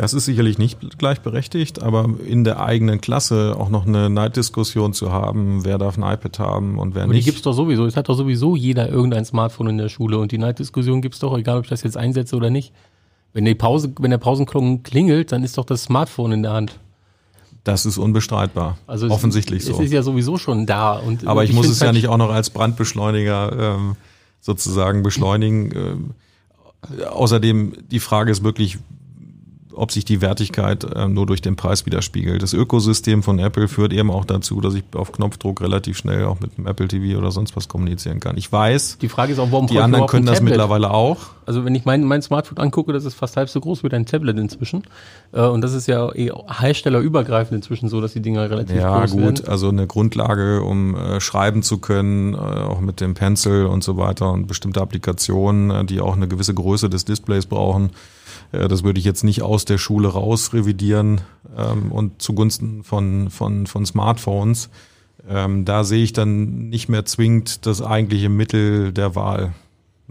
Das 0.00 0.14
ist 0.14 0.24
sicherlich 0.24 0.56
nicht 0.56 0.96
gleichberechtigt, 0.98 1.82
aber 1.82 2.08
in 2.26 2.42
der 2.44 2.58
eigenen 2.62 3.02
Klasse 3.02 3.54
auch 3.58 3.68
noch 3.68 3.86
eine 3.86 4.08
Neiddiskussion 4.08 4.94
zu 4.94 5.12
haben, 5.12 5.62
wer 5.66 5.76
darf 5.76 5.98
ein 5.98 6.02
iPad 6.14 6.38
haben 6.38 6.78
und 6.78 6.94
wer 6.94 7.02
Aber 7.02 7.12
die 7.12 7.18
nicht. 7.18 7.26
gibt's 7.26 7.42
doch 7.42 7.52
sowieso. 7.52 7.84
Es 7.84 7.98
hat 7.98 8.08
doch 8.08 8.14
sowieso 8.14 8.56
jeder 8.56 8.88
irgendein 8.88 9.26
Smartphone 9.26 9.66
in 9.68 9.76
der 9.76 9.90
Schule 9.90 10.16
und 10.18 10.32
die 10.32 10.38
Neiddiskussion 10.38 11.02
gibt's 11.02 11.18
doch, 11.18 11.36
egal 11.36 11.58
ob 11.58 11.64
ich 11.64 11.68
das 11.70 11.82
jetzt 11.82 11.98
einsetze 11.98 12.34
oder 12.34 12.48
nicht. 12.48 12.72
Wenn 13.34 13.44
die 13.44 13.54
Pause, 13.54 13.92
wenn 14.00 14.10
der 14.10 14.16
Pausenklon 14.16 14.82
klingelt, 14.84 15.32
dann 15.32 15.44
ist 15.44 15.58
doch 15.58 15.66
das 15.66 15.82
Smartphone 15.82 16.32
in 16.32 16.42
der 16.44 16.52
Hand. 16.52 16.78
Das 17.64 17.84
ist 17.84 17.98
unbestreitbar. 17.98 18.78
Also 18.86 19.04
es- 19.04 19.12
Offensichtlich 19.12 19.64
es 19.68 19.76
so. 19.76 19.82
ist 19.82 19.92
ja 19.92 20.02
sowieso 20.02 20.38
schon 20.38 20.64
da. 20.64 20.94
Und 20.94 21.26
Aber 21.26 21.44
ich, 21.44 21.52
muss 21.52 21.68
es 21.68 21.78
ja 21.80 21.88
halt 21.88 21.96
nicht 21.96 22.08
auch 22.08 22.16
noch 22.16 22.30
als 22.30 22.48
Brandbeschleuniger 22.48 23.74
ähm, 23.76 23.96
sozusagen 24.40 25.02
beschleunigen. 25.02 25.72
Ähm, 25.76 26.10
außerdem, 27.10 27.74
die 27.90 28.00
Frage 28.00 28.30
ist 28.32 28.42
wirklich, 28.42 28.78
ob 29.80 29.92
sich 29.92 30.04
die 30.04 30.20
Wertigkeit 30.20 30.86
ähm, 30.94 31.14
nur 31.14 31.26
durch 31.26 31.40
den 31.40 31.56
Preis 31.56 31.86
widerspiegelt. 31.86 32.42
Das 32.42 32.52
Ökosystem 32.52 33.22
von 33.22 33.38
Apple 33.38 33.66
führt 33.66 33.92
eben 33.92 34.10
auch 34.10 34.24
dazu, 34.24 34.60
dass 34.60 34.74
ich 34.74 34.84
auf 34.94 35.10
Knopfdruck 35.12 35.60
relativ 35.62 35.96
schnell 35.96 36.24
auch 36.26 36.38
mit 36.40 36.56
dem 36.58 36.66
Apple 36.66 36.86
TV 36.86 37.18
oder 37.18 37.30
sonst 37.30 37.56
was 37.56 37.66
kommunizieren 37.68 38.20
kann. 38.20 38.36
Ich 38.36 38.52
weiß, 38.52 38.98
Die 39.00 39.08
Frage 39.08 39.32
ist 39.32 39.38
auch, 39.38 39.50
warum 39.50 39.66
die 39.66 39.78
anderen 39.78 40.06
können 40.06 40.26
das 40.26 40.36
Tablet? 40.38 40.50
mittlerweile 40.50 40.90
auch. 40.90 41.18
Also 41.46 41.64
wenn 41.64 41.74
ich 41.74 41.84
mein, 41.84 42.04
mein 42.04 42.22
Smartphone 42.22 42.58
angucke, 42.58 42.92
das 42.92 43.04
ist 43.04 43.14
fast 43.14 43.36
halb 43.36 43.48
so 43.48 43.60
groß 43.60 43.82
wie 43.82 43.88
dein 43.88 44.06
Tablet 44.06 44.38
inzwischen. 44.38 44.82
Äh, 45.32 45.40
und 45.42 45.62
das 45.62 45.72
ist 45.72 45.88
ja 45.88 46.12
eh 46.14 46.30
herstellerübergreifend 46.48 47.56
inzwischen 47.56 47.88
so, 47.88 48.00
dass 48.00 48.12
die 48.12 48.20
Dinger 48.22 48.48
relativ 48.50 48.76
Ja, 48.76 49.00
groß 49.00 49.10
gut, 49.12 49.20
werden. 49.22 49.48
also 49.48 49.68
eine 49.68 49.86
Grundlage, 49.86 50.62
um 50.62 50.94
äh, 50.94 51.20
schreiben 51.20 51.62
zu 51.62 51.78
können, 51.78 52.34
äh, 52.34 52.36
auch 52.36 52.80
mit 52.80 53.00
dem 53.00 53.14
Pencil 53.14 53.66
und 53.66 53.82
so 53.82 53.96
weiter 53.96 54.30
und 54.32 54.46
bestimmte 54.46 54.80
Applikationen, 54.80 55.70
äh, 55.70 55.84
die 55.84 56.00
auch 56.00 56.14
eine 56.16 56.28
gewisse 56.28 56.54
Größe 56.54 56.88
des 56.90 57.04
Displays 57.04 57.46
brauchen. 57.46 57.90
Äh, 58.52 58.68
das 58.68 58.84
würde 58.84 58.98
ich 58.98 59.04
jetzt 59.04 59.24
nicht 59.24 59.42
aus 59.42 59.64
der 59.64 59.78
Schule 59.78 60.08
raus 60.08 60.52
revidieren 60.52 61.20
ähm, 61.56 61.92
und 61.92 62.22
zugunsten 62.22 62.82
von, 62.84 63.30
von, 63.30 63.66
von 63.66 63.86
Smartphones. 63.86 64.70
Ähm, 65.28 65.64
da 65.64 65.84
sehe 65.84 66.02
ich 66.02 66.12
dann 66.12 66.68
nicht 66.68 66.88
mehr 66.88 67.04
zwingend 67.04 67.66
das 67.66 67.82
eigentliche 67.82 68.28
Mittel 68.28 68.92
der 68.92 69.14
Wahl, 69.14 69.52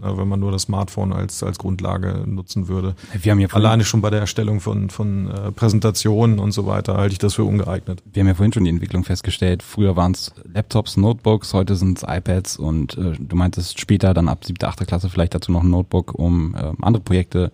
äh, 0.00 0.16
wenn 0.16 0.28
man 0.28 0.40
nur 0.40 0.52
das 0.52 0.62
Smartphone 0.62 1.12
als, 1.12 1.42
als 1.42 1.58
Grundlage 1.58 2.24
nutzen 2.26 2.68
würde. 2.68 2.94
Wir 3.20 3.32
haben 3.32 3.40
ja 3.40 3.48
Alleine 3.48 3.84
schon 3.84 4.00
bei 4.00 4.10
der 4.10 4.20
Erstellung 4.20 4.60
von, 4.60 4.88
von 4.88 5.28
äh, 5.30 5.52
Präsentationen 5.52 6.38
und 6.38 6.52
so 6.52 6.66
weiter 6.66 6.96
halte 6.96 7.12
ich 7.12 7.18
das 7.18 7.34
für 7.34 7.44
ungeeignet. 7.44 8.02
wir 8.12 8.20
haben 8.20 8.28
ja 8.28 8.34
vorhin 8.34 8.52
schon 8.52 8.64
die 8.64 8.70
Entwicklung 8.70 9.04
festgestellt. 9.04 9.62
Früher 9.62 9.96
waren 9.96 10.12
es 10.12 10.32
Laptops, 10.52 10.96
Notebooks, 10.96 11.52
heute 11.54 11.74
sind 11.74 11.98
es 11.98 12.04
iPads 12.08 12.56
und 12.56 12.96
äh, 12.96 13.12
du 13.18 13.36
meintest 13.36 13.80
später 13.80 14.14
dann 14.14 14.28
ab 14.28 14.44
siebte, 14.44 14.68
achte 14.68 14.86
Klasse 14.86 15.10
vielleicht 15.10 15.34
dazu 15.34 15.50
noch 15.50 15.62
ein 15.62 15.70
Notebook, 15.70 16.14
um 16.14 16.54
äh, 16.54 16.72
andere 16.80 17.02
Projekte 17.02 17.50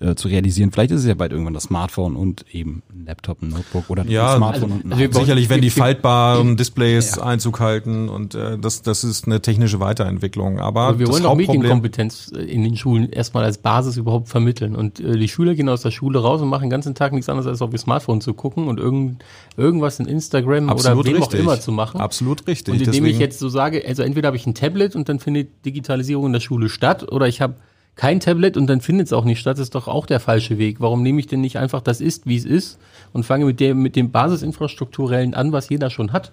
äh, 0.00 0.14
zu 0.14 0.28
realisieren. 0.28 0.72
Vielleicht 0.72 0.90
ist 0.90 1.00
es 1.00 1.06
ja 1.06 1.14
bald 1.14 1.32
irgendwann 1.32 1.54
das 1.54 1.64
Smartphone 1.64 2.16
und 2.16 2.44
eben 2.54 2.82
ein 2.90 3.06
Laptop, 3.06 3.42
ein 3.42 3.50
Notebook 3.50 3.90
oder 3.90 4.04
Ja, 4.06 4.32
ein 4.32 4.36
Smartphone 4.38 4.62
also- 4.72 4.74
und 4.74 4.84
ein 4.86 4.92
also 4.92 5.04
iPad. 5.04 5.20
Sicherlich, 5.22 5.48
wenn 5.48 5.60
die 5.60 5.70
faltbaren 5.70 6.56
Displays 6.56 7.16
Ja. 7.16 7.22
Einzug 7.22 7.60
halten 7.60 8.08
und 8.08 8.34
äh, 8.34 8.58
das, 8.58 8.82
das 8.82 9.04
ist 9.04 9.26
eine 9.26 9.40
technische 9.40 9.80
Weiterentwicklung. 9.80 10.60
Aber, 10.60 10.82
Aber 10.82 10.98
wir 10.98 11.06
das 11.06 11.14
wollen 11.14 11.26
auch 11.26 11.34
Medienkompetenz 11.34 12.32
äh, 12.34 12.40
in 12.40 12.62
den 12.62 12.76
Schulen 12.76 13.10
erstmal 13.10 13.44
als 13.44 13.58
Basis 13.58 13.96
überhaupt 13.96 14.28
vermitteln. 14.28 14.76
Und 14.76 15.00
äh, 15.00 15.16
die 15.18 15.28
Schüler 15.28 15.54
gehen 15.54 15.68
aus 15.68 15.82
der 15.82 15.90
Schule 15.90 16.18
raus 16.18 16.40
und 16.40 16.48
machen 16.48 16.62
den 16.62 16.70
ganzen 16.70 16.94
Tag 16.94 17.12
nichts 17.12 17.28
anderes, 17.28 17.46
als 17.46 17.62
auf 17.62 17.72
ihr 17.72 17.78
Smartphone 17.78 18.20
zu 18.20 18.34
gucken 18.34 18.68
und 18.68 18.78
irgend, 18.78 19.24
irgendwas 19.56 19.98
in 20.00 20.06
Instagram 20.06 20.68
absolut 20.68 20.98
oder 20.98 21.08
wem 21.08 21.16
richtig. 21.22 21.40
auch 21.40 21.42
immer 21.42 21.60
zu 21.60 21.72
machen. 21.72 22.00
Absolut 22.00 22.46
richtig. 22.46 22.72
Und 22.72 22.80
indem 22.80 22.92
Deswegen, 22.92 23.06
ich 23.06 23.18
jetzt 23.18 23.38
so 23.38 23.48
sage, 23.48 23.82
also 23.86 24.02
entweder 24.02 24.28
habe 24.28 24.36
ich 24.36 24.46
ein 24.46 24.54
Tablet 24.54 24.96
und 24.96 25.08
dann 25.08 25.20
findet 25.20 25.64
Digitalisierung 25.64 26.26
in 26.26 26.32
der 26.32 26.40
Schule 26.40 26.68
statt, 26.68 27.10
oder 27.10 27.28
ich 27.28 27.40
habe 27.40 27.54
kein 27.96 28.20
Tablet 28.20 28.56
und 28.58 28.66
dann 28.66 28.82
findet 28.82 29.06
es 29.06 29.12
auch 29.14 29.24
nicht 29.24 29.40
statt, 29.40 29.58
ist 29.58 29.74
doch 29.74 29.88
auch 29.88 30.06
der 30.06 30.20
falsche 30.20 30.58
Weg. 30.58 30.80
Warum 30.80 31.02
nehme 31.02 31.18
ich 31.18 31.26
denn 31.26 31.40
nicht 31.40 31.58
einfach 31.58 31.80
das 31.80 32.00
ist, 32.02 32.26
wie 32.26 32.36
es 32.36 32.44
ist 32.44 32.78
und 33.12 33.24
fange 33.24 33.46
mit 33.46 33.58
dem, 33.58 33.82
mit 33.82 33.96
dem 33.96 34.10
Basisinfrastrukturellen 34.10 35.34
an, 35.34 35.50
was 35.52 35.70
jeder 35.70 35.90
schon 35.90 36.12
hat? 36.12 36.30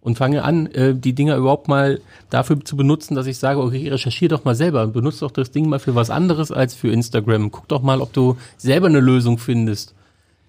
Und 0.00 0.18
fange 0.18 0.42
an, 0.42 0.66
äh, 0.66 0.96
die 0.96 1.12
Dinger 1.12 1.36
überhaupt 1.36 1.68
mal 1.68 2.00
dafür 2.28 2.64
zu 2.64 2.76
benutzen, 2.76 3.14
dass 3.14 3.28
ich 3.28 3.38
sage, 3.38 3.60
okay, 3.60 3.88
recherchiere 3.88 4.30
doch 4.30 4.44
mal 4.44 4.56
selber 4.56 4.82
und 4.82 4.94
benutze 4.94 5.20
doch 5.20 5.30
das 5.30 5.52
Ding 5.52 5.68
mal 5.68 5.78
für 5.78 5.94
was 5.94 6.10
anderes 6.10 6.50
als 6.50 6.74
für 6.74 6.90
Instagram. 6.90 7.52
Guck 7.52 7.68
doch 7.68 7.82
mal, 7.82 8.00
ob 8.00 8.12
du 8.12 8.36
selber 8.56 8.88
eine 8.88 8.98
Lösung 8.98 9.38
findest. 9.38 9.94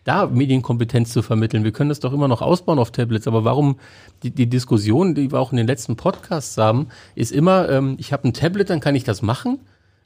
da 0.05 0.25
Medienkompetenz 0.25 1.13
zu 1.13 1.21
vermitteln. 1.21 1.63
Wir 1.63 1.71
können 1.71 1.89
das 1.89 1.99
doch 1.99 2.13
immer 2.13 2.27
noch 2.27 2.41
ausbauen 2.41 2.79
auf 2.79 2.91
Tablets, 2.91 3.27
aber 3.27 3.45
warum 3.45 3.77
die, 4.23 4.31
die 4.31 4.47
Diskussion, 4.47 5.15
die 5.15 5.31
wir 5.31 5.39
auch 5.39 5.51
in 5.51 5.57
den 5.57 5.67
letzten 5.67 5.95
Podcasts 5.95 6.57
haben, 6.57 6.87
ist 7.15 7.31
immer, 7.31 7.69
ähm, 7.69 7.95
ich 7.99 8.11
habe 8.11 8.27
ein 8.27 8.33
Tablet, 8.33 8.69
dann 8.69 8.79
kann 8.79 8.95
ich 8.95 9.03
das 9.03 9.21
machen, 9.21 9.59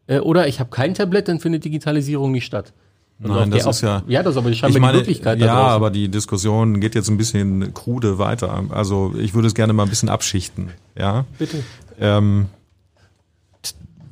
äh, 0.07 0.19
oder 0.19 0.47
ich 0.47 0.59
habe 0.59 0.69
kein 0.69 0.93
Tablet, 0.93 1.27
dann 1.27 1.39
findet 1.39 1.65
Digitalisierung 1.65 2.31
nicht 2.31 2.45
statt. 2.45 2.73
Also 3.21 3.33
Nein, 3.33 3.51
das 3.51 3.65
ist 3.65 3.81
ja. 3.81 4.03
Ja, 4.07 4.21
das 4.21 4.35
ist 4.35 4.37
aber 4.37 4.53
scheinbar 4.53 4.69
ich 4.69 4.81
meine, 4.81 4.93
die 4.93 4.99
Möglichkeit. 4.99 5.39
Ja, 5.39 5.55
aber 5.55 5.89
die 5.89 6.07
Diskussion 6.07 6.79
geht 6.79 6.93
jetzt 6.93 7.09
ein 7.09 7.17
bisschen 7.17 7.73
krude 7.73 8.19
weiter. 8.19 8.63
Also 8.69 9.15
ich 9.17 9.33
würde 9.33 9.47
es 9.47 9.55
gerne 9.55 9.73
mal 9.73 9.83
ein 9.83 9.89
bisschen 9.89 10.09
abschichten. 10.09 10.69
Ja. 10.95 11.25
Bitte. 11.39 11.63
Ähm, 11.99 12.45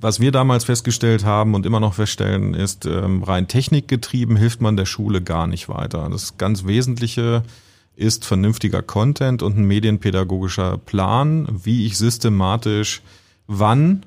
was 0.02 0.20
wir 0.20 0.32
damals 0.32 0.66
festgestellt 0.66 1.24
haben 1.24 1.54
und 1.54 1.66
immer 1.66 1.80
noch 1.80 1.94
feststellen, 1.94 2.54
ist, 2.54 2.86
ähm, 2.86 3.24
rein 3.24 3.48
technikgetrieben 3.48 4.38
hilft 4.38 4.60
man 4.62 4.76
der 4.76 4.86
Schule 4.86 5.22
gar 5.22 5.48
nicht 5.48 5.70
weiter. 5.70 6.10
Das 6.12 6.38
ganz 6.38 6.66
Wesentliche 6.66 7.44
ist 7.96 8.26
vernünftiger 8.26 8.82
Content 8.82 9.42
und 9.42 9.58
ein 9.58 9.66
medienpädagogischer 9.66 10.78
Plan, 10.80 11.48
wie 11.64 11.86
ich 11.86 11.98
systematisch 11.98 13.02
wann 13.48 14.04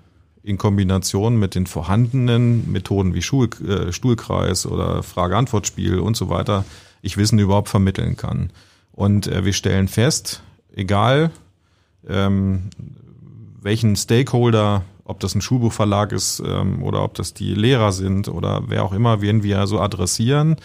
in 0.48 0.56
Kombination 0.56 1.36
mit 1.36 1.54
den 1.54 1.66
vorhandenen 1.66 2.72
Methoden 2.72 3.14
wie 3.14 3.20
Schul, 3.20 3.50
äh, 3.66 3.92
Stuhlkreis 3.92 4.64
oder 4.64 5.02
Frage-Antwort-Spiel 5.02 5.98
und 5.98 6.16
so 6.16 6.30
weiter 6.30 6.64
ich 7.02 7.16
Wissen 7.16 7.38
überhaupt 7.38 7.68
vermitteln 7.68 8.16
kann. 8.16 8.50
Und 8.92 9.26
äh, 9.26 9.44
wir 9.44 9.52
stellen 9.52 9.88
fest, 9.88 10.42
egal 10.74 11.30
ähm, 12.08 12.70
welchen 13.60 13.94
Stakeholder, 13.94 14.84
ob 15.04 15.20
das 15.20 15.34
ein 15.34 15.42
Schulbuchverlag 15.42 16.12
ist 16.12 16.42
ähm, 16.44 16.82
oder 16.82 17.04
ob 17.04 17.14
das 17.14 17.34
die 17.34 17.54
Lehrer 17.54 17.92
sind 17.92 18.28
oder 18.28 18.62
wer 18.68 18.84
auch 18.84 18.92
immer, 18.92 19.20
werden 19.20 19.42
wir 19.42 19.66
so 19.66 19.78
adressieren. 19.78 20.56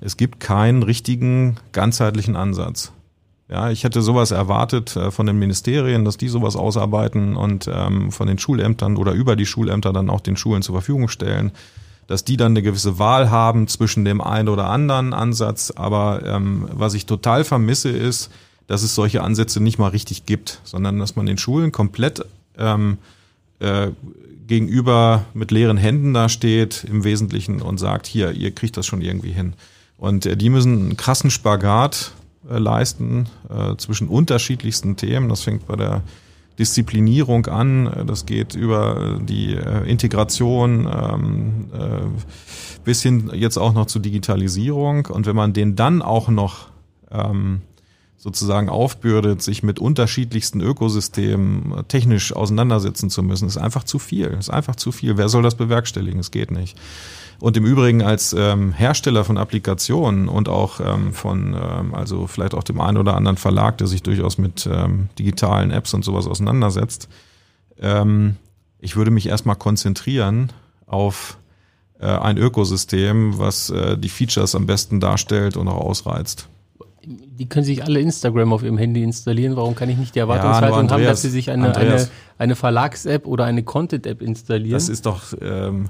Es 0.00 0.16
gibt 0.16 0.40
keinen 0.40 0.82
richtigen 0.82 1.56
ganzheitlichen 1.72 2.34
Ansatz. 2.34 2.92
Ja, 3.50 3.68
ich 3.70 3.82
hätte 3.82 4.00
sowas 4.00 4.30
erwartet 4.30 4.94
äh, 4.94 5.10
von 5.10 5.26
den 5.26 5.38
Ministerien, 5.38 6.04
dass 6.04 6.16
die 6.16 6.28
sowas 6.28 6.54
ausarbeiten 6.54 7.36
und 7.36 7.68
ähm, 7.72 8.12
von 8.12 8.28
den 8.28 8.38
Schulämtern 8.38 8.96
oder 8.96 9.12
über 9.12 9.34
die 9.34 9.46
Schulämter 9.46 9.92
dann 9.92 10.08
auch 10.08 10.20
den 10.20 10.36
Schulen 10.36 10.62
zur 10.62 10.76
Verfügung 10.76 11.08
stellen, 11.08 11.50
dass 12.06 12.24
die 12.24 12.36
dann 12.36 12.52
eine 12.52 12.62
gewisse 12.62 13.00
Wahl 13.00 13.30
haben 13.30 13.66
zwischen 13.66 14.04
dem 14.04 14.20
einen 14.20 14.48
oder 14.48 14.70
anderen 14.70 15.12
Ansatz. 15.12 15.72
Aber 15.74 16.22
ähm, 16.24 16.68
was 16.72 16.94
ich 16.94 17.06
total 17.06 17.42
vermisse 17.42 17.88
ist, 17.88 18.30
dass 18.68 18.84
es 18.84 18.94
solche 18.94 19.22
Ansätze 19.22 19.60
nicht 19.60 19.78
mal 19.78 19.88
richtig 19.88 20.26
gibt, 20.26 20.60
sondern 20.62 21.00
dass 21.00 21.16
man 21.16 21.26
den 21.26 21.38
Schulen 21.38 21.72
komplett 21.72 22.24
ähm, 22.56 22.98
äh, 23.58 23.88
gegenüber 24.46 25.24
mit 25.34 25.50
leeren 25.50 25.76
Händen 25.76 26.14
da 26.14 26.28
steht 26.28 26.84
im 26.84 27.02
Wesentlichen 27.02 27.62
und 27.62 27.78
sagt, 27.78 28.06
hier, 28.06 28.30
ihr 28.30 28.52
kriegt 28.52 28.76
das 28.76 28.86
schon 28.86 29.02
irgendwie 29.02 29.32
hin. 29.32 29.54
Und 29.96 30.24
äh, 30.24 30.36
die 30.36 30.50
müssen 30.50 30.78
einen 30.78 30.96
krassen 30.96 31.30
Spagat 31.30 32.12
äh, 32.50 32.58
leisten 32.58 33.26
äh, 33.48 33.76
zwischen 33.76 34.08
unterschiedlichsten 34.08 34.96
Themen. 34.96 35.28
Das 35.28 35.42
fängt 35.42 35.66
bei 35.66 35.76
der 35.76 36.02
Disziplinierung 36.58 37.46
an, 37.46 37.86
äh, 37.86 38.04
das 38.04 38.26
geht 38.26 38.54
über 38.54 39.18
die 39.22 39.54
äh, 39.54 39.88
Integration 39.88 40.86
ähm, 40.92 41.68
äh, 41.72 42.84
bis 42.84 43.02
hin 43.02 43.30
jetzt 43.34 43.56
auch 43.56 43.72
noch 43.72 43.86
zur 43.86 44.02
Digitalisierung. 44.02 45.06
Und 45.06 45.26
wenn 45.26 45.36
man 45.36 45.52
den 45.52 45.76
dann 45.76 46.02
auch 46.02 46.28
noch 46.28 46.68
ähm, 47.10 47.62
sozusagen 48.16 48.68
aufbürdet, 48.68 49.40
sich 49.40 49.62
mit 49.62 49.78
unterschiedlichsten 49.78 50.60
Ökosystemen 50.60 51.84
technisch 51.88 52.36
auseinandersetzen 52.36 53.08
zu 53.08 53.22
müssen, 53.22 53.48
ist 53.48 53.56
einfach 53.56 53.84
zu 53.84 53.98
viel. 53.98 54.26
Ist 54.26 54.50
einfach 54.50 54.76
zu 54.76 54.92
viel. 54.92 55.16
Wer 55.16 55.30
soll 55.30 55.42
das 55.42 55.54
bewerkstelligen? 55.54 56.20
Es 56.20 56.30
geht 56.30 56.50
nicht. 56.50 56.76
Und 57.40 57.56
im 57.56 57.64
Übrigen 57.64 58.02
als 58.02 58.34
ähm, 58.38 58.72
Hersteller 58.72 59.24
von 59.24 59.38
Applikationen 59.38 60.28
und 60.28 60.48
auch 60.48 60.80
ähm, 60.80 61.12
von, 61.12 61.54
ähm, 61.54 61.94
also 61.94 62.26
vielleicht 62.26 62.54
auch 62.54 62.62
dem 62.62 62.80
einen 62.80 62.98
oder 62.98 63.16
anderen 63.16 63.38
Verlag, 63.38 63.78
der 63.78 63.86
sich 63.86 64.02
durchaus 64.02 64.36
mit 64.36 64.68
ähm, 64.70 65.08
digitalen 65.18 65.70
Apps 65.70 65.94
und 65.94 66.04
sowas 66.04 66.26
auseinandersetzt, 66.26 67.08
ähm, 67.80 68.36
ich 68.78 68.96
würde 68.96 69.10
mich 69.10 69.26
erstmal 69.26 69.56
konzentrieren 69.56 70.52
auf 70.86 71.38
äh, 71.98 72.06
ein 72.06 72.36
Ökosystem, 72.36 73.38
was 73.38 73.70
äh, 73.70 73.96
die 73.96 74.08
Features 74.08 74.54
am 74.54 74.66
besten 74.66 75.00
darstellt 75.00 75.56
und 75.56 75.68
auch 75.68 75.80
ausreizt 75.80 76.48
die 77.04 77.48
können 77.48 77.64
sich 77.64 77.82
alle 77.82 78.00
Instagram 78.00 78.52
auf 78.52 78.62
ihrem 78.62 78.78
Handy 78.78 79.02
installieren. 79.02 79.56
Warum 79.56 79.74
kann 79.74 79.88
ich 79.88 79.96
nicht 79.96 80.14
die 80.14 80.18
Erwartungshaltung 80.18 80.70
ja, 80.70 80.78
Andreas, 80.80 81.00
haben, 81.00 81.04
dass 81.04 81.22
sie 81.22 81.30
sich 81.30 81.50
eine, 81.50 81.74
eine, 81.74 82.08
eine 82.38 82.54
Verlags-App 82.54 83.26
oder 83.26 83.44
eine 83.44 83.62
Content-App 83.62 84.20
installieren? 84.20 84.74
Das 84.74 84.88
ist 84.88 85.06
doch, 85.06 85.32
ähm, 85.40 85.88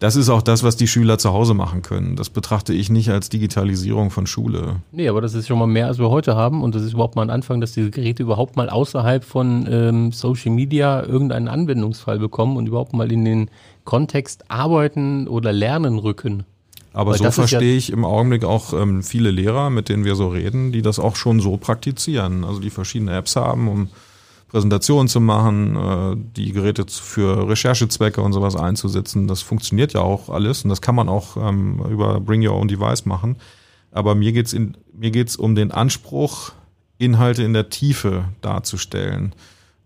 das 0.00 0.16
ist 0.16 0.30
auch 0.30 0.40
das, 0.40 0.62
was 0.62 0.76
die 0.76 0.88
Schüler 0.88 1.18
zu 1.18 1.32
Hause 1.32 1.52
machen 1.52 1.82
können. 1.82 2.16
Das 2.16 2.30
betrachte 2.30 2.72
ich 2.72 2.88
nicht 2.88 3.10
als 3.10 3.28
Digitalisierung 3.28 4.10
von 4.10 4.26
Schule. 4.26 4.76
Nee, 4.92 5.08
aber 5.08 5.20
das 5.20 5.34
ist 5.34 5.46
schon 5.46 5.58
mal 5.58 5.66
mehr, 5.66 5.88
als 5.88 5.98
wir 5.98 6.08
heute 6.08 6.36
haben. 6.36 6.62
Und 6.62 6.74
das 6.74 6.82
ist 6.82 6.94
überhaupt 6.94 7.16
mal 7.16 7.22
ein 7.22 7.30
Anfang, 7.30 7.60
dass 7.60 7.72
diese 7.72 7.90
Geräte 7.90 8.22
überhaupt 8.22 8.56
mal 8.56 8.70
außerhalb 8.70 9.22
von 9.22 9.68
ähm, 9.70 10.10
Social 10.10 10.52
Media 10.52 11.04
irgendeinen 11.04 11.48
Anwendungsfall 11.48 12.18
bekommen 12.18 12.56
und 12.56 12.66
überhaupt 12.66 12.94
mal 12.94 13.12
in 13.12 13.26
den 13.26 13.50
Kontext 13.84 14.50
arbeiten 14.50 15.28
oder 15.28 15.52
lernen 15.52 15.98
rücken. 15.98 16.44
Aber 16.94 17.12
Weil 17.12 17.18
so 17.18 17.30
verstehe 17.30 17.72
ja 17.72 17.76
ich 17.76 17.92
im 17.92 18.06
Augenblick 18.06 18.44
auch 18.44 18.72
ähm, 18.72 19.02
viele 19.02 19.30
Lehrer, 19.30 19.68
mit 19.68 19.90
denen 19.90 20.06
wir 20.06 20.14
so 20.14 20.28
reden, 20.28 20.72
die 20.72 20.80
das 20.80 20.98
auch 20.98 21.14
schon 21.14 21.40
so 21.40 21.58
praktizieren. 21.58 22.44
Also 22.44 22.58
die 22.58 22.70
verschiedene 22.70 23.14
Apps 23.14 23.36
haben, 23.36 23.68
um 23.68 23.88
Präsentationen 24.50 25.06
zu 25.06 25.20
machen, 25.20 25.76
äh, 25.76 26.16
die 26.36 26.52
Geräte 26.52 26.84
für 26.88 27.48
Recherchezwecke 27.48 28.20
und 28.20 28.32
sowas 28.32 28.56
einzusetzen. 28.56 29.28
Das 29.28 29.42
funktioniert 29.42 29.92
ja 29.92 30.00
auch 30.00 30.28
alles 30.28 30.64
und 30.64 30.70
das 30.70 30.80
kann 30.80 30.96
man 30.96 31.08
auch 31.08 31.36
ähm, 31.36 31.80
über 31.88 32.20
Bring 32.20 32.46
Your 32.46 32.56
Own 32.56 32.66
Device 32.66 33.06
machen. 33.06 33.36
Aber 33.92 34.14
mir 34.14 34.32
geht's 34.32 34.52
in, 34.52 34.76
mir 34.92 35.12
geht's 35.12 35.36
um 35.36 35.54
den 35.54 35.70
Anspruch, 35.70 36.52
Inhalte 36.98 37.44
in 37.44 37.52
der 37.52 37.70
Tiefe 37.70 38.24
darzustellen. 38.40 39.34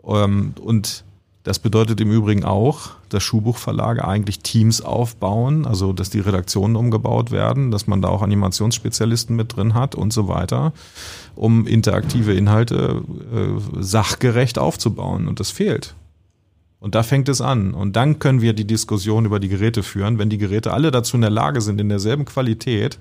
Ähm, 0.03 0.55
und 0.61 1.05
das 1.45 1.59
bedeutet 1.59 2.01
im 2.01 2.11
Übrigen 2.11 2.43
auch, 2.43 2.93
dass 3.11 3.23
Schulbuchverlage 3.23 4.03
eigentlich 4.03 4.41
Teams 4.41 4.81
aufbauen, 4.81 5.67
also 5.67 5.93
dass 5.93 6.09
die 6.09 6.21
Redaktionen 6.21 6.75
umgebaut 6.75 7.31
werden, 7.31 7.71
dass 7.71 7.87
man 7.87 8.01
da 8.01 8.09
auch 8.09 8.23
Animationsspezialisten 8.23 9.37
mit 9.37 9.55
drin 9.55 9.75
hat 9.75 9.95
und 9.95 10.11
so 10.11 10.27
weiter, 10.27 10.73
um 11.37 11.67
interaktive 11.67 12.33
Inhalte 12.33 13.03
äh, 13.33 13.83
sachgerecht 13.83 14.59
aufzubauen. 14.59 15.29
Und 15.29 15.39
das 15.39 15.51
fehlt. 15.51 15.95
Und 16.81 16.95
da 16.95 17.03
fängt 17.03 17.29
es 17.29 17.43
an. 17.43 17.75
Und 17.75 17.95
dann 17.95 18.19
können 18.19 18.41
wir 18.41 18.55
die 18.55 18.67
Diskussion 18.67 19.27
über 19.27 19.39
die 19.39 19.49
Geräte 19.49 19.83
führen, 19.83 20.19
wenn 20.19 20.31
die 20.31 20.39
Geräte 20.39 20.73
alle 20.73 20.91
dazu 20.91 21.17
in 21.17 21.21
der 21.21 21.31
Lage 21.31 21.61
sind, 21.61 21.79
in 21.79 21.91
derselben 21.91 22.25
Qualität 22.25 22.99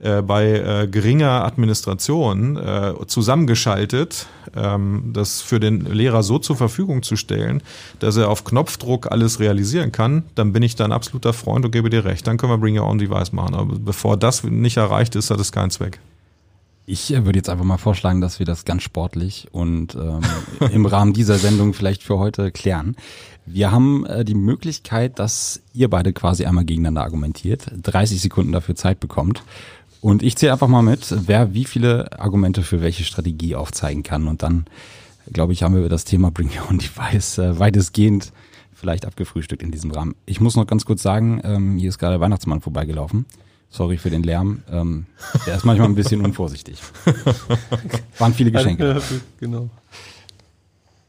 äh, 0.00 0.22
bei 0.22 0.46
äh, 0.52 0.86
geringer 0.86 1.44
Administration 1.44 2.56
äh, 2.56 2.94
zusammengeschaltet, 3.08 4.26
ähm, 4.54 5.10
das 5.12 5.40
für 5.40 5.58
den 5.58 5.86
Lehrer 5.86 6.22
so 6.22 6.38
zur 6.38 6.54
Verfügung 6.54 7.02
zu 7.02 7.16
stellen, 7.16 7.62
dass 7.98 8.16
er 8.16 8.28
auf 8.28 8.44
Knopfdruck 8.44 9.10
alles 9.10 9.40
realisieren 9.40 9.90
kann, 9.90 10.22
dann 10.36 10.52
bin 10.52 10.62
ich 10.62 10.76
da 10.76 10.84
ein 10.84 10.92
absoluter 10.92 11.32
Freund 11.32 11.64
und 11.64 11.72
gebe 11.72 11.90
dir 11.90 12.04
recht. 12.04 12.28
Dann 12.28 12.36
können 12.36 12.52
wir 12.52 12.58
Bring 12.58 12.78
Your 12.78 12.86
Own 12.86 12.98
Device 12.98 13.32
machen. 13.32 13.56
Aber 13.56 13.76
bevor 13.76 14.16
das 14.16 14.44
nicht 14.44 14.76
erreicht 14.76 15.16
ist, 15.16 15.30
hat 15.30 15.40
es 15.40 15.50
keinen 15.50 15.70
Zweck. 15.70 15.98
Ich 16.86 17.12
äh, 17.12 17.24
würde 17.24 17.40
jetzt 17.40 17.48
einfach 17.50 17.64
mal 17.64 17.76
vorschlagen, 17.76 18.20
dass 18.20 18.38
wir 18.38 18.46
das 18.46 18.64
ganz 18.64 18.84
sportlich 18.84 19.48
und 19.50 19.96
ähm, 19.96 20.20
im 20.72 20.86
Rahmen 20.86 21.12
dieser 21.12 21.38
Sendung 21.38 21.74
vielleicht 21.74 22.04
für 22.04 22.18
heute 22.18 22.52
klären. 22.52 22.94
Wir 23.46 23.72
haben 23.72 24.06
äh, 24.06 24.24
die 24.24 24.34
Möglichkeit, 24.34 25.18
dass 25.18 25.60
ihr 25.72 25.90
beide 25.90 26.12
quasi 26.12 26.44
einmal 26.44 26.64
gegeneinander 26.64 27.02
argumentiert, 27.02 27.66
30 27.82 28.20
Sekunden 28.20 28.52
dafür 28.52 28.76
Zeit 28.76 29.00
bekommt 29.00 29.42
und 30.00 30.22
ich 30.22 30.36
zähle 30.36 30.52
einfach 30.52 30.68
mal 30.68 30.82
mit, 30.82 31.14
wer 31.26 31.54
wie 31.54 31.64
viele 31.64 32.18
Argumente 32.18 32.62
für 32.62 32.80
welche 32.80 33.04
Strategie 33.04 33.56
aufzeigen 33.56 34.02
kann. 34.02 34.28
Und 34.28 34.42
dann, 34.42 34.66
glaube 35.32 35.52
ich, 35.52 35.62
haben 35.62 35.74
wir 35.74 35.88
das 35.88 36.04
Thema 36.04 36.30
Bring 36.30 36.50
Your 36.50 36.70
Own 36.70 36.78
Device 36.78 37.38
äh, 37.38 37.58
weitestgehend 37.58 38.32
vielleicht 38.78 39.06
abgefrühstückt 39.06 39.62
in 39.62 39.72
diesem 39.72 39.90
Rahmen. 39.90 40.14
Ich 40.24 40.40
muss 40.40 40.54
noch 40.54 40.66
ganz 40.66 40.84
kurz 40.84 41.02
sagen, 41.02 41.40
ähm, 41.42 41.76
hier 41.78 41.88
ist 41.88 41.98
gerade 41.98 42.14
der 42.14 42.20
Weihnachtsmann 42.20 42.60
vorbeigelaufen. 42.60 43.26
Sorry 43.70 43.98
für 43.98 44.08
den 44.08 44.22
Lärm. 44.22 44.62
Ähm, 44.70 45.06
der 45.46 45.56
ist 45.56 45.64
manchmal 45.64 45.88
ein 45.88 45.94
bisschen 45.94 46.24
unvorsichtig. 46.24 46.80
Waren 48.18 48.32
viele 48.32 48.50
Geschenke. 48.50 49.02
Genau. 49.40 49.68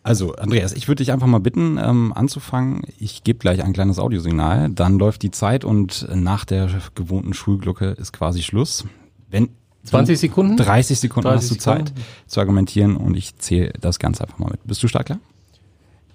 Also, 0.10 0.34
Andreas, 0.34 0.74
ich 0.74 0.88
würde 0.88 1.04
dich 1.04 1.12
einfach 1.12 1.28
mal 1.28 1.40
bitten, 1.40 1.78
ähm, 1.78 2.14
anzufangen. 2.16 2.82
Ich 2.98 3.24
gebe 3.24 3.38
gleich 3.38 3.64
ein 3.64 3.74
kleines 3.74 4.00
Audiosignal, 4.00 4.72
dann 4.72 4.98
läuft 4.98 5.22
die 5.22 5.30
Zeit 5.30 5.64
und 5.64 6.08
nach 6.12 6.46
der 6.46 6.68
gewohnten 6.96 7.36
Schulglocke 7.36 7.90
ist 7.90 8.12
quasi 8.12 8.42
Schluss. 8.42 8.86
Wenn 9.30 9.50
20 9.84 10.18
Sekunden? 10.18 10.58
30 10.58 11.00
Sekunden 11.00 11.30
30 11.30 11.38
hast 11.38 11.52
du 11.52 11.56
Zeit 11.60 11.90
Sekunden. 11.90 12.06
zu 12.26 12.40
argumentieren 12.40 12.98
und 12.98 13.16
ich 13.16 13.38
zähle 13.38 13.72
das 13.80 14.00
Ganze 14.00 14.24
einfach 14.24 14.40
mal 14.40 14.50
mit. 14.50 14.66
Bist 14.66 14.82
du 14.82 14.88
stark 14.88 15.06
klar? 15.06 15.20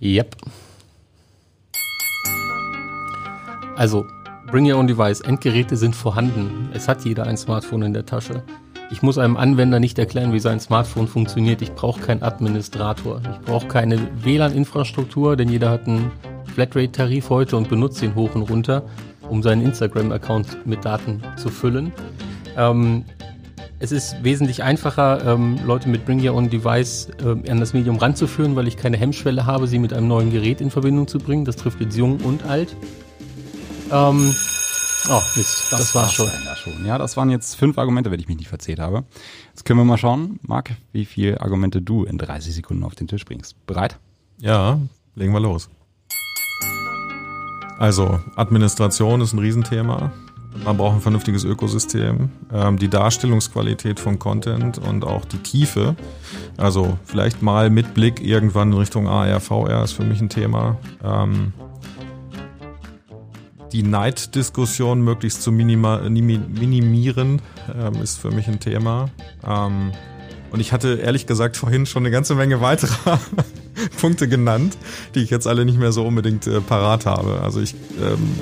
Yep. 0.03 0.39
Also, 3.77 4.05
bring 4.51 4.69
your 4.69 4.77
own 4.77 4.89
device. 4.89 5.21
Endgeräte 5.21 5.77
sind 5.77 5.95
vorhanden. 5.95 6.69
Es 6.75 6.89
hat 6.89 7.05
jeder 7.05 7.29
ein 7.29 7.37
Smartphone 7.37 7.83
in 7.83 7.93
der 7.93 8.05
Tasche. 8.05 8.43
Ich 8.91 9.03
muss 9.03 9.19
einem 9.19 9.37
Anwender 9.37 9.81
nicht 9.81 9.99
erklären, 9.99 10.33
wie 10.33 10.41
sein 10.41 10.61
Smartphone 10.61 11.09
funktioniert. 11.09 11.63
Ich 11.63 11.73
brauche 11.73 12.01
keinen 12.01 12.23
Administrator. 12.23 13.21
Ich 13.23 13.47
brauche 13.47 13.67
keine 13.67 13.99
WLAN-Infrastruktur, 14.23 15.37
denn 15.37 15.49
jeder 15.49 15.71
hat 15.71 15.87
einen 15.87 16.13
Flatrate-Tarif 16.55 17.31
heute 17.31 17.57
und 17.57 17.69
benutzt 17.69 18.03
ihn 18.03 18.15
hoch 18.15 18.35
und 18.35 18.43
runter, 18.43 18.85
um 19.29 19.43
seinen 19.43 19.63
Instagram-Account 19.63 20.67
mit 20.67 20.85
Daten 20.85 21.23
zu 21.37 21.49
füllen. 21.49 21.93
Ähm, 22.57 23.05
es 23.81 23.91
ist 23.91 24.23
wesentlich 24.23 24.63
einfacher, 24.63 25.35
ähm, 25.35 25.59
Leute 25.67 25.89
mit 25.89 26.05
Bring 26.05 26.27
Your 26.27 26.37
Own 26.37 26.49
Device 26.49 27.09
äh, 27.23 27.51
an 27.51 27.61
das 27.61 27.73
Medium 27.73 27.97
ranzuführen, 27.97 28.55
weil 28.55 28.69
ich 28.69 28.77
keine 28.77 28.97
Hemmschwelle 28.97 29.45
habe, 29.45 29.67
sie 29.67 29.79
mit 29.79 29.93
einem 29.93 30.09
neuen 30.09 30.31
Gerät 30.31 30.61
in 30.61 30.71
Verbindung 30.71 31.09
zu 31.09 31.19
bringen. 31.19 31.45
Das 31.45 31.57
trifft 31.57 31.81
jetzt 31.81 31.97
jung 31.97 32.19
und 32.21 32.45
alt. 32.45 32.77
Ähm, 33.91 34.35
oh, 35.09 35.23
Mist, 35.37 35.67
das, 35.71 35.81
das 35.81 35.95
war's 35.95 36.13
schon. 36.13 36.31
schon. 36.57 36.87
Ja, 36.87 36.99
das 36.99 37.17
waren 37.17 37.31
jetzt 37.31 37.57
fünf 37.57 37.79
Argumente, 37.79 38.11
wenn 38.11 38.21
ich 38.21 38.29
mich 38.29 38.37
nicht 38.37 38.49
verzählt 38.49 38.79
habe. 38.79 39.05
Jetzt 39.49 39.65
können 39.65 39.79
wir 39.79 39.85
mal 39.85 39.99
schauen, 39.99 40.39
Marc, 40.43 40.73
wie 40.93 41.05
viele 41.05 41.41
Argumente 41.41 41.83
du 41.83 42.05
in 42.05 42.19
30 42.19 42.55
Sekunden 42.55 42.85
auf 42.85 42.95
den 42.95 43.09
Tisch 43.09 43.25
bringst. 43.25 43.67
Bereit? 43.67 43.99
Ja, 44.41 44.79
legen 45.15 45.33
wir 45.33 45.41
los. 45.41 45.69
Also, 47.79 48.21
Administration 48.37 49.21
ist 49.21 49.33
ein 49.33 49.39
Riesenthema. 49.41 50.13
Man 50.63 50.77
braucht 50.77 50.95
ein 50.95 51.01
vernünftiges 51.01 51.43
Ökosystem, 51.43 52.31
ähm, 52.53 52.79
die 52.79 52.89
Darstellungsqualität 52.89 53.99
von 53.99 54.21
Content 54.21 54.79
und 54.79 55.05
auch 55.05 55.25
die 55.25 55.39
Tiefe. 55.39 55.97
Also 56.57 56.97
vielleicht 57.05 57.43
mal 57.43 57.71
mit 57.71 57.93
Blick 57.95 58.25
irgendwann 58.25 58.71
in 58.73 58.79
Richtung 58.79 59.09
AR, 59.09 59.41
VR 59.41 59.83
ist 59.83 59.93
für 59.93 60.05
mich 60.05 60.21
ein 60.21 60.29
Thema. 60.29 60.77
Die 63.75 63.83
Neiddiskussion 63.83 65.03
möglichst 65.03 65.43
zu 65.43 65.51
minimieren 65.51 67.43
ähm, 67.75 67.95
ist 68.01 68.21
für 68.21 68.31
mich 68.31 68.47
ein 68.47 68.61
Thema. 68.61 69.11
Ähm, 69.45 69.91
und 70.53 70.61
ich 70.61 70.73
hatte 70.73 70.95
ehrlich 70.95 71.27
gesagt 71.27 71.57
vorhin 71.57 71.85
schon 71.85 72.05
eine 72.05 72.13
ganze 72.13 72.37
Menge 72.37 72.61
weiterer 72.61 73.19
Punkte 74.01 74.29
genannt, 74.29 74.77
die 75.17 75.25
ich 75.25 75.31
jetzt 75.31 75.49
alle 75.49 75.65
nicht 75.65 75.81
mehr 75.81 75.91
so 75.91 76.07
unbedingt 76.07 76.47
äh, 76.47 76.61
parat 76.61 77.05
habe. 77.05 77.41
Also 77.43 77.61
ich 77.61 77.75
ähm, 78.01 78.39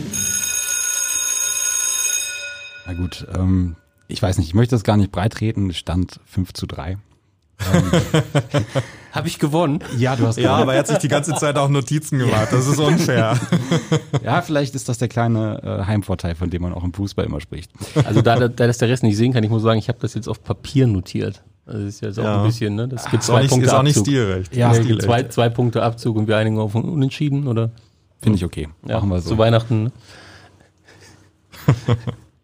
na 2.87 2.93
gut, 2.93 3.27
ähm, 3.35 3.77
ich 4.09 4.21
weiß 4.21 4.37
nicht, 4.37 4.49
ich 4.49 4.55
möchte 4.55 4.75
das 4.75 4.85
gar 4.85 4.99
nicht 4.99 5.13
breitreden, 5.13 5.73
stand 5.73 6.21
5 6.27 6.53
zu 6.53 6.67
3. 6.67 6.99
Ähm, 7.73 7.91
Habe 9.13 9.29
ich 9.29 9.39
gewonnen? 9.39 9.81
Ja, 9.99 10.17
du 10.17 10.27
hast 10.27 10.37
gewonnen. 10.37 10.55
Ja, 10.55 10.57
aber 10.57 10.73
er 10.73 10.81
hat 10.81 10.87
sich 10.87 10.99
die 10.99 11.09
ganze 11.09 11.35
Zeit 11.35 11.57
auch 11.57 11.69
Notizen 11.69 12.19
gemacht. 12.19 12.49
Das 12.51 12.67
ist 12.67 12.79
unfair. 12.79 13.39
ja, 14.25 14.41
vielleicht 14.41 14.75
ist 14.75 14.89
das 14.89 14.99
der 14.99 15.09
kleine 15.09 15.63
äh, 15.63 15.87
Heimvorteil, 15.87 16.35
von 16.35 16.49
dem 16.49 16.63
man 16.63 16.73
auch 16.73 16.83
im 16.83 16.95
Fußball 16.95 17.27
immer 17.27 17.41
spricht. 17.41 17.71
Also 18.05 18.23
da, 18.23 18.37
da, 18.37 18.49
da 18.49 18.67
das 18.67 18.79
der 18.79 18.89
Rest 18.89 19.03
nicht 19.03 19.17
sehen 19.17 19.35
kann, 19.35 19.45
ich 19.45 19.51
muss 19.51 19.63
sagen, 19.63 19.79
ich 19.79 19.89
habe 19.89 19.99
das 20.01 20.15
jetzt 20.15 20.29
auf 20.29 20.43
Papier 20.43 20.87
notiert. 20.87 21.43
Also 21.67 21.85
das 21.85 21.95
ist 21.95 22.01
jetzt 22.01 22.19
auch 22.19 22.25
ja. 22.25 22.41
ein 22.41 22.47
bisschen, 22.47 22.75
ne? 22.75 22.89
Das 22.89 23.09
gibt 23.11 23.23
zwei 23.23 23.43
nicht, 23.43 23.51
Punkte 23.51 23.67
ist 23.67 23.75
auch 23.75 23.83
nicht 23.83 23.99
Abzug. 23.99 24.07
stilrecht. 24.07 24.57
Ja, 24.57 24.73
es 24.73 24.87
gibt 24.87 25.03
zwei, 25.03 25.23
zwei 25.25 25.49
Punkte 25.51 25.83
Abzug 25.83 26.17
und 26.17 26.27
wir 26.27 26.37
einigen 26.39 26.59
auf 26.59 26.75
Unentschieden, 26.75 27.47
oder? 27.47 27.71
Finde 28.21 28.37
ich 28.37 28.45
okay. 28.45 28.69
Ja, 28.87 28.97
Machen 28.97 29.11
wir 29.11 29.21
so. 29.21 29.31
Zu 29.31 29.39
Weihnachten. 29.39 29.85
Ne? 29.85 29.93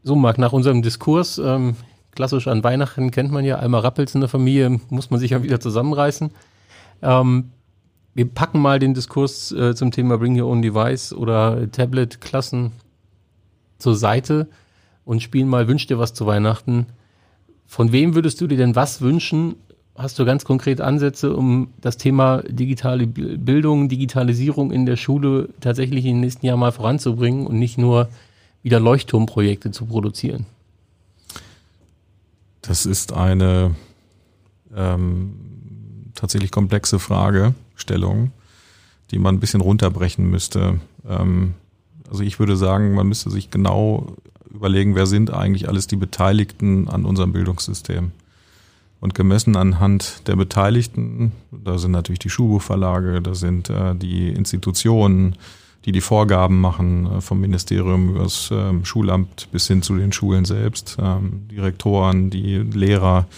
So, 0.05 0.15
Marc, 0.15 0.39
nach 0.39 0.53
unserem 0.55 0.81
Diskurs, 0.81 1.37
ähm, 1.37 1.77
klassisch 2.13 2.49
an 2.49 2.65
Weihnachten 2.65 3.11
kennt 3.11 3.31
man 3.31 3.45
ja, 3.45 3.59
einmal 3.59 3.83
rappelt 3.83 4.15
in 4.15 4.21
der 4.21 4.29
Familie, 4.31 4.81
muss 4.89 5.11
man 5.11 5.21
sich 5.21 5.33
ja 5.33 5.43
wieder 5.43 5.61
zusammenreißen. 5.61 6.31
Ähm, 7.03 7.51
wir 8.15 8.27
packen 8.27 8.61
mal 8.61 8.79
den 8.79 8.95
Diskurs 8.95 9.53
äh, 9.53 9.75
zum 9.75 9.91
Thema 9.91 10.19
Bring 10.19 10.41
Your 10.41 10.49
Own 10.49 10.63
Device 10.63 11.13
oder 11.13 11.71
Tablet-Klassen 11.71 12.73
zur 13.79 13.95
Seite 13.95 14.49
und 15.05 15.23
spielen 15.23 15.49
mal 15.49 15.69
Wünsch 15.69 15.87
dir 15.87 15.99
was 15.99 16.15
zu 16.15 16.27
Weihnachten. 16.27 16.87
Von 17.67 17.93
wem 17.93 18.15
würdest 18.15 18.41
du 18.41 18.47
dir 18.47 18.59
denn 18.59 18.75
was 18.75 19.01
wünschen? 19.01 19.57
Hast 19.95 20.19
du 20.19 20.25
ganz 20.25 20.45
konkrete 20.45 20.85
Ansätze, 20.85 21.35
um 21.35 21.69
das 21.81 21.97
Thema 21.97 22.43
digitale 22.49 23.07
Bildung, 23.07 23.89
Digitalisierung 23.89 24.71
in 24.71 24.87
der 24.87 24.97
Schule 24.97 25.49
tatsächlich 25.61 26.05
im 26.05 26.21
nächsten 26.21 26.47
Jahr 26.47 26.57
mal 26.57 26.73
voranzubringen 26.73 27.47
und 27.47 27.59
nicht 27.59 27.79
nur 27.79 28.09
wieder 28.63 28.81
Leuchtturmprojekte 28.81 29.71
zu 29.71 29.87
produzieren? 29.87 30.47
Das 32.63 32.87
ist 32.87 33.13
eine 33.13 33.75
ähm, 34.75 35.58
tatsächlich 36.19 36.51
komplexe 36.51 36.99
Fragestellung, 36.99 38.33
die 39.11 39.19
man 39.19 39.37
ein 39.37 39.41
bisschen 39.41 39.61
runterbrechen 39.61 40.29
müsste. 40.29 40.81
Ähm, 41.09 41.55
also 42.11 42.23
ich 42.23 42.39
würde 42.39 42.57
sagen, 42.57 42.95
man 42.95 43.07
müsste 43.07 43.31
sich 43.31 43.51
genau 43.51 44.17
überlegen, 44.53 44.95
wer 44.95 45.07
sind 45.07 45.33
eigentlich 45.33 45.69
alles 45.69 45.87
die 45.87 45.97
Beteiligten 45.97 46.89
an 46.89 47.05
unserem 47.05 47.33
Bildungssystem. 47.33 48.13
Und 49.01 49.15
gemessen 49.15 49.57
anhand 49.57 50.27
der 50.27 50.35
Beteiligten, 50.35 51.31
da 51.53 51.79
sind 51.79 51.93
natürlich 51.93 52.19
die 52.19 52.31
Schulbuchverlage, 52.31 53.23
da 53.23 53.35
sind 53.35 53.71
äh, 53.71 53.95
die 53.95 54.29
Institutionen, 54.31 55.37
die 55.85 55.93
die 55.93 56.01
Vorgaben 56.01 56.61
machen 56.61 57.07
äh, 57.07 57.21
vom 57.21 57.41
Ministerium 57.41 58.11
über 58.11 58.25
das 58.25 58.51
ähm, 58.51 58.85
Schulamt 58.85 59.49
bis 59.53 59.69
hin 59.69 59.83
zu 59.83 59.97
den 59.97 60.11
Schulen 60.11 60.45
selbst, 60.45 60.97
ähm, 61.01 61.47
die 61.49 61.61
Rektoren, 61.61 62.31
die 62.31 62.57
Lehrer 62.57 63.29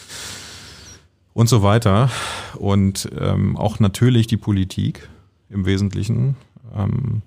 und 1.32 1.48
so 1.48 1.62
weiter. 1.62 2.10
Und 2.56 3.08
ähm, 3.18 3.56
auch 3.56 3.80
natürlich 3.80 4.26
die 4.26 4.36
Politik 4.36 5.08
im 5.48 5.66
Wesentlichen, 5.66 6.36
ähm, 6.76 7.22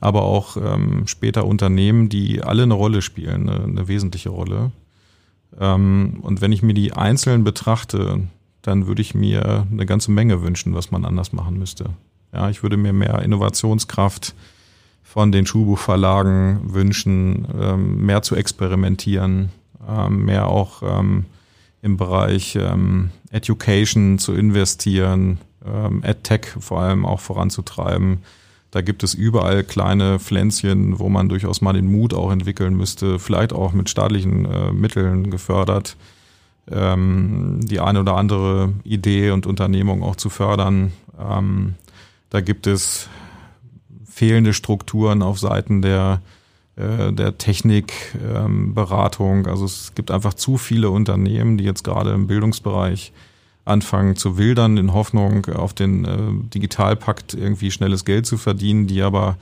aber 0.00 0.22
auch 0.22 0.56
ähm, 0.56 1.06
später 1.06 1.46
Unternehmen, 1.46 2.08
die 2.08 2.42
alle 2.42 2.64
eine 2.64 2.74
Rolle 2.74 3.02
spielen, 3.02 3.48
eine, 3.48 3.64
eine 3.64 3.88
wesentliche 3.88 4.30
Rolle. 4.30 4.72
Ähm, 5.58 6.18
und 6.22 6.40
wenn 6.40 6.52
ich 6.52 6.62
mir 6.62 6.74
die 6.74 6.92
Einzelnen 6.92 7.44
betrachte, 7.44 8.20
dann 8.62 8.86
würde 8.86 9.02
ich 9.02 9.14
mir 9.14 9.66
eine 9.70 9.86
ganze 9.86 10.10
Menge 10.10 10.42
wünschen, 10.42 10.74
was 10.74 10.90
man 10.90 11.04
anders 11.04 11.32
machen 11.32 11.58
müsste. 11.58 11.90
Ja, 12.32 12.50
ich 12.50 12.62
würde 12.62 12.76
mir 12.76 12.92
mehr 12.92 13.20
Innovationskraft 13.22 14.34
von 15.02 15.30
den 15.30 15.46
Schulbuchverlagen 15.46 16.72
wünschen, 16.74 17.46
ähm, 17.60 18.04
mehr 18.04 18.22
zu 18.22 18.34
experimentieren, 18.34 19.50
ähm, 19.88 20.24
mehr 20.24 20.48
auch 20.48 20.82
ähm, 20.82 21.26
im 21.84 21.98
Bereich 21.98 22.56
ähm, 22.58 23.10
Education 23.30 24.18
zu 24.18 24.32
investieren, 24.32 25.38
ähm, 25.66 26.02
EdTech 26.02 26.46
vor 26.58 26.80
allem 26.80 27.04
auch 27.04 27.20
voranzutreiben. 27.20 28.22
Da 28.70 28.80
gibt 28.80 29.02
es 29.02 29.12
überall 29.12 29.64
kleine 29.64 30.18
Pflänzchen, 30.18 30.98
wo 30.98 31.10
man 31.10 31.28
durchaus 31.28 31.60
mal 31.60 31.74
den 31.74 31.92
Mut 31.92 32.14
auch 32.14 32.32
entwickeln 32.32 32.74
müsste, 32.74 33.18
vielleicht 33.18 33.52
auch 33.52 33.74
mit 33.74 33.90
staatlichen 33.90 34.46
äh, 34.46 34.72
Mitteln 34.72 35.30
gefördert, 35.30 35.98
ähm, 36.70 37.60
die 37.62 37.80
eine 37.80 38.00
oder 38.00 38.16
andere 38.16 38.72
Idee 38.84 39.30
und 39.30 39.46
Unternehmung 39.46 40.02
auch 40.02 40.16
zu 40.16 40.30
fördern. 40.30 40.90
Ähm, 41.20 41.74
da 42.30 42.40
gibt 42.40 42.66
es 42.66 43.10
fehlende 44.06 44.54
Strukturen 44.54 45.20
auf 45.20 45.38
Seiten 45.38 45.82
der, 45.82 46.22
äh, 46.76 47.12
der 47.12 47.38
Technikberatung. 47.38 49.44
Ähm, 49.44 49.50
also 49.50 49.64
es 49.64 49.92
gibt 49.94 50.10
einfach 50.10 50.34
zu 50.34 50.58
viele 50.58 50.90
Unternehmen, 50.90 51.58
die 51.58 51.64
jetzt 51.64 51.84
gerade 51.84 52.12
im 52.12 52.26
Bildungsbereich 52.26 53.12
anfangen 53.64 54.16
zu 54.16 54.36
wildern 54.36 54.76
in 54.76 54.92
Hoffnung 54.92 55.46
auf 55.46 55.72
den 55.72 56.04
äh, 56.04 56.18
Digitalpakt 56.52 57.34
irgendwie 57.34 57.70
schnelles 57.70 58.04
Geld 58.04 58.26
zu 58.26 58.36
verdienen, 58.36 58.86
die 58.86 59.02
aber 59.02 59.36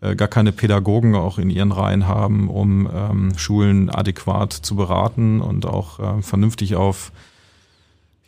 äh, 0.00 0.16
gar 0.16 0.28
keine 0.28 0.52
Pädagogen 0.52 1.14
auch 1.14 1.38
in 1.38 1.50
ihren 1.50 1.72
Reihen 1.72 2.06
haben, 2.06 2.48
um 2.48 2.88
ähm, 2.92 3.32
Schulen 3.36 3.90
adäquat 3.90 4.52
zu 4.52 4.76
beraten 4.76 5.40
und 5.40 5.66
auch 5.66 5.98
äh, 5.98 6.22
vernünftig 6.22 6.76
auf 6.76 7.12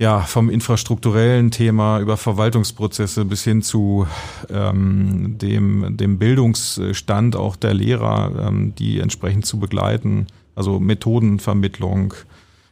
ja, 0.01 0.21
vom 0.23 0.49
infrastrukturellen 0.49 1.51
Thema 1.51 2.01
über 2.01 2.17
Verwaltungsprozesse 2.17 3.27
bis 3.27 3.45
hin 3.45 3.61
zu 3.61 4.07
ähm, 4.49 5.37
dem, 5.37 5.99
dem 5.99 6.19
Bildungsstand 6.19 7.37
auch 7.37 7.55
der 7.55 7.75
Lehrer, 7.75 8.49
ähm, 8.49 8.75
die 8.75 8.99
entsprechend 8.99 9.45
zu 9.45 9.59
begleiten. 9.59 10.27
Also 10.55 10.81
Methodenvermittlung 10.81 12.15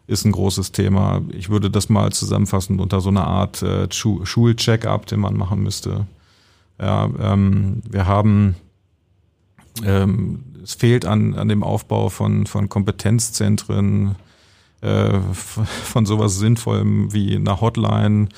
ist 0.06 0.24
ein 0.24 0.32
großes 0.32 0.72
Thema. 0.72 1.20
Ich 1.30 1.50
würde 1.50 1.70
das 1.70 1.90
mal 1.90 2.12
zusammenfassen 2.12 2.80
unter 2.80 3.02
so 3.02 3.10
einer 3.10 3.26
Art 3.26 3.62
äh, 3.62 3.88
Schulcheck-up, 3.92 5.04
den 5.04 5.20
man 5.20 5.36
machen 5.36 5.62
müsste. 5.62 6.06
Ja, 6.80 7.10
ähm, 7.20 7.82
wir 7.90 8.06
haben 8.06 8.54
ähm, 9.84 10.44
es 10.62 10.76
fehlt 10.76 11.04
an, 11.04 11.34
an 11.34 11.48
dem 11.48 11.62
Aufbau 11.62 12.08
von, 12.08 12.46
von 12.46 12.70
Kompetenzzentren, 12.70 14.16
äh, 14.80 15.18
von 15.32 16.06
sowas 16.06 16.38
Sinnvollem 16.38 17.12
wie 17.12 17.34
einer 17.34 17.60
Hotline, 17.60 18.28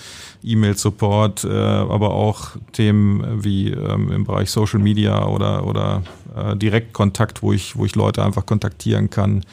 E-Mail-Support, 0.43 1.45
äh, 1.45 1.49
aber 1.51 2.13
auch 2.13 2.57
Themen 2.73 3.45
wie 3.45 3.71
ähm, 3.71 4.11
im 4.11 4.25
Bereich 4.25 4.51
Social 4.51 4.81
Media 4.81 5.27
oder, 5.27 5.67
oder 5.67 6.03
äh, 6.35 6.57
Direktkontakt, 6.57 7.43
wo 7.43 7.53
ich, 7.53 7.77
wo 7.77 7.85
ich 7.85 7.95
Leute 7.95 8.25
einfach 8.25 8.47
kontaktieren 8.47 9.11
kann 9.11 9.45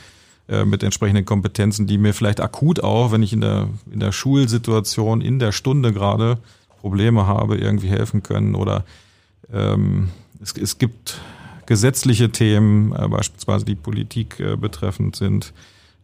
äh, 0.48 0.64
mit 0.64 0.82
entsprechenden 0.82 1.26
Kompetenzen, 1.26 1.88
die 1.88 1.98
mir 1.98 2.14
vielleicht 2.14 2.40
akut 2.40 2.82
auch, 2.82 3.12
wenn 3.12 3.22
ich 3.22 3.34
in 3.34 3.42
der, 3.42 3.68
in 3.92 4.00
der 4.00 4.14
Schulsituation, 4.14 5.20
in 5.20 5.40
der 5.40 5.52
Stunde 5.52 5.92
gerade 5.92 6.38
Probleme 6.80 7.28
habe, 7.28 7.58
irgendwie 7.58 7.90
helfen 7.90 8.24
können 8.24 8.56
oder 8.56 8.86
ähm, 9.52 10.10
es, 10.42 10.54
es 10.54 10.78
gibt 10.78 11.20
gesetzliche 11.66 12.32
Themen, 12.32 12.94
äh, 12.94 13.08
beispielsweise 13.10 13.66
die 13.66 13.76
Politik 13.76 14.40
äh, 14.40 14.56
betreffend 14.56 15.18
sind, 15.18 15.54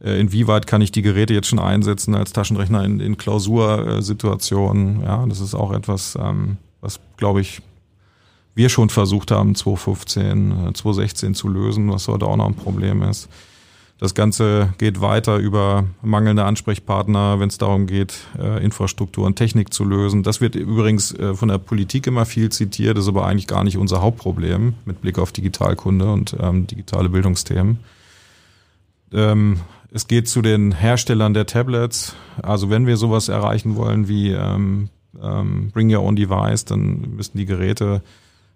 inwieweit 0.04 0.68
kann 0.68 0.82
ich 0.82 0.92
die 0.92 1.02
Geräte 1.02 1.34
jetzt 1.34 1.48
schon 1.48 1.60
einsetzen 1.60 2.16
als 2.16 2.34
Taschenrechner 2.34 2.84
in, 2.84 3.00
in 3.00 3.18
Klausursituationen. 3.18 5.02
Ja, 5.02 5.26
das 5.26 5.40
ist 5.40 5.56
auch 5.56 5.72
etwas, 5.72 6.18
ähm, 6.22 6.58
was, 6.82 7.00
glaube 7.18 7.42
ich, 7.42 7.62
wir 8.56 8.70
schon 8.70 8.90
versucht 8.90 9.32
haben, 9.32 9.56
2015, 9.56 10.74
2016 10.74 11.32
äh, 11.32 11.34
zu 11.34 11.48
lösen, 11.48 11.92
was 11.92 12.08
heute 12.08 12.26
auch 12.28 12.38
noch 12.38 12.48
ein 12.48 12.56
Problem 12.56 13.02
ist. 13.02 13.30
Das 14.00 14.14
Ganze 14.16 14.74
geht 14.80 15.00
weiter 15.00 15.38
über 15.38 15.86
mangelnde 16.02 16.44
Ansprechpartner, 16.44 17.40
wenn 17.40 17.48
es 17.48 17.58
darum 17.58 17.88
geht, 17.88 18.16
äh, 18.38 18.64
Infrastruktur 18.64 19.26
und 19.26 19.38
Technik 19.38 19.74
zu 19.74 19.86
lösen. 19.86 20.24
Das 20.24 20.42
wird 20.42 20.56
übrigens 20.56 21.14
äh, 21.14 21.34
von 21.36 21.48
der 21.48 21.58
Politik 21.58 22.08
immer 22.08 22.26
viel 22.26 22.50
zitiert, 22.50 22.98
ist 22.98 23.08
aber 23.08 23.26
eigentlich 23.26 23.48
gar 23.48 23.64
nicht 23.64 23.78
unser 23.78 24.02
Hauptproblem 24.02 24.74
mit 24.86 25.02
Blick 25.02 25.20
auf 25.20 25.32
Digitalkunde 25.32 26.12
und 26.12 26.36
ähm, 26.40 26.68
digitale 26.68 27.08
Bildungsthemen. 27.08 27.80
Ähm, 29.14 29.62
es 29.94 30.08
geht 30.08 30.28
zu 30.28 30.42
den 30.42 30.72
Herstellern 30.72 31.34
der 31.34 31.46
Tablets. 31.46 32.16
Also 32.42 32.70
wenn 32.70 32.88
wir 32.88 32.98
sowas 32.98 33.30
erreichen 33.30 33.76
wollen 33.76 34.08
wie 34.08 34.32
ähm, 34.32 34.90
ähm, 35.22 35.70
Bring 35.72 35.94
Your 35.94 36.04
Own 36.04 36.16
Device, 36.16 36.66
dann 36.66 37.16
müssen 37.16 37.38
die 37.38 37.46
Geräte 37.46 38.02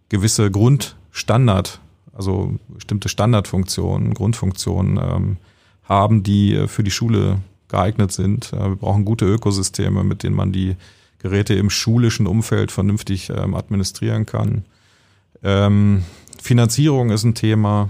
gewisse 0.09 0.49
Grundstandard 0.51 1.79
also 2.17 2.55
bestimmte 2.67 3.09
Standardfunktionen, 3.09 4.13
Grundfunktionen 4.13 4.97
ähm, 4.97 5.37
haben, 5.83 6.23
die 6.23 6.55
äh, 6.55 6.67
für 6.67 6.83
die 6.83 6.91
Schule 6.91 7.39
geeignet 7.67 8.11
sind. 8.11 8.51
Äh, 8.53 8.69
wir 8.69 8.75
brauchen 8.75 9.05
gute 9.05 9.25
Ökosysteme, 9.25 10.03
mit 10.03 10.23
denen 10.23 10.35
man 10.35 10.51
die 10.51 10.75
Geräte 11.19 11.53
im 11.53 11.69
schulischen 11.69 12.27
Umfeld 12.27 12.71
vernünftig 12.71 13.29
ähm, 13.29 13.53
administrieren 13.53 14.25
kann. 14.25 14.65
Ähm, 15.43 16.03
Finanzierung 16.41 17.11
ist 17.11 17.23
ein 17.23 17.35
Thema, 17.35 17.89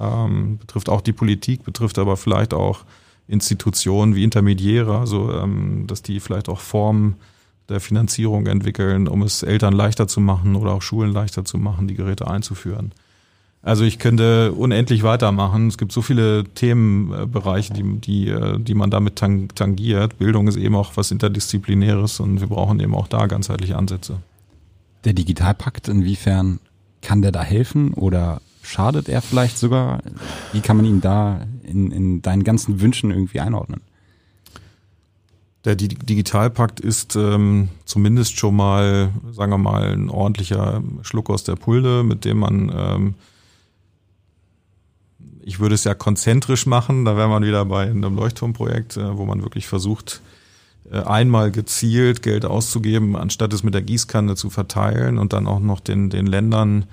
ähm, 0.00 0.58
betrifft 0.58 0.88
auch 0.88 1.00
die 1.00 1.12
Politik, 1.12 1.64
betrifft 1.64 1.98
aber 1.98 2.16
vielleicht 2.16 2.54
auch 2.54 2.84
Institutionen 3.28 4.14
wie 4.14 4.24
Intermediäre, 4.24 4.98
also 4.98 5.32
ähm, 5.32 5.86
dass 5.86 6.02
die 6.02 6.18
vielleicht 6.20 6.48
auch 6.48 6.60
Formen 6.60 7.16
der 7.68 7.80
Finanzierung 7.80 8.46
entwickeln, 8.46 9.06
um 9.06 9.22
es 9.22 9.42
Eltern 9.42 9.72
leichter 9.72 10.08
zu 10.08 10.20
machen 10.20 10.56
oder 10.56 10.72
auch 10.72 10.82
Schulen 10.82 11.12
leichter 11.12 11.44
zu 11.44 11.56
machen, 11.56 11.86
die 11.86 11.94
Geräte 11.94 12.26
einzuführen. 12.26 12.92
Also 13.62 13.84
ich 13.84 13.98
könnte 13.98 14.52
unendlich 14.52 15.02
weitermachen. 15.02 15.68
Es 15.68 15.76
gibt 15.76 15.92
so 15.92 16.00
viele 16.00 16.44
Themenbereiche, 16.44 17.74
die, 17.74 18.00
die, 18.00 18.28
äh, 18.28 18.58
die 18.58 18.74
man 18.74 18.90
damit 18.90 19.16
tangiert. 19.16 20.18
Bildung 20.18 20.48
ist 20.48 20.56
eben 20.56 20.74
auch 20.74 20.92
was 20.96 21.10
Interdisziplinäres 21.10 22.20
und 22.20 22.40
wir 22.40 22.48
brauchen 22.48 22.80
eben 22.80 22.94
auch 22.94 23.06
da 23.06 23.26
ganzheitliche 23.26 23.76
Ansätze. 23.76 24.16
Der 25.04 25.12
Digitalpakt, 25.12 25.88
inwiefern 25.88 26.58
kann 27.02 27.22
der 27.22 27.32
da 27.32 27.42
helfen 27.42 27.94
oder 27.94 28.40
schadet 28.70 29.08
er 29.08 29.22
vielleicht 29.22 29.58
sogar? 29.58 30.00
Wie 30.52 30.60
kann 30.60 30.76
man 30.76 30.86
ihn 30.86 31.00
da 31.00 31.46
in, 31.62 31.90
in 31.90 32.22
deinen 32.22 32.44
ganzen 32.44 32.80
Wünschen 32.80 33.10
irgendwie 33.10 33.40
einordnen? 33.40 33.80
Der 35.64 35.76
Digitalpakt 35.76 36.80
ist 36.80 37.16
ähm, 37.16 37.68
zumindest 37.84 38.38
schon 38.38 38.56
mal, 38.56 39.10
sagen 39.30 39.52
wir 39.52 39.58
mal, 39.58 39.92
ein 39.92 40.08
ordentlicher 40.08 40.82
Schluck 41.02 41.28
aus 41.28 41.44
der 41.44 41.56
Pulde, 41.56 42.02
mit 42.02 42.24
dem 42.24 42.38
man 42.38 42.72
ähm, 42.74 43.14
ich 45.42 45.58
würde 45.58 45.74
es 45.74 45.84
ja 45.84 45.94
konzentrisch 45.94 46.66
machen, 46.66 47.04
da 47.04 47.16
wäre 47.16 47.28
man 47.28 47.42
wieder 47.42 47.64
bei 47.64 47.82
einem 47.82 48.14
Leuchtturmprojekt, 48.14 48.96
äh, 48.96 49.16
wo 49.16 49.24
man 49.24 49.42
wirklich 49.42 49.66
versucht, 49.66 50.22
äh, 50.90 50.98
einmal 50.98 51.50
gezielt 51.50 52.22
Geld 52.22 52.44
auszugeben, 52.44 53.16
anstatt 53.16 53.52
es 53.52 53.62
mit 53.62 53.74
der 53.74 53.82
Gießkanne 53.82 54.36
zu 54.36 54.50
verteilen 54.50 55.18
und 55.18 55.32
dann 55.32 55.46
auch 55.46 55.60
noch 55.60 55.80
den, 55.80 56.10
den 56.10 56.26
Ländern 56.26 56.84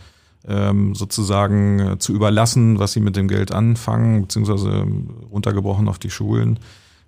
ähm, 0.47 0.95
sozusagen 0.95 1.79
äh, 1.79 1.99
zu 1.99 2.13
überlassen, 2.13 2.79
was 2.79 2.93
sie 2.93 3.01
mit 3.01 3.15
dem 3.15 3.27
Geld 3.27 3.51
anfangen, 3.51 4.23
beziehungsweise 4.23 4.69
ähm, 4.69 5.09
runtergebrochen 5.31 5.87
auf 5.87 5.99
die 5.99 6.09
Schulen. 6.09 6.59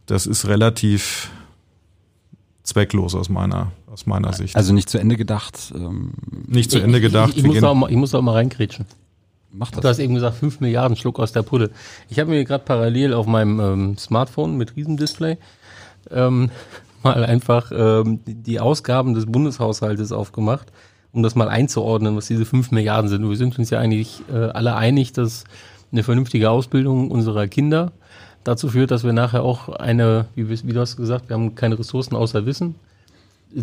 Das 0.05 0.25
ist 0.25 0.47
relativ 0.47 1.31
zwecklos 2.63 3.15
aus 3.15 3.29
meiner, 3.29 3.71
aus 3.87 4.05
meiner 4.05 4.33
Sicht. 4.33 4.55
Also 4.55 4.73
nicht 4.73 4.89
zu 4.89 4.99
Ende 4.99 5.17
gedacht. 5.17 5.73
Ähm, 5.75 6.13
nicht 6.47 6.71
zu 6.71 6.79
Ende 6.79 7.01
gedacht. 7.01 7.31
Ich, 7.31 7.37
ich, 7.37 7.43
ich 7.45 7.47
muss, 7.47 7.63
auch 7.63 7.75
mal, 7.75 7.89
ich 7.89 7.97
muss 7.97 8.13
auch 8.13 8.21
mal 8.21 8.33
reingrätschen. 8.33 8.85
Mach 9.51 9.71
das. 9.71 9.81
Du 9.81 9.87
hast 9.87 9.99
eben 9.99 10.13
gesagt, 10.13 10.37
5 10.37 10.59
Milliarden 10.59 10.95
Schluck 10.95 11.19
aus 11.19 11.31
der 11.31 11.41
Pulle. 11.41 11.71
Ich 12.09 12.19
habe 12.19 12.29
mir 12.29 12.43
gerade 12.43 12.63
parallel 12.63 13.13
auf 13.13 13.25
meinem 13.25 13.59
ähm, 13.59 13.97
Smartphone 13.97 14.57
mit 14.57 14.75
Riesendisplay 14.75 15.37
ähm, 16.11 16.51
mal 17.03 17.23
einfach 17.23 17.71
ähm, 17.73 18.19
die 18.25 18.59
Ausgaben 18.59 19.13
des 19.13 19.25
Bundeshaushaltes 19.25 20.11
aufgemacht, 20.11 20.71
um 21.11 21.23
das 21.23 21.35
mal 21.35 21.49
einzuordnen, 21.49 22.15
was 22.15 22.27
diese 22.27 22.45
5 22.45 22.71
Milliarden 22.71 23.09
sind. 23.09 23.27
Wir 23.27 23.35
sind 23.35 23.57
uns 23.57 23.69
ja 23.69 23.79
eigentlich 23.79 24.21
äh, 24.31 24.35
alle 24.35 24.75
einig, 24.75 25.11
dass 25.13 25.43
eine 25.91 26.03
vernünftige 26.03 26.49
Ausbildung 26.49 27.09
unserer 27.09 27.47
Kinder 27.47 27.91
dazu 28.43 28.69
führt, 28.69 28.91
dass 28.91 29.03
wir 29.03 29.13
nachher 29.13 29.43
auch 29.43 29.69
eine, 29.69 30.25
wie, 30.35 30.49
wie 30.49 30.73
du 30.73 30.79
hast 30.79 30.97
gesagt, 30.97 31.29
wir 31.29 31.35
haben 31.35 31.55
keine 31.55 31.77
Ressourcen 31.77 32.15
außer 32.15 32.45
Wissen 32.45 32.75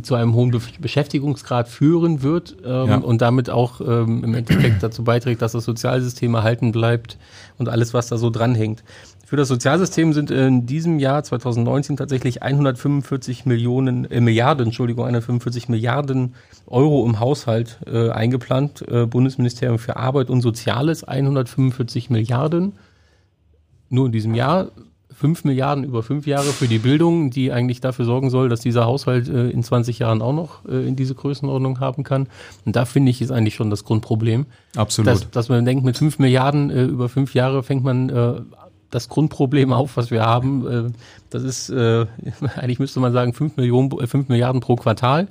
zu 0.02 0.16
einem 0.16 0.34
hohen 0.34 0.50
Be 0.50 0.60
Beschäftigungsgrad 0.80 1.68
führen 1.68 2.22
wird 2.22 2.56
ähm, 2.64 2.88
ja. 2.88 2.96
und 2.96 3.22
damit 3.22 3.50
auch 3.50 3.80
ähm, 3.80 4.24
im 4.24 4.34
Endeffekt 4.34 4.82
dazu 4.82 5.04
beiträgt, 5.04 5.42
dass 5.42 5.52
das 5.52 5.64
Sozialsystem 5.64 6.34
erhalten 6.34 6.72
bleibt 6.72 7.18
und 7.58 7.68
alles, 7.68 7.94
was 7.94 8.08
da 8.08 8.16
so 8.16 8.30
dranhängt. 8.30 8.82
Für 9.26 9.34
das 9.34 9.48
Sozialsystem 9.48 10.12
sind 10.12 10.30
in 10.30 10.66
diesem 10.66 11.00
Jahr 11.00 11.24
2019 11.24 11.96
tatsächlich 11.96 12.44
145 12.44 13.44
Millionen 13.44 14.08
äh, 14.08 14.20
Milliarden, 14.20 14.66
Entschuldigung, 14.66 15.04
145 15.04 15.68
Milliarden 15.68 16.36
Euro 16.68 17.04
im 17.04 17.18
Haushalt 17.18 17.80
äh, 17.86 18.10
eingeplant. 18.10 18.84
Äh, 18.86 19.06
Bundesministerium 19.06 19.80
für 19.80 19.96
Arbeit 19.96 20.30
und 20.30 20.42
Soziales 20.42 21.02
145 21.02 22.08
Milliarden 22.08 22.74
nur 23.88 24.06
in 24.06 24.12
diesem 24.12 24.34
Jahr. 24.34 24.68
5 25.12 25.44
Milliarden 25.44 25.82
über 25.82 26.02
fünf 26.02 26.26
Jahre 26.26 26.50
für 26.50 26.68
die 26.68 26.78
Bildung, 26.78 27.30
die 27.30 27.50
eigentlich 27.50 27.80
dafür 27.80 28.04
sorgen 28.04 28.28
soll, 28.28 28.50
dass 28.50 28.60
dieser 28.60 28.84
Haushalt 28.84 29.28
äh, 29.28 29.48
in 29.48 29.62
20 29.62 29.98
Jahren 29.98 30.22
auch 30.22 30.34
noch 30.34 30.64
äh, 30.66 30.86
in 30.86 30.94
diese 30.94 31.16
Größenordnung 31.16 31.80
haben 31.80 32.04
kann. 32.04 32.28
Und 32.64 32.76
da 32.76 32.84
finde 32.84 33.10
ich, 33.10 33.22
ist 33.22 33.32
eigentlich 33.32 33.54
schon 33.54 33.70
das 33.70 33.82
Grundproblem. 33.82 34.46
Absolut. 34.76 35.10
Dass, 35.10 35.30
dass 35.30 35.48
man 35.48 35.64
denkt, 35.64 35.84
mit 35.84 35.96
5 35.96 36.20
Milliarden 36.20 36.70
äh, 36.70 36.84
über 36.84 37.08
fünf 37.08 37.34
Jahre 37.34 37.62
fängt 37.62 37.82
man 37.82 38.10
äh, 38.10 38.34
das 38.90 39.08
Grundproblem 39.08 39.72
auf, 39.72 39.96
was 39.96 40.10
wir 40.10 40.22
haben. 40.22 40.66
Äh, 40.66 40.90
das 41.30 41.42
ist, 41.42 41.70
äh, 41.70 42.06
eigentlich 42.56 42.78
müsste 42.78 43.00
man 43.00 43.12
sagen, 43.12 43.32
5, 43.32 43.56
Millionen, 43.56 43.90
5 43.90 44.28
Milliarden 44.28 44.60
pro 44.60 44.76
Quartal 44.76 45.28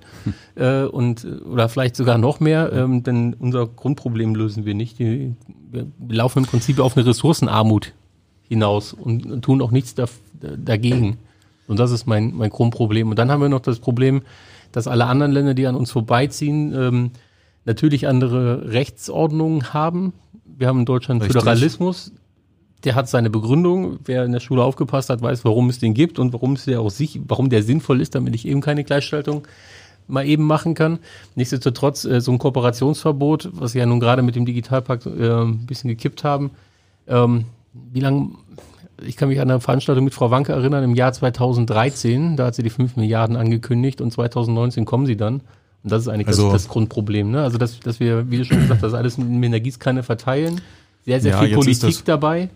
hm. 0.56 0.90
und, 0.90 1.26
oder 1.46 1.70
vielleicht 1.70 1.96
sogar 1.96 2.18
noch 2.18 2.40
mehr, 2.40 2.72
ähm, 2.74 3.04
denn 3.04 3.34
unser 3.34 3.68
Grundproblem 3.68 4.36
lösen 4.36 4.66
wir 4.66 4.76
nicht. 4.76 5.00
wir 5.00 5.36
laufen 6.08 6.40
im 6.40 6.46
Prinzip 6.46 6.80
auf 6.80 6.98
eine 6.98 7.06
Ressourcenarmut 7.06 7.94
hinaus 8.48 8.94
und 8.94 9.42
tun 9.42 9.62
auch 9.62 9.72
nichts 9.72 9.96
da, 9.96 10.06
dagegen. 10.42 11.18
Und 11.68 11.80
das 11.80 11.92
ist 11.92 12.06
mein, 12.06 12.36
mein 12.36 12.50
Grundproblem. 12.50 13.10
Und 13.10 13.18
dann 13.18 13.32
haben 13.32 13.42
wir 13.42 13.50
noch 13.50 13.62
das 13.62 13.80
Problem, 13.80 14.22
dass 14.72 14.88
alle 14.88 15.06
anderen 15.06 15.32
Länder, 15.32 15.54
die 15.54 15.68
an 15.68 15.76
uns 15.76 15.92
vorbeiziehen, 15.92 16.74
ähm, 16.76 17.12
natürlich 17.66 18.08
andere 18.08 18.72
Rechtsordnungen 18.72 19.74
haben. 19.74 20.14
Wir 20.46 20.68
haben 20.68 20.80
in 20.80 20.86
Deutschland 20.86 21.22
Richtig. 21.22 21.40
Föderalismus. 21.40 22.12
Der 22.86 22.96
hat 22.96 23.10
seine 23.10 23.30
Begründung. 23.30 24.00
Wer 24.06 24.24
in 24.24 24.32
der 24.32 24.40
Schule 24.40 24.64
aufgepasst 24.64 25.10
hat, 25.10 25.22
weiß, 25.22 25.44
warum 25.44 25.70
es 25.70 25.80
den 25.80 25.94
gibt 25.94 26.20
und 26.20 26.34
warum 26.34 26.54
es 26.54 26.66
der 26.66 26.82
auch 26.82 26.92
sich, 26.92 27.20
warum 27.28 27.50
der 27.50 27.64
sinnvoll 27.64 28.00
ist, 28.00 28.16
damit 28.16 28.36
ich 28.36 28.48
eben 28.48 28.62
keine 28.62 28.84
Gleichschaltung 28.84 29.48
mal 30.08 30.26
eben 30.26 30.44
machen 30.44 30.74
kann. 30.74 31.00
Nichtsdestotrotz 31.36 32.06
äh, 32.06 32.22
so 32.22 32.32
ein 32.32 32.38
Kooperationsverbot, 32.38 33.50
was 33.54 33.74
wir 33.74 33.80
ja 33.80 33.86
nun 33.86 34.00
gerade 34.00 34.22
mit 34.22 34.36
dem 34.36 34.46
Digitalpakt 34.46 35.06
äh, 35.06 35.10
ein 35.10 35.66
bisschen 35.66 35.90
gekippt 35.90 36.24
haben, 36.24 36.52
ähm, 37.08 37.46
wie 37.92 38.00
lange, 38.00 38.30
ich 39.02 39.18
kann 39.18 39.30
mich 39.30 39.40
an 39.40 39.50
eine 39.50 39.60
Veranstaltung 39.60 40.06
mit 40.06 40.14
Frau 40.14 40.32
Wanke 40.32 40.54
erinnern, 40.54 40.84
im 40.84 40.96
Jahr 40.96 41.12
2013, 41.12 42.38
da 42.38 42.46
hat 42.48 42.56
sie 42.56 42.64
die 42.64 42.70
5 42.70 42.96
Milliarden 42.96 43.36
angekündigt 43.36 44.02
und 44.02 44.12
2019 44.12 44.86
kommen 44.86 45.06
sie 45.06 45.18
dann. 45.18 45.42
Und 45.84 45.92
das 45.92 46.04
ist 46.04 46.08
eigentlich 46.08 46.28
also, 46.28 46.52
das, 46.52 46.64
das, 46.64 46.72
Grundproblem. 46.72 47.30
Ne? 47.30 47.44
Also, 47.44 47.60
dass, 47.60 47.80
dass 47.80 48.00
wir, 48.00 48.32
wie 48.32 48.38
du 48.38 48.46
schon 48.46 48.60
gesagt 48.60 48.82
hast, 48.82 48.94
alles 48.94 49.20
mit 49.20 49.46
einer 49.46 49.60
Gießkanne 49.60 50.02
verteilen. 50.02 50.62
Sehr, 51.06 51.22
sehr 51.22 51.34
ja, 51.34 51.40
viel 51.42 51.54
Politik 51.54 52.04
dabei, 52.06 52.50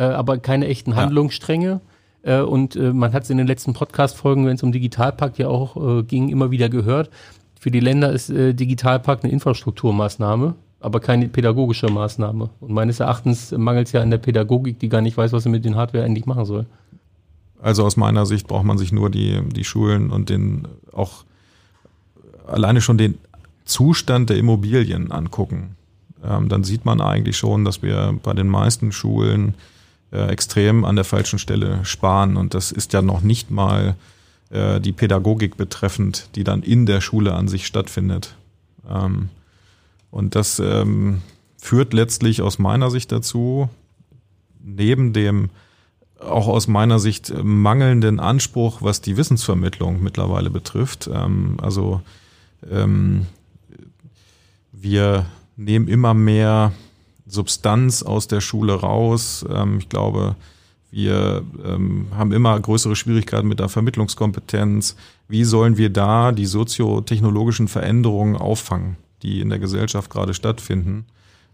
äh, 0.00 0.04
aber 0.04 0.38
keine 0.38 0.66
echten 0.66 0.96
Handlungsstränge. 0.96 1.80
Ja. 2.24 2.40
Äh, 2.40 2.42
und 2.42 2.76
äh, 2.76 2.92
man 2.92 3.12
hat 3.12 3.24
es 3.24 3.30
in 3.30 3.38
den 3.38 3.46
letzten 3.46 3.72
Podcast-Folgen, 3.72 4.46
wenn 4.46 4.56
es 4.56 4.62
um 4.62 4.72
Digitalpakt 4.72 5.38
ja 5.38 5.48
auch 5.48 5.98
äh, 5.98 6.02
ging, 6.02 6.28
immer 6.28 6.50
wieder 6.50 6.68
gehört. 6.68 7.10
Für 7.58 7.70
die 7.70 7.80
Länder 7.80 8.12
ist 8.12 8.30
äh, 8.30 8.54
Digitalpakt 8.54 9.24
eine 9.24 9.32
Infrastrukturmaßnahme 9.32 10.54
aber 10.80 11.00
keine 11.00 11.28
pädagogische 11.28 11.88
Maßnahme. 11.88 12.48
Und 12.60 12.72
meines 12.72 13.00
Erachtens 13.00 13.52
mangelt 13.52 13.86
es 13.86 13.92
ja 13.92 14.00
an 14.00 14.10
der 14.10 14.18
Pädagogik, 14.18 14.78
die 14.78 14.88
gar 14.88 15.02
nicht 15.02 15.16
weiß, 15.16 15.32
was 15.32 15.42
sie 15.42 15.50
mit 15.50 15.64
den 15.64 15.76
Hardware 15.76 16.04
endlich 16.04 16.26
machen 16.26 16.46
soll. 16.46 16.66
Also 17.60 17.84
aus 17.84 17.98
meiner 17.98 18.24
Sicht 18.24 18.48
braucht 18.48 18.64
man 18.64 18.78
sich 18.78 18.90
nur 18.90 19.10
die, 19.10 19.42
die 19.54 19.64
Schulen 19.64 20.10
und 20.10 20.30
den 20.30 20.66
auch 20.92 21.24
alleine 22.46 22.80
schon 22.80 22.96
den 22.96 23.18
Zustand 23.66 24.30
der 24.30 24.38
Immobilien 24.38 25.12
angucken. 25.12 25.76
Ähm, 26.24 26.48
dann 26.48 26.64
sieht 26.64 26.86
man 26.86 27.02
eigentlich 27.02 27.36
schon, 27.36 27.66
dass 27.66 27.82
wir 27.82 28.18
bei 28.22 28.32
den 28.32 28.48
meisten 28.48 28.92
Schulen 28.92 29.54
äh, 30.12 30.28
extrem 30.28 30.84
an 30.84 30.96
der 30.96 31.04
falschen 31.04 31.38
Stelle 31.38 31.84
sparen. 31.84 32.36
Und 32.36 32.54
das 32.54 32.72
ist 32.72 32.92
ja 32.92 33.02
noch 33.02 33.20
nicht 33.20 33.50
mal 33.50 33.96
äh, 34.50 34.80
die 34.80 34.92
Pädagogik 34.92 35.56
betreffend, 35.56 36.28
die 36.34 36.44
dann 36.44 36.62
in 36.62 36.86
der 36.86 37.00
Schule 37.00 37.34
an 37.34 37.48
sich 37.48 37.66
stattfindet. 37.66 38.36
Ähm, 38.88 39.28
und 40.10 40.34
das 40.34 40.58
ähm, 40.58 41.22
führt 41.58 41.92
letztlich 41.92 42.42
aus 42.42 42.58
meiner 42.58 42.90
Sicht 42.90 43.12
dazu, 43.12 43.68
neben 44.62 45.12
dem 45.12 45.50
auch 46.18 46.48
aus 46.48 46.68
meiner 46.68 46.98
Sicht 46.98 47.32
mangelnden 47.42 48.20
Anspruch, 48.20 48.82
was 48.82 49.00
die 49.00 49.16
Wissensvermittlung 49.16 50.02
mittlerweile 50.02 50.50
betrifft. 50.50 51.08
Ähm, 51.12 51.56
also 51.62 52.02
ähm, 52.68 53.26
wir 54.72 55.26
nehmen 55.56 55.88
immer 55.88 56.14
mehr 56.14 56.72
Substanz 57.30 58.02
aus 58.02 58.28
der 58.28 58.40
Schule 58.40 58.74
raus. 58.74 59.44
Ähm, 59.48 59.78
ich 59.78 59.88
glaube, 59.88 60.36
Wir 60.92 61.44
ähm, 61.64 62.08
haben 62.16 62.32
immer 62.32 62.58
größere 62.58 62.96
Schwierigkeiten 62.96 63.46
mit 63.46 63.60
der 63.60 63.68
Vermittlungskompetenz. 63.68 64.96
Wie 65.28 65.44
sollen 65.44 65.76
wir 65.76 65.90
da 65.90 66.32
die 66.32 66.46
soziotechnologischen 66.46 67.68
Veränderungen 67.68 68.36
auffangen, 68.36 68.96
die 69.22 69.40
in 69.40 69.50
der 69.50 69.60
Gesellschaft 69.60 70.10
gerade 70.10 70.34
stattfinden? 70.34 71.04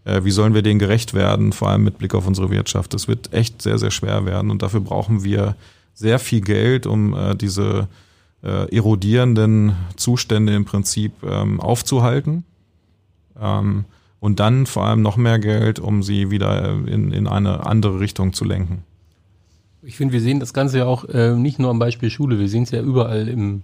Äh, 0.05 0.23
wie 0.23 0.31
sollen 0.31 0.55
wir 0.55 0.63
denen 0.63 0.79
gerecht 0.79 1.13
werden, 1.13 1.53
vor 1.53 1.69
allem 1.69 1.83
mit 1.83 1.99
Blick 1.99 2.15
auf 2.15 2.25
unsere 2.25 2.49
Wirtschaft? 2.49 2.95
Das 2.95 3.07
wird 3.07 3.31
echt 3.31 3.61
sehr, 3.61 3.77
sehr 3.77 3.91
schwer 3.91 4.25
werden 4.25 4.49
und 4.49 4.63
dafür 4.63 4.79
brauchen 4.79 5.23
wir 5.23 5.55
sehr 5.93 6.17
viel 6.17 6.41
Geld, 6.41 6.87
um 6.87 7.13
äh, 7.13 7.35
diese 7.35 7.87
äh, 8.41 8.75
erodierenden 8.75 9.75
Zustände 9.97 10.55
im 10.55 10.65
Prinzip 10.65 11.11
ähm, 11.23 11.59
aufzuhalten. 11.59 12.43
Ähm, 13.39 13.85
und 14.19 14.39
dann 14.39 14.65
vor 14.65 14.85
allem 14.85 15.01
noch 15.01 15.17
mehr 15.17 15.39
Geld, 15.39 15.79
um 15.79 16.03
sie 16.03 16.31
wieder 16.31 16.71
in, 16.87 17.11
in 17.11 17.27
eine 17.27 17.65
andere 17.65 17.99
Richtung 17.99 18.33
zu 18.33 18.45
lenken. 18.45 18.83
Ich 19.83 19.95
finde, 19.95 20.13
wir 20.13 20.21
sehen 20.21 20.39
das 20.39 20.53
Ganze 20.53 20.79
ja 20.79 20.85
auch 20.85 21.05
äh, 21.05 21.35
nicht 21.35 21.59
nur 21.59 21.69
am 21.69 21.79
Beispiel 21.79 22.09
Schule, 22.09 22.39
wir 22.39 22.49
sehen 22.49 22.63
es 22.63 22.71
ja 22.71 22.81
überall 22.81 23.27
im, 23.27 23.63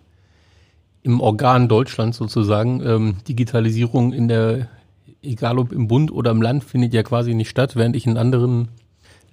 im 1.01 1.19
Organ 1.19 1.67
Deutschland 1.67 2.15
sozusagen. 2.15 2.81
Ähm, 2.85 3.15
Digitalisierung 3.27 4.13
in 4.13 4.27
der, 4.27 4.69
egal 5.21 5.57
ob 5.57 5.71
im 5.71 5.87
Bund 5.87 6.11
oder 6.11 6.31
im 6.31 6.41
Land, 6.41 6.63
findet 6.63 6.93
ja 6.93 7.03
quasi 7.03 7.33
nicht 7.33 7.49
statt, 7.49 7.75
während 7.75 7.95
ich 7.95 8.05
in 8.05 8.17
anderen 8.17 8.69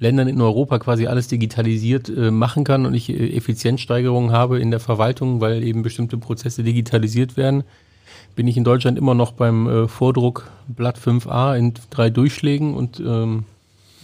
Ländern 0.01 0.29
in 0.29 0.41
Europa 0.41 0.79
quasi 0.79 1.07
alles 1.07 1.29
digitalisiert 1.29 2.09
äh, 2.09 2.31
machen 2.31 2.65
kann 2.65 2.87
und 2.87 2.95
ich 2.95 3.11
äh, 3.11 3.37
Effizienzsteigerungen 3.37 4.33
habe 4.33 4.59
in 4.59 4.71
der 4.71 4.81
Verwaltung, 4.81 5.43
weil 5.43 5.63
eben 5.63 5.83
bestimmte 5.83 6.17
Prozesse 6.17 6.65
digitalisiert 6.65 7.37
werden, 7.37 7.65
bin 8.37 8.49
ich 8.49 8.57
in 8.57 8.65
Deutschland 8.65 8.99
immer 8.99 9.15
noch 9.15 9.33
beim 9.33 9.69
äh, 9.69 9.89
Vordruck 9.89 10.51
Blatt 10.69 10.99
5a 10.99 11.57
in 11.57 11.75
drei 11.91 12.11
Durchschlägen 12.11 12.75
und 12.75 13.01
ähm, 13.01 13.45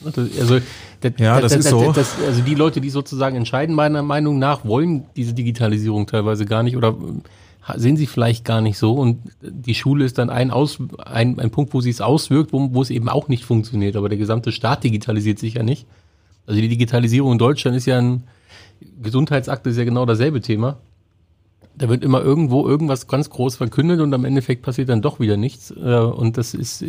also 0.05 0.61
das, 1.01 1.13
ja, 1.19 1.41
das, 1.41 1.53
das 1.53 1.65
ist 1.65 1.71
so. 1.71 1.93
Das, 1.93 2.17
also 2.25 2.43
die 2.43 2.55
Leute, 2.55 2.81
die 2.81 2.91
sozusagen 2.91 3.37
entscheiden, 3.37 3.75
meiner 3.75 4.03
Meinung 4.03 4.39
nach, 4.39 4.65
wollen 4.65 5.05
diese 5.17 5.33
Digitalisierung 5.33 6.07
teilweise 6.07 6.45
gar 6.45 6.63
nicht 6.63 6.77
oder 6.77 6.95
sehen 7.75 7.97
sie 7.97 8.07
vielleicht 8.07 8.45
gar 8.45 8.61
nicht 8.61 8.79
so. 8.79 8.93
Und 8.93 9.19
die 9.43 9.75
Schule 9.75 10.05
ist 10.05 10.19
dann 10.19 10.31
ein, 10.31 10.51
Aus, 10.51 10.79
ein, 11.05 11.41
ein 11.41 11.51
Punkt, 11.51 11.75
wo 11.75 11.81
sie 11.81 11.91
es 11.91 12.01
auswirkt, 12.01 12.53
wo, 12.53 12.73
wo 12.73 12.83
es 12.83 12.91
eben 12.91 13.09
auch 13.09 13.29
nicht 13.29 13.45
funktioniert. 13.45 13.97
Aber 13.97 14.09
der 14.09 14.19
gesamte 14.19 14.53
Staat 14.53 14.85
digitalisiert 14.85 15.39
sich 15.39 15.55
ja 15.55 15.63
nicht. 15.63 15.87
Also 16.47 16.61
die 16.61 16.69
Digitalisierung 16.69 17.33
in 17.33 17.39
Deutschland 17.39 17.77
ist 17.77 17.87
ja 17.87 17.99
ein 17.99 18.25
Gesundheitsakt, 19.03 19.67
ist 19.67 19.79
ja 19.79 19.85
genau 19.85 20.07
dasselbe 20.07 20.41
Thema. 20.41 20.77
Da 21.77 21.89
wird 21.89 22.03
immer 22.03 22.23
irgendwo 22.23 22.67
irgendwas 22.67 23.07
ganz 23.07 23.29
groß 23.31 23.57
verkündet 23.57 24.01
und 24.01 24.13
am 24.15 24.25
Endeffekt 24.25 24.63
passiert 24.63 24.89
dann 24.89 25.03
doch 25.03 25.21
wieder 25.21 25.37
nichts. 25.37 25.71
Äh, 25.71 25.99
und 25.99 26.37
das 26.39 26.55
ist 26.55 26.83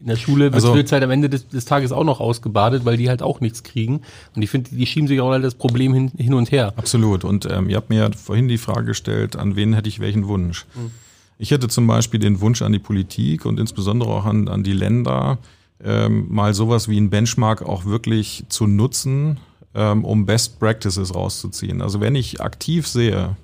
in 0.00 0.06
der 0.10 0.16
Schule 0.16 0.52
also, 0.52 0.74
wird 0.74 0.92
halt 0.92 1.02
am 1.02 1.10
Ende 1.10 1.28
des, 1.28 1.48
des, 1.48 1.64
Tages 1.64 1.90
auch 1.90 2.04
noch 2.04 2.20
ausgebadet, 2.20 2.84
weil 2.84 2.96
die 2.96 3.08
halt 3.08 3.22
auch 3.22 3.40
nichts 3.40 3.62
kriegen. 3.62 4.02
Und 4.34 4.42
ich 4.42 4.50
finde, 4.50 4.70
die 4.70 4.86
schieben 4.86 5.08
sich 5.08 5.20
auch 5.20 5.30
alle 5.30 5.42
das 5.42 5.54
Problem 5.54 5.94
hin, 5.94 6.12
hin 6.16 6.34
und 6.34 6.52
her. 6.52 6.74
Absolut. 6.76 7.24
Und 7.24 7.46
ähm, 7.50 7.68
ihr 7.68 7.76
habt 7.76 7.90
mir 7.90 8.10
vorhin 8.12 8.46
die 8.46 8.58
Frage 8.58 8.86
gestellt, 8.86 9.36
an 9.36 9.56
wen 9.56 9.72
hätte 9.72 9.88
ich 9.88 9.98
welchen 9.98 10.28
Wunsch? 10.28 10.66
Mhm. 10.74 10.90
Ich 11.38 11.50
hätte 11.50 11.68
zum 11.68 11.86
Beispiel 11.86 12.20
den 12.20 12.40
Wunsch 12.40 12.62
an 12.62 12.72
die 12.72 12.78
Politik 12.78 13.44
und 13.46 13.58
insbesondere 13.58 14.10
auch 14.10 14.24
an, 14.24 14.48
an 14.48 14.62
die 14.62 14.72
Länder, 14.72 15.38
ähm, 15.82 16.26
mal 16.30 16.54
sowas 16.54 16.88
wie 16.88 16.98
ein 16.98 17.10
Benchmark 17.10 17.62
auch 17.62 17.84
wirklich 17.84 18.44
zu 18.48 18.66
nutzen, 18.66 19.38
ähm, 19.74 20.04
um 20.04 20.24
Best 20.24 20.58
Practices 20.58 21.14
rauszuziehen. 21.14 21.82
Also 21.82 22.00
wenn 22.00 22.14
ich 22.14 22.40
aktiv 22.40 22.86
sehe, 22.86 23.36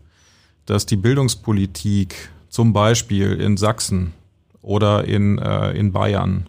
dass 0.66 0.86
die 0.86 0.96
Bildungspolitik 0.96 2.30
zum 2.48 2.72
Beispiel 2.72 3.32
in 3.32 3.56
Sachsen 3.56 4.12
oder 4.60 5.04
in, 5.04 5.38
äh, 5.38 5.72
in 5.72 5.92
Bayern 5.92 6.46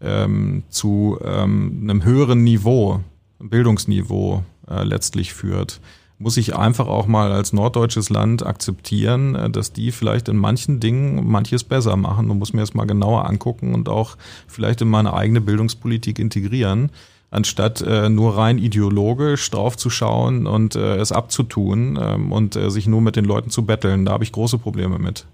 ähm, 0.00 0.64
zu 0.68 1.18
ähm, 1.24 1.80
einem 1.82 2.04
höheren 2.04 2.44
Niveau, 2.44 3.00
Bildungsniveau 3.38 4.42
äh, 4.68 4.82
letztlich 4.82 5.32
führt, 5.34 5.80
muss 6.18 6.36
ich 6.36 6.56
einfach 6.56 6.86
auch 6.86 7.06
mal 7.06 7.32
als 7.32 7.52
norddeutsches 7.52 8.08
Land 8.08 8.46
akzeptieren, 8.46 9.34
äh, 9.34 9.50
dass 9.50 9.72
die 9.72 9.92
vielleicht 9.92 10.28
in 10.28 10.36
manchen 10.36 10.80
Dingen 10.80 11.28
manches 11.28 11.64
besser 11.64 11.96
machen. 11.96 12.30
Und 12.30 12.38
muss 12.38 12.52
mir 12.52 12.60
das 12.60 12.74
mal 12.74 12.86
genauer 12.86 13.28
angucken 13.28 13.74
und 13.74 13.88
auch 13.88 14.16
vielleicht 14.46 14.80
in 14.80 14.88
meine 14.88 15.14
eigene 15.14 15.40
Bildungspolitik 15.40 16.18
integrieren, 16.18 16.90
anstatt 17.34 17.80
äh, 17.80 18.08
nur 18.08 18.36
rein 18.36 18.58
ideologisch 18.58 19.50
draufzuschauen 19.50 20.46
und 20.46 20.76
äh, 20.76 20.96
es 20.96 21.10
abzutun 21.10 21.98
ähm, 22.00 22.32
und 22.32 22.54
äh, 22.54 22.70
sich 22.70 22.86
nur 22.86 23.00
mit 23.00 23.16
den 23.16 23.24
Leuten 23.24 23.50
zu 23.50 23.66
betteln. 23.66 24.04
Da 24.04 24.12
habe 24.12 24.24
ich 24.24 24.30
große 24.30 24.58
Probleme 24.58 25.00
mit. 25.00 25.26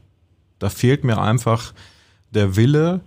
Da 0.59 0.71
fehlt 0.71 1.05
mir 1.05 1.21
einfach 1.21 1.75
der 2.31 2.57
Wille, 2.57 3.01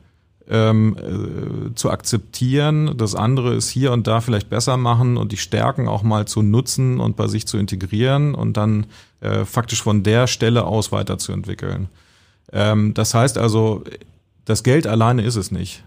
ähm, 0.48 0.96
äh, 0.98 1.74
zu 1.74 1.90
akzeptieren, 1.90 2.96
das 2.98 3.16
andere 3.16 3.56
ist 3.56 3.70
hier 3.70 3.94
und 3.94 4.06
da 4.06 4.22
vielleicht 4.22 4.50
besser 4.50 4.78
machen 4.78 5.18
und 5.18 5.32
die 5.32 5.38
Stärken 5.38 5.88
auch 5.88 6.04
mal 6.04 6.28
zu 6.28 6.42
nutzen 6.42 7.00
und 7.00 7.16
bei 7.16 7.28
sich 7.28 7.48
zu 7.48 7.58
integrieren 7.58 8.36
und 8.36 8.58
dann 8.58 8.86
äh, 9.22 9.46
faktisch 9.46 9.82
von 9.82 10.04
der 10.04 10.28
Stelle 10.28 10.66
aus 10.66 10.92
weiterzuentwickeln. 10.92 11.88
Ähm, 12.52 12.94
das 12.94 13.14
heißt 13.14 13.38
also, 13.38 13.84
das 14.46 14.64
Geld 14.64 14.86
alleine 14.86 15.24
ist 15.24 15.38
es 15.38 15.50
nicht. 15.50 15.84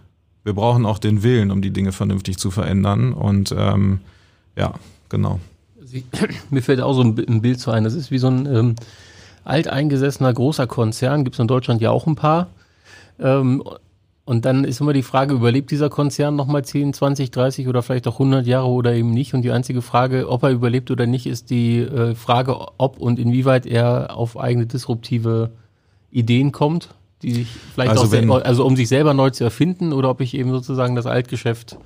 Wir 0.46 0.54
brauchen 0.54 0.86
auch 0.86 1.00
den 1.00 1.24
Willen, 1.24 1.50
um 1.50 1.60
die 1.60 1.72
Dinge 1.72 1.90
vernünftig 1.90 2.38
zu 2.38 2.52
verändern 2.52 3.12
und 3.12 3.52
ähm, 3.58 3.98
ja, 4.54 4.74
genau. 5.08 5.40
Mir 6.50 6.62
fällt 6.62 6.80
auch 6.80 6.92
so 6.92 7.02
ein 7.02 7.42
Bild 7.42 7.58
zu 7.58 7.72
ein. 7.72 7.82
Das 7.82 7.94
ist 7.94 8.12
wie 8.12 8.18
so 8.18 8.28
ein 8.28 8.46
ähm, 8.46 8.76
alteingesessener 9.42 10.32
großer 10.32 10.68
Konzern, 10.68 11.24
gibt 11.24 11.34
es 11.34 11.40
in 11.40 11.48
Deutschland 11.48 11.80
ja 11.80 11.90
auch 11.90 12.06
ein 12.06 12.14
paar 12.14 12.46
ähm, 13.18 13.60
und 14.24 14.44
dann 14.44 14.62
ist 14.62 14.80
immer 14.80 14.92
die 14.92 15.02
Frage, 15.02 15.34
überlebt 15.34 15.72
dieser 15.72 15.90
Konzern 15.90 16.36
nochmal 16.36 16.64
10, 16.64 16.92
20, 16.92 17.32
30 17.32 17.66
oder 17.66 17.82
vielleicht 17.82 18.06
auch 18.06 18.20
100 18.20 18.46
Jahre 18.46 18.68
oder 18.68 18.94
eben 18.94 19.10
nicht? 19.10 19.34
Und 19.34 19.42
die 19.42 19.50
einzige 19.50 19.82
Frage, 19.82 20.28
ob 20.28 20.44
er 20.44 20.50
überlebt 20.50 20.92
oder 20.92 21.06
nicht, 21.06 21.26
ist 21.26 21.50
die 21.50 21.78
äh, 21.78 22.14
Frage, 22.14 22.56
ob 22.78 23.00
und 23.00 23.18
inwieweit 23.18 23.66
er 23.66 24.16
auf 24.16 24.38
eigene 24.38 24.66
disruptive 24.66 25.50
Ideen 26.12 26.52
kommt, 26.52 26.94
die 27.22 27.32
sich 27.32 27.48
vielleicht 27.74 27.90
also 27.90 28.04
auch, 28.04 28.10
wenn, 28.12 28.30
also 28.30 28.64
um 28.64 28.76
sich 28.76 28.88
selber 28.88 29.14
neu 29.14 29.30
zu 29.30 29.44
erfinden 29.44 29.92
oder 29.92 30.10
ob 30.10 30.20
ich 30.20 30.34
eben 30.34 30.50
sozusagen 30.50 30.94
das 30.96 31.06
Altgeschäft 31.06 31.78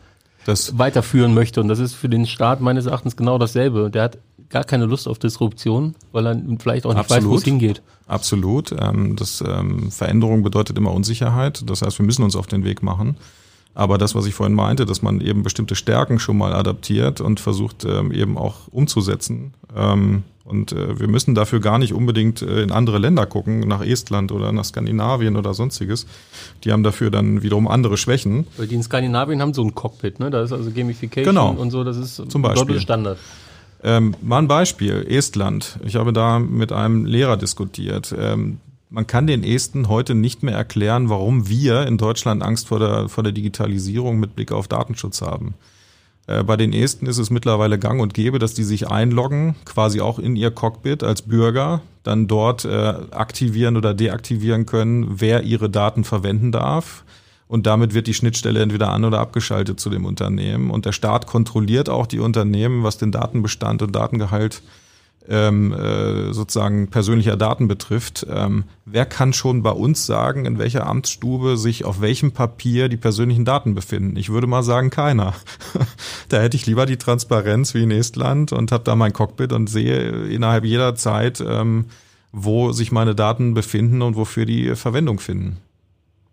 das 0.45 0.79
weiterführen 0.79 1.35
möchte. 1.35 1.61
Und 1.61 1.69
das 1.69 1.79
ist 1.79 1.95
für 1.95 2.09
den 2.09 2.27
Staat 2.27 2.61
meines 2.61 2.87
Erachtens 2.87 3.17
genau 3.17 3.39
dasselbe. 3.39 3.91
Der 3.91 4.05
hat 4.05 4.19
gar 4.49 4.65
keine 4.65 4.87
Lust 4.87 5.07
auf 5.07 5.19
Disruption, 5.19 5.95
weil 6.13 6.27
er 6.27 6.41
vielleicht 6.59 6.87
auch 6.87 6.91
nicht 6.91 7.01
Absolut. 7.01 7.25
weiß, 7.25 7.31
wo 7.31 7.37
es 7.37 7.45
hingeht. 7.45 7.83
Absolut. 8.07 8.75
Ähm, 8.79 9.17
das 9.17 9.43
ähm, 9.47 9.91
Veränderung 9.91 10.43
bedeutet 10.43 10.77
immer 10.77 10.93
Unsicherheit. 10.93 11.63
Das 11.69 11.83
heißt, 11.83 11.99
wir 11.99 12.07
müssen 12.07 12.25
uns 12.25 12.35
auf 12.37 12.47
den 12.47 12.65
Weg 12.65 12.83
machen. 12.83 13.17
Aber 13.75 13.99
das, 13.99 14.15
was 14.15 14.27
ich 14.27 14.35
vorhin 14.35 14.55
meinte, 14.55 14.85
dass 14.85 15.03
man 15.03 15.21
eben 15.21 15.43
bestimmte 15.43 15.75
Stärken 15.75 16.19
schon 16.19 16.37
mal 16.37 16.53
adaptiert 16.53 17.21
und 17.21 17.41
versucht 17.41 17.85
ähm, 17.85 18.11
eben 18.13 18.37
auch 18.37 18.69
umzusetzen. 18.71 19.55
Ähm, 19.77 20.25
und 20.45 20.73
äh, 20.73 20.99
wir 20.99 21.07
müssen 21.07 21.37
dafür 21.37 21.61
gar 21.61 21.79
nicht 21.79 21.95
unbedingt 21.95 22.43
äh, 22.43 22.63
in 22.63 22.73
andere 22.73 22.99
Länder 22.99 23.25
gucken, 23.27 23.61
nach 23.61 23.83
Estland 23.85 24.33
oder 24.33 24.51
nach 24.51 24.65
Skandinavien 24.65 25.37
oder 25.37 25.55
sonstiges. 25.55 26.07
Die 26.65 26.73
haben 26.73 26.83
dafür 26.83 27.11
dann 27.11 27.43
wiederum 27.43 27.69
andere 27.69 27.97
Schwächen. 27.97 28.47
Weil 28.57 28.67
die 28.67 28.75
in 28.75 28.83
Skandinavien 28.83 29.41
haben 29.41 29.55
so 29.55 29.63
ein 29.63 29.75
Cockpit, 29.75 30.19
ne? 30.19 30.31
Da 30.31 30.43
ist 30.43 30.53
also 30.53 30.73
Gamification 30.73 31.35
genau. 31.35 31.51
und 31.53 31.71
so, 31.71 31.85
das 31.85 31.97
ist 31.97 32.17
Zum 32.17 32.43
Beispiel. 32.43 32.81
Standard. 32.81 33.19
Ähm, 33.83 34.15
mal 34.21 34.39
ein 34.39 34.49
Beispiel, 34.49 35.07
Estland. 35.09 35.79
Ich 35.85 35.95
habe 35.95 36.13
da 36.13 36.39
mit 36.39 36.73
einem 36.73 37.07
Lehrer 37.07 37.37
diskutiert. 37.37 38.15
Ähm, 38.19 38.59
man 38.91 39.07
kann 39.07 39.27
den 39.27 39.45
Esten 39.45 39.89
heute 39.89 40.15
nicht 40.15 40.43
mehr 40.43 40.57
erklären, 40.57 41.09
warum 41.09 41.49
wir 41.49 41.87
in 41.87 41.97
Deutschland 41.97 42.43
Angst 42.43 42.69
vor 42.69 42.79
der, 42.79 43.09
vor 43.09 43.25
der 43.25 43.33
Digitalisierung 43.33 44.19
mit 44.19 44.35
Blick 44.37 44.53
auf 44.53 44.69
Datenschutz 44.69 45.23
haben. 45.23 45.55
Äh, 46.27 46.43
bei 46.43 46.57
den 46.57 46.73
Esten 46.73 47.07
ist 47.07 47.19
es 47.19 47.31
mittlerweile 47.31 47.79
gang 47.79 48.01
und 48.01 48.15
gäbe, 48.15 48.39
dass 48.39 48.55
die 48.55 48.65
sich 48.65 48.89
einloggen, 48.89 49.55
quasi 49.65 50.01
auch 50.01 50.19
in 50.19 50.37
ihr 50.37 50.51
Cockpit 50.51 51.03
als 51.03 51.23
Bürger, 51.23 51.83
dann 52.03 52.27
dort 52.27 52.65
äh, 52.65 52.95
aktivieren 53.13 53.77
oder 53.77 53.95
deaktivieren 53.95 54.67
können, 54.67 55.21
wer 55.21 55.45
ihre 55.45 55.71
Daten 55.71 56.05
verwenden 56.05 56.51
darf 56.53 57.05
und 57.51 57.67
damit 57.67 57.95
wird 57.95 58.07
die 58.07 58.15
Schnittstelle 58.15 58.63
entweder 58.63 58.93
an 58.93 59.05
oder 59.05 59.19
abgeschaltet 59.19 59.81
zu 59.81 59.91
dem 59.91 60.05
Unternehmen. 60.05 60.71
Und 60.71 60.87
der 60.87 60.93
Staat 60.93 61.27
kontrolliert 61.27 61.89
auch 61.89 62.07
die 62.07 62.21
Unternehmen, 62.21 62.85
was 62.85 62.97
den 62.97 63.11
Datenbestand 63.11 63.83
und 63.83 63.91
Datengehalt 63.91 64.63
ähm, 65.31 65.73
äh, 65.73 66.33
sozusagen 66.33 66.89
persönlicher 66.89 67.37
Daten 67.37 67.69
betrifft. 67.69 68.27
Ähm, 68.29 68.65
wer 68.85 69.07
kann 69.07 69.33
schon 69.33 69.63
bei 69.63 69.71
uns 69.71 70.05
sagen, 70.05 70.45
in 70.45 70.59
welcher 70.59 70.87
Amtsstube 70.87 71.57
sich 71.57 71.85
auf 71.85 72.01
welchem 72.01 72.33
Papier 72.33 72.89
die 72.89 72.97
persönlichen 72.97 73.45
Daten 73.45 73.75
befinden? 73.75 74.17
Ich 74.17 74.31
würde 74.31 74.49
mal 74.49 74.65
sagen, 74.65 74.91
keiner. 74.91 75.35
da 76.29 76.41
hätte 76.41 76.57
ich 76.57 76.67
lieber 76.67 76.85
die 76.85 76.97
Transparenz 76.97 77.75
wie 77.75 77.85
in 77.85 77.93
Estland 77.93 78.53
und 78.53 78.73
habe 78.73 78.83
da 78.83 78.97
mein 78.97 79.13
Cockpit 79.13 79.53
und 79.53 79.69
sehe 79.69 80.27
innerhalb 80.27 80.65
jeder 80.65 80.97
Zeit, 80.97 81.43
ähm, 81.47 81.87
wo 82.33 82.73
sich 82.73 82.91
meine 82.91 83.15
Daten 83.15 83.55
befinden 83.55 84.03
und 84.03 84.17
wofür 84.17 84.47
die 84.47 84.75
Verwendung 84.75 85.21
finden. 85.21 85.59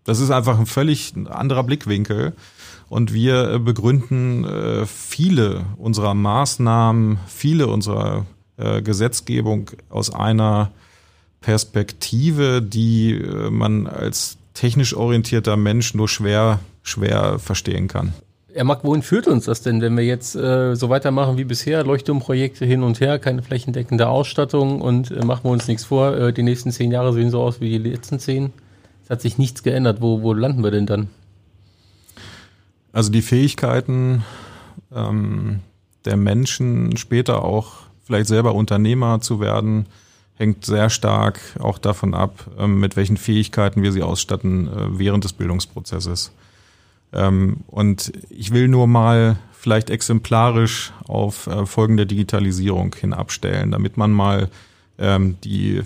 Das 0.02 0.20
ist 0.20 0.30
einfach 0.30 0.58
ein 0.58 0.66
völlig 0.66 1.14
anderer 1.28 1.62
Blickwinkel. 1.62 2.34
Und 2.88 3.12
wir 3.12 3.50
äh, 3.50 3.58
begründen 3.58 4.44
äh, 4.44 4.86
viele 4.86 5.66
unserer 5.76 6.14
Maßnahmen, 6.14 7.18
viele 7.28 7.66
unserer 7.66 8.24
äh, 8.58 8.82
Gesetzgebung 8.82 9.70
aus 9.88 10.12
einer 10.12 10.70
Perspektive, 11.40 12.60
die 12.60 13.22
man 13.50 13.86
als 13.86 14.38
technisch 14.54 14.94
orientierter 14.94 15.56
Mensch 15.56 15.94
nur 15.94 16.08
schwer, 16.08 16.58
schwer 16.82 17.38
verstehen 17.38 17.86
kann. 17.86 18.12
Ja, 18.54 18.64
Marc, 18.64 18.82
wohin 18.82 19.02
führt 19.02 19.28
uns 19.28 19.44
das 19.44 19.62
denn, 19.62 19.80
wenn 19.82 19.96
wir 19.96 20.04
jetzt 20.04 20.34
äh, 20.34 20.74
so 20.74 20.88
weitermachen 20.88 21.36
wie 21.36 21.44
bisher, 21.44 21.84
Leuchtturmprojekte 21.84 22.64
hin 22.64 22.82
und 22.82 22.98
her, 22.98 23.20
keine 23.20 23.42
flächendeckende 23.42 24.08
Ausstattung 24.08 24.80
und 24.80 25.12
äh, 25.12 25.24
machen 25.24 25.44
wir 25.44 25.50
uns 25.50 25.68
nichts 25.68 25.84
vor, 25.84 26.16
äh, 26.16 26.32
die 26.32 26.42
nächsten 26.42 26.72
zehn 26.72 26.90
Jahre 26.90 27.12
sehen 27.12 27.30
so 27.30 27.40
aus 27.40 27.60
wie 27.60 27.78
die 27.78 27.90
letzten 27.90 28.18
zehn. 28.18 28.52
Es 29.04 29.10
hat 29.10 29.20
sich 29.20 29.38
nichts 29.38 29.62
geändert. 29.62 30.00
Wo, 30.00 30.22
wo 30.22 30.32
landen 30.32 30.64
wir 30.64 30.72
denn 30.72 30.86
dann? 30.86 31.08
Also 32.92 33.12
die 33.12 33.22
Fähigkeiten 33.22 34.24
ähm, 34.92 35.60
der 36.04 36.16
Menschen 36.16 36.96
später 36.96 37.44
auch 37.44 37.87
vielleicht 38.08 38.28
selber 38.28 38.54
Unternehmer 38.54 39.20
zu 39.20 39.38
werden, 39.38 39.84
hängt 40.36 40.64
sehr 40.64 40.88
stark 40.88 41.40
auch 41.58 41.76
davon 41.76 42.14
ab, 42.14 42.50
ähm, 42.58 42.80
mit 42.80 42.96
welchen 42.96 43.18
Fähigkeiten 43.18 43.82
wir 43.82 43.92
sie 43.92 44.02
ausstatten 44.02 44.66
äh, 44.66 44.98
während 44.98 45.24
des 45.24 45.34
Bildungsprozesses. 45.34 46.32
Ähm, 47.12 47.58
und 47.66 48.12
ich 48.30 48.50
will 48.50 48.68
nur 48.68 48.86
mal 48.86 49.36
vielleicht 49.52 49.90
exemplarisch 49.90 50.94
auf 51.06 51.48
äh, 51.48 51.66
folgende 51.66 52.06
Digitalisierung 52.06 52.94
hin 52.98 53.12
abstellen, 53.12 53.72
damit 53.72 53.98
man 53.98 54.10
mal 54.10 54.48
ähm, 54.98 55.36
die 55.44 55.82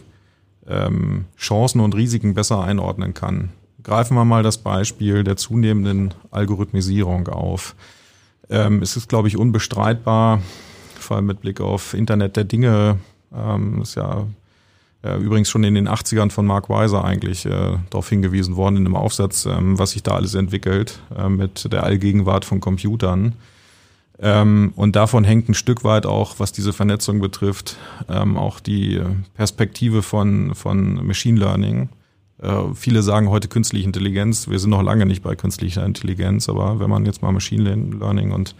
Chancen 1.36 1.80
und 1.80 1.96
Risiken 1.96 2.34
besser 2.34 2.62
einordnen 2.62 3.14
kann. 3.14 3.50
Greifen 3.82 4.14
wir 4.14 4.24
mal 4.24 4.44
das 4.44 4.58
Beispiel 4.58 5.24
der 5.24 5.36
zunehmenden 5.36 6.14
Algorithmisierung 6.30 7.26
auf. 7.26 7.74
Es 8.48 8.96
ist, 8.96 9.08
glaube 9.08 9.26
ich, 9.26 9.36
unbestreitbar, 9.36 10.40
vor 11.02 11.20
mit 11.20 11.40
Blick 11.40 11.60
auf 11.60 11.94
Internet 11.94 12.36
der 12.36 12.44
Dinge, 12.44 12.98
ähm, 13.34 13.82
ist 13.82 13.96
ja 13.96 14.26
äh, 15.02 15.16
übrigens 15.16 15.50
schon 15.50 15.64
in 15.64 15.74
den 15.74 15.88
80ern 15.88 16.30
von 16.30 16.46
Mark 16.46 16.68
Weiser 16.68 17.04
eigentlich 17.04 17.44
äh, 17.44 17.76
darauf 17.90 18.08
hingewiesen 18.08 18.56
worden 18.56 18.76
in 18.76 18.86
einem 18.86 18.96
Aufsatz, 18.96 19.46
ähm, 19.46 19.78
was 19.78 19.92
sich 19.92 20.02
da 20.02 20.12
alles 20.12 20.34
entwickelt 20.34 21.00
äh, 21.16 21.28
mit 21.28 21.72
der 21.72 21.84
Allgegenwart 21.84 22.44
von 22.44 22.60
Computern. 22.60 23.34
Ähm, 24.20 24.72
und 24.76 24.94
davon 24.94 25.24
hängt 25.24 25.48
ein 25.48 25.54
Stück 25.54 25.82
weit 25.82 26.06
auch, 26.06 26.38
was 26.38 26.52
diese 26.52 26.72
Vernetzung 26.72 27.20
betrifft, 27.20 27.76
ähm, 28.08 28.36
auch 28.36 28.60
die 28.60 29.00
Perspektive 29.34 30.02
von, 30.02 30.54
von 30.54 31.04
Machine 31.04 31.40
Learning. 31.40 31.88
Äh, 32.40 32.74
viele 32.74 33.02
sagen 33.02 33.30
heute 33.30 33.48
künstliche 33.48 33.86
Intelligenz. 33.86 34.48
Wir 34.48 34.60
sind 34.60 34.70
noch 34.70 34.82
lange 34.82 35.06
nicht 35.06 35.22
bei 35.22 35.34
künstlicher 35.34 35.84
Intelligenz, 35.84 36.48
aber 36.48 36.78
wenn 36.78 36.90
man 36.90 37.06
jetzt 37.06 37.22
mal 37.22 37.32
Machine 37.32 37.74
Learning 37.98 38.30
und 38.30 38.54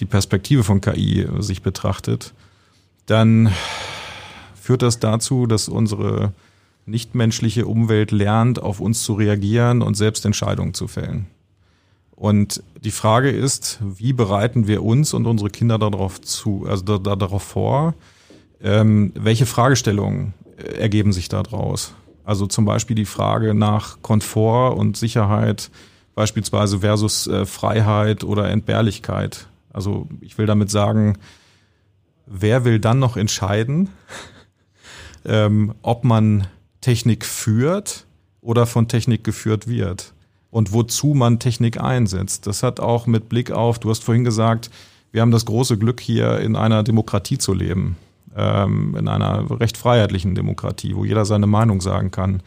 die 0.00 0.06
Perspektive 0.06 0.64
von 0.64 0.80
KI 0.80 1.26
sich 1.40 1.62
betrachtet, 1.62 2.32
dann 3.06 3.52
führt 4.54 4.82
das 4.82 5.00
dazu, 5.00 5.46
dass 5.46 5.68
unsere 5.68 6.32
nichtmenschliche 6.86 7.66
Umwelt 7.66 8.10
lernt, 8.10 8.60
auf 8.60 8.80
uns 8.80 9.02
zu 9.02 9.14
reagieren 9.14 9.82
und 9.82 9.96
selbst 9.96 10.24
Entscheidungen 10.24 10.74
zu 10.74 10.88
fällen. 10.88 11.26
Und 12.18 12.62
die 12.82 12.90
Frage 12.90 13.30
ist, 13.30 13.78
wie 13.80 14.12
bereiten 14.12 14.66
wir 14.66 14.82
uns 14.82 15.14
und 15.14 15.26
unsere 15.26 15.50
Kinder 15.50 15.78
darauf 15.78 16.20
zu, 16.20 16.66
also 16.68 16.84
da, 16.84 16.98
da, 16.98 17.16
darauf 17.16 17.42
vor? 17.42 17.94
Ähm, 18.60 19.12
welche 19.14 19.46
Fragestellungen 19.46 20.34
äh, 20.56 20.80
ergeben 20.80 21.12
sich 21.12 21.28
daraus? 21.28 21.94
Also 22.24 22.46
zum 22.46 22.64
Beispiel 22.64 22.96
die 22.96 23.04
Frage 23.04 23.54
nach 23.54 24.02
Komfort 24.02 24.76
und 24.76 24.96
Sicherheit, 24.96 25.70
beispielsweise 26.16 26.80
versus 26.80 27.28
äh, 27.28 27.46
Freiheit 27.46 28.24
oder 28.24 28.50
Entbehrlichkeit. 28.50 29.46
Also 29.78 30.08
ich 30.20 30.36
will 30.38 30.46
damit 30.46 30.72
sagen, 30.72 31.18
wer 32.26 32.64
will 32.64 32.80
dann 32.80 32.98
noch 32.98 33.16
entscheiden, 33.16 33.90
ähm, 35.24 35.72
ob 35.82 36.02
man 36.02 36.48
Technik 36.80 37.24
führt 37.24 38.04
oder 38.40 38.66
von 38.66 38.88
Technik 38.88 39.22
geführt 39.22 39.68
wird 39.68 40.14
und 40.50 40.72
wozu 40.72 41.14
man 41.14 41.38
Technik 41.38 41.80
einsetzt. 41.80 42.48
Das 42.48 42.64
hat 42.64 42.80
auch 42.80 43.06
mit 43.06 43.28
Blick 43.28 43.52
auf, 43.52 43.78
du 43.78 43.88
hast 43.88 44.02
vorhin 44.02 44.24
gesagt, 44.24 44.68
wir 45.12 45.20
haben 45.20 45.30
das 45.30 45.46
große 45.46 45.78
Glück 45.78 46.00
hier 46.00 46.40
in 46.40 46.56
einer 46.56 46.82
Demokratie 46.82 47.38
zu 47.38 47.54
leben, 47.54 47.94
ähm, 48.34 48.96
in 48.98 49.06
einer 49.06 49.48
recht 49.60 49.76
freiheitlichen 49.76 50.34
Demokratie, 50.34 50.96
wo 50.96 51.04
jeder 51.04 51.24
seine 51.24 51.46
Meinung 51.46 51.80
sagen 51.80 52.10
kann. 52.10 52.42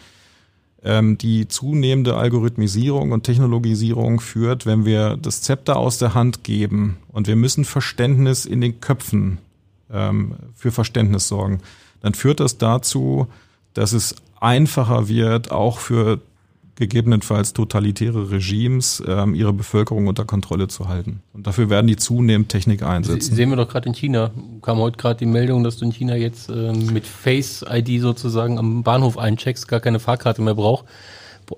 Ähm, 0.83 1.17
die 1.17 1.47
zunehmende 1.47 2.17
Algorithmisierung 2.17 3.11
und 3.11 3.23
Technologisierung 3.23 4.19
führt, 4.19 4.65
wenn 4.65 4.83
wir 4.85 5.17
das 5.17 5.41
Zepter 5.41 5.77
aus 5.77 5.99
der 5.99 6.13
Hand 6.15 6.43
geben 6.43 6.97
und 7.09 7.27
wir 7.27 7.35
müssen 7.35 7.65
Verständnis 7.65 8.45
in 8.45 8.61
den 8.61 8.81
Köpfen 8.81 9.37
ähm, 9.91 10.33
für 10.55 10.71
Verständnis 10.71 11.27
sorgen 11.27 11.61
dann 12.01 12.13
führt 12.13 12.39
das 12.39 12.57
dazu, 12.57 13.27
dass 13.73 13.93
es 13.93 14.15
einfacher 14.39 15.07
wird, 15.07 15.51
auch 15.51 15.79
für 15.79 16.19
gegebenenfalls 16.75 17.53
totalitäre 17.53 18.31
Regimes 18.31 19.03
ähm, 19.07 19.35
ihre 19.35 19.53
Bevölkerung 19.53 20.07
unter 20.07 20.25
Kontrolle 20.25 20.67
zu 20.67 20.87
halten. 20.87 21.21
Und 21.33 21.47
dafür 21.47 21.69
werden 21.69 21.87
die 21.87 21.95
zunehmend 21.95 22.49
Technik 22.49 22.83
einsetzen. 22.83 23.35
Sehen 23.35 23.49
wir 23.49 23.57
doch 23.57 23.67
gerade 23.67 23.87
in 23.89 23.95
China. 23.95 24.31
Kam 24.61 24.77
heute 24.79 24.97
gerade 24.97 25.17
die 25.17 25.25
Meldung, 25.25 25.63
dass 25.63 25.77
du 25.77 25.85
in 25.85 25.91
China 25.91 26.15
jetzt 26.15 26.49
ähm, 26.49 26.93
mit 26.93 27.05
Face 27.05 27.65
ID 27.69 28.01
sozusagen 28.01 28.57
am 28.57 28.83
Bahnhof 28.83 29.17
eincheckst, 29.17 29.67
gar 29.67 29.79
keine 29.79 29.99
Fahrkarte 29.99 30.41
mehr 30.41 30.55
braucht 30.55 30.85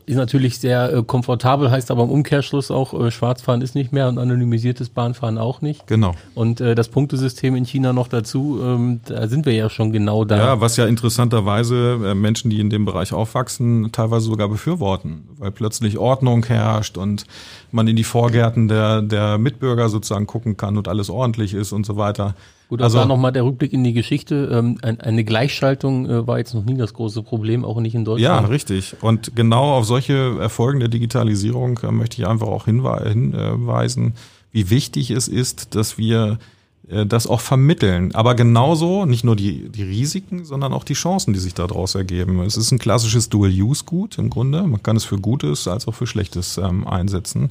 ist 0.06 0.16
natürlich 0.16 0.60
sehr 0.60 0.94
äh, 0.94 1.04
komfortabel, 1.04 1.72
heißt 1.72 1.92
aber 1.92 2.04
im 2.04 2.10
Umkehrschluss 2.10 2.72
auch, 2.72 2.94
äh, 2.94 3.12
Schwarzfahren 3.12 3.62
ist 3.62 3.76
nicht 3.76 3.92
mehr 3.92 4.08
und 4.08 4.18
anonymisiertes 4.18 4.90
Bahnfahren 4.90 5.38
auch 5.38 5.62
nicht. 5.62 5.88
Genau. 5.88 6.14
Und 6.36 6.62
äh, 6.62 6.76
das 6.76 6.90
Punktesystem 6.90 7.56
in 7.56 7.66
China 7.66 7.94
noch 7.94 8.08
dazu, 8.08 8.60
ähm, 8.64 9.02
da 9.06 9.28
sind 9.28 9.46
wir 9.46 9.54
ja 9.54 9.70
schon 9.70 9.92
genau 9.92 10.26
da. 10.26 10.38
Ja, 10.38 10.62
was 10.62 10.78
ja 10.78 10.86
interessanterweise 10.86 12.00
äh, 12.06 12.16
Menschen, 12.16 12.50
die 12.50 12.60
in 12.60 12.70
dem 12.70 12.86
Bereich 12.86 13.14
aufwachsen, 13.14 13.92
teilweise 13.92 14.26
sogar 14.26 14.50
befürworten, 14.50 15.30
weil 15.38 15.52
plötzlich 15.52 15.98
Ordnung 15.98 16.46
herrscht 16.46 16.98
und 16.98 17.26
man 17.74 17.88
in 17.88 17.96
die 17.96 18.04
Vorgärten 18.04 18.68
der, 18.68 19.02
der 19.02 19.38
Mitbürger 19.38 19.90
sozusagen 19.90 20.28
gucken 20.28 20.58
kann 20.58 20.78
und 20.78 20.88
alles 20.88 21.10
ordentlich 21.10 21.54
ist 21.54 21.72
und 21.72 21.86
so 21.86 21.98
weiter. 21.98 22.36
Gut, 22.70 22.82
also 22.82 23.00
da 23.00 23.06
nochmal 23.06 23.32
der 23.32 23.44
Rückblick 23.44 23.74
in 23.74 23.84
die 23.84 23.94
Geschichte. 23.94 24.50
Ähm, 24.52 24.78
eine 24.82 25.24
Gleichschaltung 25.24 26.10
äh, 26.10 26.28
war 26.28 26.40
jetzt 26.40 26.54
noch 26.54 26.64
nie 26.64 26.76
das 26.78 26.94
große 26.94 27.22
Problem, 27.22 27.66
auch 27.66 27.80
nicht 27.80 27.96
in 27.96 28.06
Deutschland. 28.06 28.44
Ja, 28.44 28.48
richtig. 28.48 28.96
Und 29.02 29.36
genau 29.36 29.74
auf 29.74 29.86
solche 29.86 30.38
Erfolgen 30.40 30.80
der 30.80 30.90
Digitalisierung 30.90 31.80
äh, 31.84 31.92
möchte 31.92 32.22
ich 32.22 32.28
einfach 32.28 32.48
auch 32.48 32.66
hinweisen, 32.66 34.14
wie 34.52 34.70
wichtig 34.70 35.12
es 35.12 35.28
ist, 35.28 35.76
dass 35.76 35.98
wir 35.98 36.40
das 36.88 37.28
auch 37.28 37.40
vermitteln. 37.40 38.14
Aber 38.14 38.36
genauso 38.36 39.06
nicht 39.06 39.24
nur 39.24 39.38
die, 39.38 39.70
die 39.70 39.84
Risiken, 39.84 40.44
sondern 40.44 40.74
auch 40.74 40.84
die 40.84 40.96
Chancen, 40.96 41.34
die 41.34 41.40
sich 41.40 41.54
daraus 41.54 41.96
ergeben. 41.96 42.42
Es 42.42 42.58
ist 42.58 42.72
ein 42.72 42.80
klassisches 42.80 43.30
Dual-Use-Gut 43.30 44.18
im 44.18 44.30
Grunde. 44.30 44.64
Man 44.64 44.84
kann 44.84 44.98
es 44.98 45.06
für 45.06 45.18
Gutes 45.18 45.68
als 45.68 45.88
auch 45.88 45.96
für 45.96 46.08
Schlechtes 46.08 46.58
ähm, 46.58 46.86
einsetzen. 46.86 47.50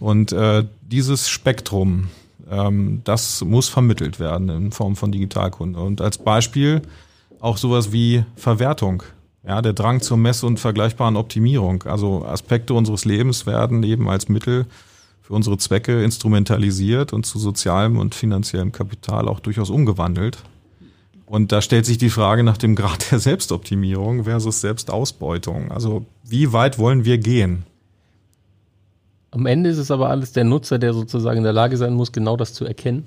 Und 0.00 0.32
äh, 0.32 0.64
dieses 0.80 1.28
Spektrum, 1.28 2.08
ähm, 2.50 3.02
das 3.04 3.44
muss 3.44 3.68
vermittelt 3.68 4.18
werden 4.18 4.48
in 4.48 4.72
Form 4.72 4.96
von 4.96 5.12
Digitalkunde. 5.12 5.78
Und 5.78 6.00
als 6.00 6.18
Beispiel 6.18 6.82
auch 7.40 7.58
sowas 7.58 7.92
wie 7.92 8.24
Verwertung. 8.36 9.02
Ja, 9.46 9.60
der 9.60 9.74
Drang 9.74 10.00
zur 10.00 10.16
Mess- 10.16 10.42
und 10.42 10.58
vergleichbaren 10.58 11.16
Optimierung. 11.16 11.82
Also 11.82 12.24
Aspekte 12.24 12.72
unseres 12.72 13.04
Lebens 13.04 13.44
werden 13.44 13.82
eben 13.82 14.08
als 14.08 14.30
Mittel 14.30 14.64
für 15.24 15.32
unsere 15.32 15.56
Zwecke 15.56 16.04
instrumentalisiert 16.04 17.14
und 17.14 17.24
zu 17.24 17.38
sozialem 17.38 17.96
und 17.96 18.14
finanziellem 18.14 18.72
Kapital 18.72 19.26
auch 19.26 19.40
durchaus 19.40 19.70
umgewandelt. 19.70 20.36
Und 21.24 21.50
da 21.50 21.62
stellt 21.62 21.86
sich 21.86 21.96
die 21.96 22.10
Frage 22.10 22.42
nach 22.42 22.58
dem 22.58 22.76
Grad 22.76 23.10
der 23.10 23.18
Selbstoptimierung 23.18 24.24
versus 24.24 24.60
Selbstausbeutung. 24.60 25.72
Also 25.72 26.04
wie 26.24 26.52
weit 26.52 26.78
wollen 26.78 27.06
wir 27.06 27.16
gehen? 27.16 27.64
Am 29.30 29.46
Ende 29.46 29.70
ist 29.70 29.78
es 29.78 29.90
aber 29.90 30.10
alles 30.10 30.32
der 30.32 30.44
Nutzer, 30.44 30.78
der 30.78 30.92
sozusagen 30.92 31.38
in 31.38 31.44
der 31.44 31.54
Lage 31.54 31.78
sein 31.78 31.94
muss, 31.94 32.12
genau 32.12 32.36
das 32.36 32.52
zu 32.52 32.66
erkennen 32.66 33.06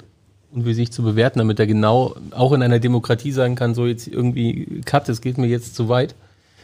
und 0.52 0.64
für 0.64 0.74
sich 0.74 0.92
zu 0.92 1.04
bewerten, 1.04 1.38
damit 1.38 1.60
er 1.60 1.68
genau 1.68 2.16
auch 2.32 2.52
in 2.52 2.64
einer 2.64 2.80
Demokratie 2.80 3.32
sagen 3.32 3.54
kann, 3.54 3.76
so 3.76 3.86
jetzt 3.86 4.08
irgendwie 4.08 4.82
Cut, 4.86 5.08
es 5.08 5.22
geht 5.22 5.38
mir 5.38 5.48
jetzt 5.48 5.76
zu 5.76 5.88
weit. 5.88 6.16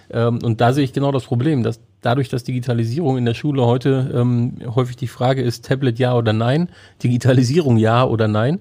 Ähm, 0.10 0.40
und 0.44 0.62
da 0.62 0.74
sehe 0.74 0.84
ich 0.84 0.94
genau 0.94 1.12
das 1.12 1.26
Problem, 1.26 1.62
dass 1.62 1.80
dadurch, 2.06 2.30
dass 2.30 2.44
Digitalisierung 2.44 3.18
in 3.18 3.26
der 3.26 3.34
Schule 3.34 3.66
heute 3.66 4.12
ähm, 4.14 4.58
häufig 4.76 4.96
die 4.96 5.08
Frage 5.08 5.42
ist, 5.42 5.66
Tablet 5.66 6.00
ja 6.00 6.16
oder 6.16 6.34
nein, 6.34 6.70
Digitalisierung 7.02 7.78
ja 7.78 8.06
oder 8.06 8.28
nein, 8.28 8.60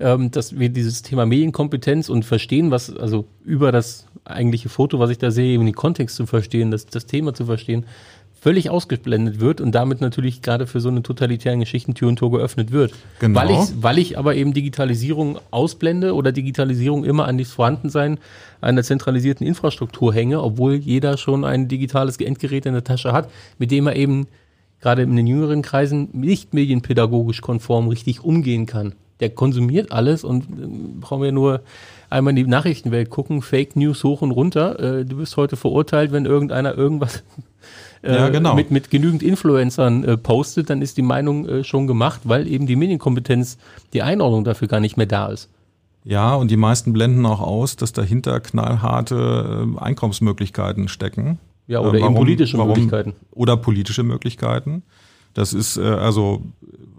ähm, 0.00 0.30
dass 0.30 0.58
wir 0.58 0.70
dieses 0.70 1.02
Thema 1.02 1.26
Medienkompetenz 1.26 2.08
und 2.08 2.24
verstehen, 2.24 2.70
was, 2.70 2.94
also 2.96 3.26
über 3.44 3.72
das 3.72 4.06
eigentliche 4.24 4.68
Foto, 4.68 4.98
was 4.98 5.10
ich 5.10 5.18
da 5.18 5.30
sehe, 5.30 5.52
eben 5.54 5.66
den 5.66 5.74
Kontext 5.74 6.16
zu 6.16 6.26
verstehen, 6.26 6.70
das, 6.70 6.86
das 6.86 7.06
Thema 7.06 7.34
zu 7.34 7.44
verstehen, 7.46 7.84
völlig 8.44 8.68
ausgeblendet 8.68 9.40
wird 9.40 9.62
und 9.62 9.74
damit 9.74 10.02
natürlich 10.02 10.42
gerade 10.42 10.66
für 10.66 10.78
so 10.78 10.90
eine 10.90 11.02
totalitären 11.02 11.60
Geschichten 11.60 11.94
Tür 11.94 12.08
und 12.08 12.16
Tor 12.16 12.30
geöffnet 12.30 12.72
wird. 12.72 12.92
Genau. 13.18 13.40
Weil 13.40 13.50
ich, 13.52 13.82
weil 13.82 13.98
ich 13.98 14.18
aber 14.18 14.34
eben 14.34 14.52
Digitalisierung 14.52 15.38
ausblende 15.50 16.14
oder 16.14 16.30
Digitalisierung 16.30 17.04
immer 17.06 17.26
an 17.26 17.38
das 17.38 17.52
Vorhandensein 17.52 18.18
einer 18.60 18.82
zentralisierten 18.82 19.46
Infrastruktur 19.46 20.12
hänge, 20.12 20.42
obwohl 20.42 20.74
jeder 20.74 21.16
schon 21.16 21.42
ein 21.42 21.68
digitales 21.68 22.18
Endgerät 22.18 22.66
in 22.66 22.74
der 22.74 22.84
Tasche 22.84 23.12
hat, 23.12 23.30
mit 23.56 23.70
dem 23.70 23.86
er 23.86 23.96
eben 23.96 24.26
gerade 24.78 25.00
in 25.00 25.16
den 25.16 25.26
jüngeren 25.26 25.62
Kreisen 25.62 26.10
nicht 26.12 26.52
medienpädagogisch 26.52 27.40
konform 27.40 27.88
richtig 27.88 28.24
umgehen 28.24 28.66
kann. 28.66 28.92
der 29.20 29.30
konsumiert 29.30 29.90
alles 29.90 30.22
und 30.22 30.44
äh, 30.44 30.66
brauchen 31.00 31.22
wir 31.22 31.32
nur 31.32 31.62
einmal 32.10 32.32
in 32.32 32.36
die 32.36 32.46
Nachrichtenwelt 32.46 33.08
gucken, 33.08 33.40
Fake 33.40 33.74
News 33.74 34.04
hoch 34.04 34.20
und 34.20 34.32
runter. 34.32 34.78
Äh, 34.78 35.04
du 35.06 35.16
wirst 35.16 35.38
heute 35.38 35.56
verurteilt, 35.56 36.12
wenn 36.12 36.26
irgendeiner 36.26 36.76
irgendwas 36.76 37.22
Ja, 38.06 38.28
genau. 38.28 38.54
mit, 38.54 38.70
mit 38.70 38.90
genügend 38.90 39.22
Influencern 39.22 40.04
äh, 40.04 40.16
postet, 40.16 40.68
dann 40.70 40.82
ist 40.82 40.96
die 40.96 41.02
Meinung 41.02 41.46
äh, 41.48 41.64
schon 41.64 41.86
gemacht, 41.86 42.20
weil 42.24 42.46
eben 42.46 42.66
die 42.66 42.76
Medienkompetenz, 42.76 43.58
die 43.92 44.02
Einordnung 44.02 44.44
dafür 44.44 44.68
gar 44.68 44.80
nicht 44.80 44.96
mehr 44.96 45.06
da 45.06 45.26
ist. 45.28 45.48
Ja, 46.04 46.34
und 46.34 46.50
die 46.50 46.58
meisten 46.58 46.92
blenden 46.92 47.24
auch 47.24 47.40
aus, 47.40 47.76
dass 47.76 47.92
dahinter 47.92 48.40
knallharte 48.40 49.66
äh, 49.76 49.80
Einkommensmöglichkeiten 49.80 50.88
stecken. 50.88 51.38
Ja, 51.66 51.80
oder 51.80 51.94
Äh, 51.94 51.96
eben 51.96 52.02
warum- 52.02 52.14
politische 52.16 52.58
warum- 52.58 52.70
Möglichkeiten. 52.72 53.14
Oder 53.32 53.56
politische 53.56 54.02
Möglichkeiten. 54.02 54.82
Das 55.32 55.52
ist 55.54 55.78
äh, 55.78 55.82
also, 55.82 56.42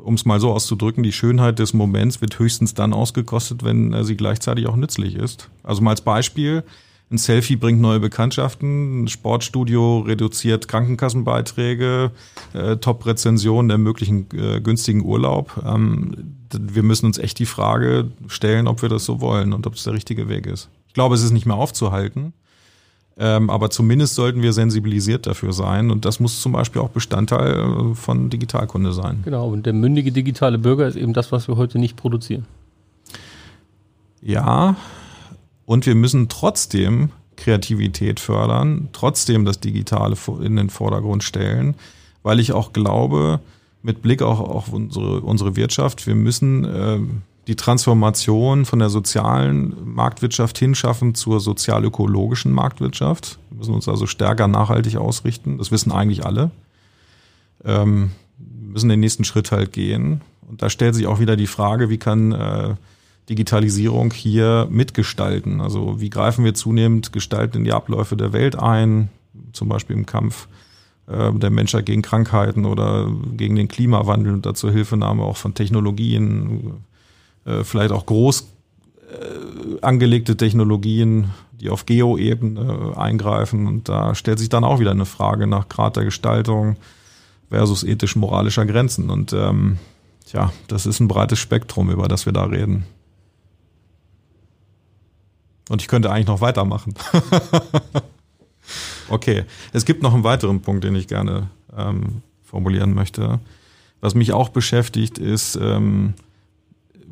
um 0.03 0.15
es 0.15 0.25
mal 0.25 0.39
so 0.39 0.51
auszudrücken, 0.51 1.03
die 1.03 1.11
Schönheit 1.11 1.59
des 1.59 1.73
Moments 1.73 2.19
wird 2.21 2.37
höchstens 2.39 2.73
dann 2.73 2.93
ausgekostet, 2.93 3.63
wenn 3.63 3.93
äh, 3.93 4.03
sie 4.03 4.17
gleichzeitig 4.17 4.67
auch 4.67 4.75
nützlich 4.75 5.15
ist. 5.15 5.49
Also 5.63 5.81
mal 5.83 5.91
als 5.91 6.01
Beispiel, 6.01 6.63
ein 7.11 7.17
Selfie 7.19 7.55
bringt 7.55 7.81
neue 7.81 7.99
Bekanntschaften, 7.99 9.03
ein 9.03 9.07
Sportstudio 9.07 9.99
reduziert 9.99 10.67
Krankenkassenbeiträge, 10.67 12.11
äh, 12.53 12.77
Top-Rezensionen 12.77 13.69
ermöglichen 13.69 14.27
äh, 14.33 14.59
günstigen 14.59 15.05
Urlaub. 15.05 15.61
Ähm, 15.63 16.35
wir 16.51 16.81
müssen 16.81 17.05
uns 17.05 17.19
echt 17.19 17.37
die 17.37 17.45
Frage 17.45 18.11
stellen, 18.27 18.67
ob 18.67 18.81
wir 18.81 18.89
das 18.89 19.05
so 19.05 19.21
wollen 19.21 19.53
und 19.53 19.67
ob 19.67 19.75
es 19.75 19.83
der 19.83 19.93
richtige 19.93 20.29
Weg 20.29 20.47
ist. 20.47 20.69
Ich 20.87 20.93
glaube, 20.93 21.13
es 21.13 21.21
ist 21.21 21.31
nicht 21.31 21.45
mehr 21.45 21.57
aufzuhalten. 21.57 22.33
Ähm, 23.17 23.49
aber 23.49 23.69
zumindest 23.69 24.15
sollten 24.15 24.41
wir 24.41 24.51
sensibilisiert 24.51 25.25
dafür 25.25 25.53
sein. 25.53 25.91
Und 25.91 26.05
das 26.05 26.19
muss 26.19 26.41
zum 26.41 26.51
Beispiel 26.51 26.81
auch 26.81 26.89
Bestandteil 26.89 27.59
äh, 27.59 27.95
von 27.95 28.29
Digitalkunde 28.29 28.91
sein. 28.91 29.21
Genau, 29.23 29.47
und 29.47 29.65
der 29.65 29.73
mündige 29.73 30.11
digitale 30.11 30.57
Bürger 30.57 30.87
ist 30.87 30.97
eben 30.97 31.13
das, 31.13 31.31
was 31.31 31.47
wir 31.47 31.55
heute 31.55 31.79
nicht 31.79 31.95
produzieren. 31.95 32.45
Ja, 34.21 34.75
und 35.65 35.85
wir 35.85 35.95
müssen 35.95 36.29
trotzdem 36.29 37.09
Kreativität 37.35 38.19
fördern, 38.19 38.89
trotzdem 38.93 39.45
das 39.45 39.59
Digitale 39.59 40.15
in 40.41 40.55
den 40.55 40.69
Vordergrund 40.69 41.23
stellen, 41.23 41.75
weil 42.23 42.39
ich 42.39 42.53
auch 42.53 42.73
glaube, 42.73 43.39
mit 43.81 44.01
Blick 44.01 44.21
auch 44.21 44.39
auf 44.39 44.73
unsere, 44.73 45.21
unsere 45.21 45.55
Wirtschaft, 45.55 46.07
wir 46.07 46.15
müssen 46.15 46.65
ähm, 46.65 47.21
die 47.47 47.55
Transformation 47.55 48.65
von 48.65 48.79
der 48.79 48.89
sozialen 48.89 49.75
Marktwirtschaft 49.93 50.57
hinschaffen 50.57 51.13
zur 51.13 51.39
sozial-ökologischen 51.39 52.51
Marktwirtschaft. 52.51 53.37
Wir 53.51 53.59
müssen 53.59 53.75
uns 53.75 53.87
also 53.87 54.07
stärker 54.07 54.47
nachhaltig 54.47 54.97
ausrichten. 54.97 55.59
Das 55.59 55.71
wissen 55.71 55.91
eigentlich 55.91 56.25
alle. 56.25 56.49
Ähm, 57.63 58.11
wir 58.37 58.71
müssen 58.71 58.89
den 58.89 58.99
nächsten 58.99 59.25
Schritt 59.25 59.51
halt 59.51 59.73
gehen. 59.73 60.21
Und 60.49 60.63
da 60.63 60.69
stellt 60.69 60.95
sich 60.95 61.05
auch 61.05 61.19
wieder 61.19 61.35
die 61.35 61.47
Frage, 61.47 61.89
wie 61.89 61.97
kann 61.97 62.31
äh, 62.31 62.75
Digitalisierung 63.29 64.11
hier 64.11 64.67
mitgestalten? 64.69 65.61
Also 65.61 65.99
wie 65.99 66.09
greifen 66.09 66.45
wir 66.45 66.53
zunehmend 66.53 67.11
gestalten 67.11 67.57
in 67.57 67.63
die 67.63 67.73
Abläufe 67.73 68.15
der 68.15 68.33
Welt 68.33 68.57
ein, 68.57 69.09
zum 69.53 69.69
Beispiel 69.69 69.95
im 69.95 70.05
Kampf 70.05 70.47
äh, 71.07 71.31
der 71.33 71.49
Menschheit 71.49 71.85
gegen 71.85 72.01
Krankheiten 72.01 72.65
oder 72.65 73.11
gegen 73.35 73.55
den 73.55 73.67
Klimawandel 73.67 74.33
und 74.33 74.45
dazu 74.45 74.69
Hilfenahme 74.69 75.23
auch 75.23 75.37
von 75.37 75.53
Technologien, 75.53 76.83
äh, 77.45 77.63
vielleicht 77.63 77.91
auch 77.91 78.05
groß 78.05 78.47
äh, 79.11 79.81
angelegte 79.81 80.37
Technologien, 80.37 81.31
die 81.59 81.69
auf 81.69 81.85
Geo-Ebene 81.85 82.93
äh, 82.95 82.99
eingreifen. 82.99 83.67
Und 83.67 83.89
da 83.89 84.15
stellt 84.15 84.39
sich 84.39 84.49
dann 84.49 84.63
auch 84.63 84.79
wieder 84.79 84.91
eine 84.91 85.05
Frage 85.05 85.47
nach 85.47 85.69
Grad 85.69 85.95
der 85.95 86.05
Gestaltung 86.05 86.77
versus 87.49 87.83
ethisch-moralischer 87.83 88.65
Grenzen. 88.65 89.09
Und 89.09 89.33
ähm, 89.33 89.77
tja, 90.25 90.51
das 90.67 90.85
ist 90.85 90.99
ein 90.99 91.07
breites 91.07 91.39
Spektrum, 91.39 91.89
über 91.89 92.07
das 92.07 92.25
wir 92.25 92.33
da 92.33 92.45
reden. 92.45 92.85
Und 95.75 95.81
ich 95.81 95.89
könnte 95.89 96.09
eigentlich 96.09 96.27
noch 96.27 96.39
weitermachen. 96.39 96.93
okay, 99.09 99.43
es 99.73 99.83
gibt 99.83 100.03
noch 100.03 100.13
einen 100.13 100.23
weiteren 100.23 100.61
Punkt, 100.61 100.85
den 100.85 100.95
ich 100.95 101.09
gerne 101.09 101.49
ähm, 101.75 102.21
formulieren 102.45 102.93
möchte. 102.93 103.41
Was 103.99 104.15
mich 104.15 104.31
auch 104.31 104.47
beschäftigt, 104.47 105.17
ist, 105.17 105.57
ähm, 105.61 106.13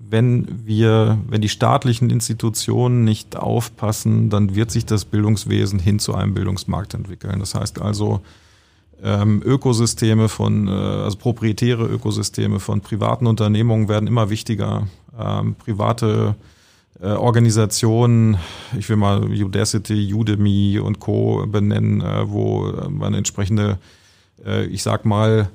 wenn 0.09 0.65
wir, 0.65 1.19
wenn 1.27 1.41
die 1.41 1.49
staatlichen 1.49 2.09
Institutionen 2.09 3.03
nicht 3.03 3.35
aufpassen, 3.35 4.29
dann 4.29 4.55
wird 4.55 4.71
sich 4.71 4.85
das 4.85 5.03
Bildungswesen 5.03 5.79
hin 5.79 5.99
zu 5.99 6.15
einem 6.15 6.33
Bildungsmarkt 6.33 6.93
entwickeln. 6.93 7.41
Das 7.41 7.55
heißt 7.55 7.81
also, 7.81 8.21
ähm, 9.03 9.41
Ökosysteme 9.43 10.29
von, 10.29 10.69
äh, 10.69 10.71
also 10.71 11.17
proprietäre 11.17 11.83
Ökosysteme 11.83 12.61
von 12.61 12.79
privaten 12.79 13.27
Unternehmungen 13.27 13.89
werden 13.89 14.07
immer 14.07 14.29
wichtiger. 14.29 14.87
Ähm, 15.19 15.55
private 15.55 16.35
äh, 17.01 17.07
Organisationen, 17.07 18.37
ich 18.77 18.87
will 18.89 18.97
mal 18.97 19.23
Udacity, 19.23 20.13
Udemy 20.13 20.79
und 20.79 20.99
Co. 20.99 21.45
benennen, 21.47 22.01
äh, 22.01 22.29
wo 22.29 22.69
äh, 22.69 22.89
man 22.89 23.13
entsprechende, 23.13 23.77
äh, 24.45 24.65
ich 24.65 24.83
sag 24.83 25.05
mal, 25.05 25.49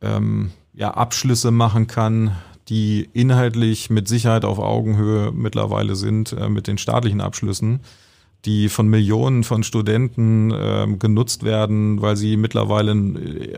ähm, 0.00 0.50
ja, 0.74 0.92
Abschlüsse 0.92 1.50
machen 1.50 1.86
kann, 1.86 2.36
die 2.68 3.08
inhaltlich 3.12 3.90
mit 3.90 4.08
Sicherheit 4.08 4.44
auf 4.44 4.58
Augenhöhe 4.58 5.30
mittlerweile 5.32 5.96
sind 5.96 6.34
mit 6.48 6.68
den 6.68 6.78
staatlichen 6.78 7.20
Abschlüssen, 7.20 7.80
die 8.44 8.68
von 8.68 8.88
Millionen 8.88 9.44
von 9.44 9.64
Studenten 9.64 10.52
ähm, 10.56 10.98
genutzt 10.98 11.42
werden, 11.42 12.00
weil 12.00 12.16
sie 12.16 12.36
mittlerweile 12.36 12.92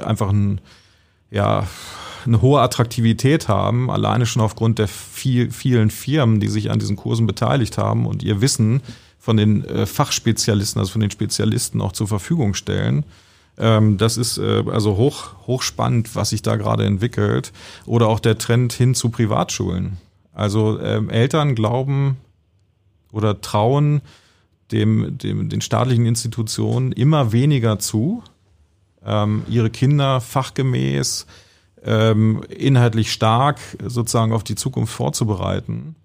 einfach 0.02 0.30
ein, 0.30 0.60
ja, 1.30 1.66
eine 2.26 2.42
hohe 2.42 2.60
Attraktivität 2.60 3.48
haben, 3.48 3.90
alleine 3.90 4.26
schon 4.26 4.42
aufgrund 4.42 4.78
der 4.78 4.88
viel, 4.88 5.50
vielen 5.50 5.90
Firmen, 5.90 6.40
die 6.40 6.48
sich 6.48 6.70
an 6.70 6.78
diesen 6.78 6.96
Kursen 6.96 7.26
beteiligt 7.26 7.78
haben 7.78 8.06
und 8.06 8.22
ihr 8.22 8.40
Wissen 8.40 8.80
von 9.18 9.36
den 9.36 9.64
äh, 9.64 9.86
Fachspezialisten, 9.86 10.80
also 10.80 10.92
von 10.92 11.00
den 11.00 11.10
Spezialisten 11.10 11.80
auch 11.80 11.92
zur 11.92 12.08
Verfügung 12.08 12.54
stellen. 12.54 13.04
Ähm, 13.56 13.96
das 13.96 14.16
ist 14.16 14.38
äh, 14.38 14.64
also 14.70 14.96
hoch, 14.96 15.34
hochspannend, 15.46 16.14
was 16.14 16.30
sich 16.30 16.42
da 16.42 16.56
gerade 16.56 16.84
entwickelt. 16.84 17.52
Oder 17.86 18.08
auch 18.08 18.20
der 18.20 18.38
Trend 18.38 18.72
hin 18.72 18.94
zu 18.94 19.10
Privatschulen. 19.10 19.98
Also 20.32 20.80
ähm, 20.80 21.10
Eltern 21.10 21.54
glauben 21.54 22.16
oder 23.12 23.40
trauen 23.40 24.02
dem, 24.72 25.18
dem, 25.18 25.48
den 25.48 25.60
staatlichen 25.60 26.06
Institutionen 26.06 26.92
immer 26.92 27.32
weniger 27.32 27.78
zu, 27.78 28.22
ähm, 29.04 29.44
ihre 29.48 29.70
Kinder 29.70 30.20
fachgemäß, 30.20 31.26
ähm, 31.84 32.42
inhaltlich 32.48 33.12
stark 33.12 33.58
sozusagen 33.86 34.32
auf 34.32 34.44
die 34.44 34.54
Zukunft 34.54 34.92
vorzubereiten 34.92 35.96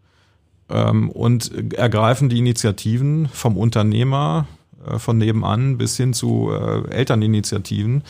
ähm, 0.69 1.09
und 1.09 1.73
ergreifen 1.73 2.29
die 2.29 2.39
Initiativen 2.39 3.27
vom 3.31 3.57
Unternehmer, 3.57 4.47
äh, 4.85 4.99
von 4.99 5.17
nebenan 5.17 5.77
bis 5.77 5.97
hin 5.97 6.13
zu 6.13 6.51
äh, 6.51 6.89
Elterninitiativen, 6.89 8.03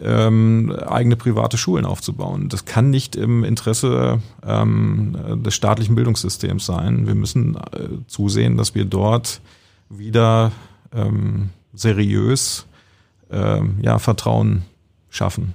ähm, 0.00 0.72
eigene 0.86 1.16
private 1.16 1.58
Schulen 1.58 1.84
aufzubauen. 1.84 2.48
Das 2.48 2.64
kann 2.64 2.90
nicht 2.90 3.16
im 3.16 3.42
Interesse 3.42 4.20
ähm, 4.46 5.42
des 5.44 5.54
staatlichen 5.54 5.96
Bildungssystems 5.96 6.66
sein. 6.66 7.06
Wir 7.06 7.14
müssen 7.14 7.56
äh, 7.56 7.88
zusehen, 8.06 8.56
dass 8.56 8.74
wir 8.74 8.84
dort 8.84 9.40
wieder 9.88 10.52
ähm, 10.94 11.50
seriös 11.74 12.66
ähm, 13.30 13.78
ja, 13.82 13.98
Vertrauen 13.98 14.62
schaffen. 15.10 15.54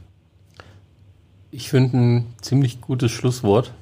Ich 1.55 1.69
finde 1.69 1.97
ein 1.97 2.25
ziemlich 2.41 2.81
gutes 2.81 3.11
Schlusswort. 3.11 3.73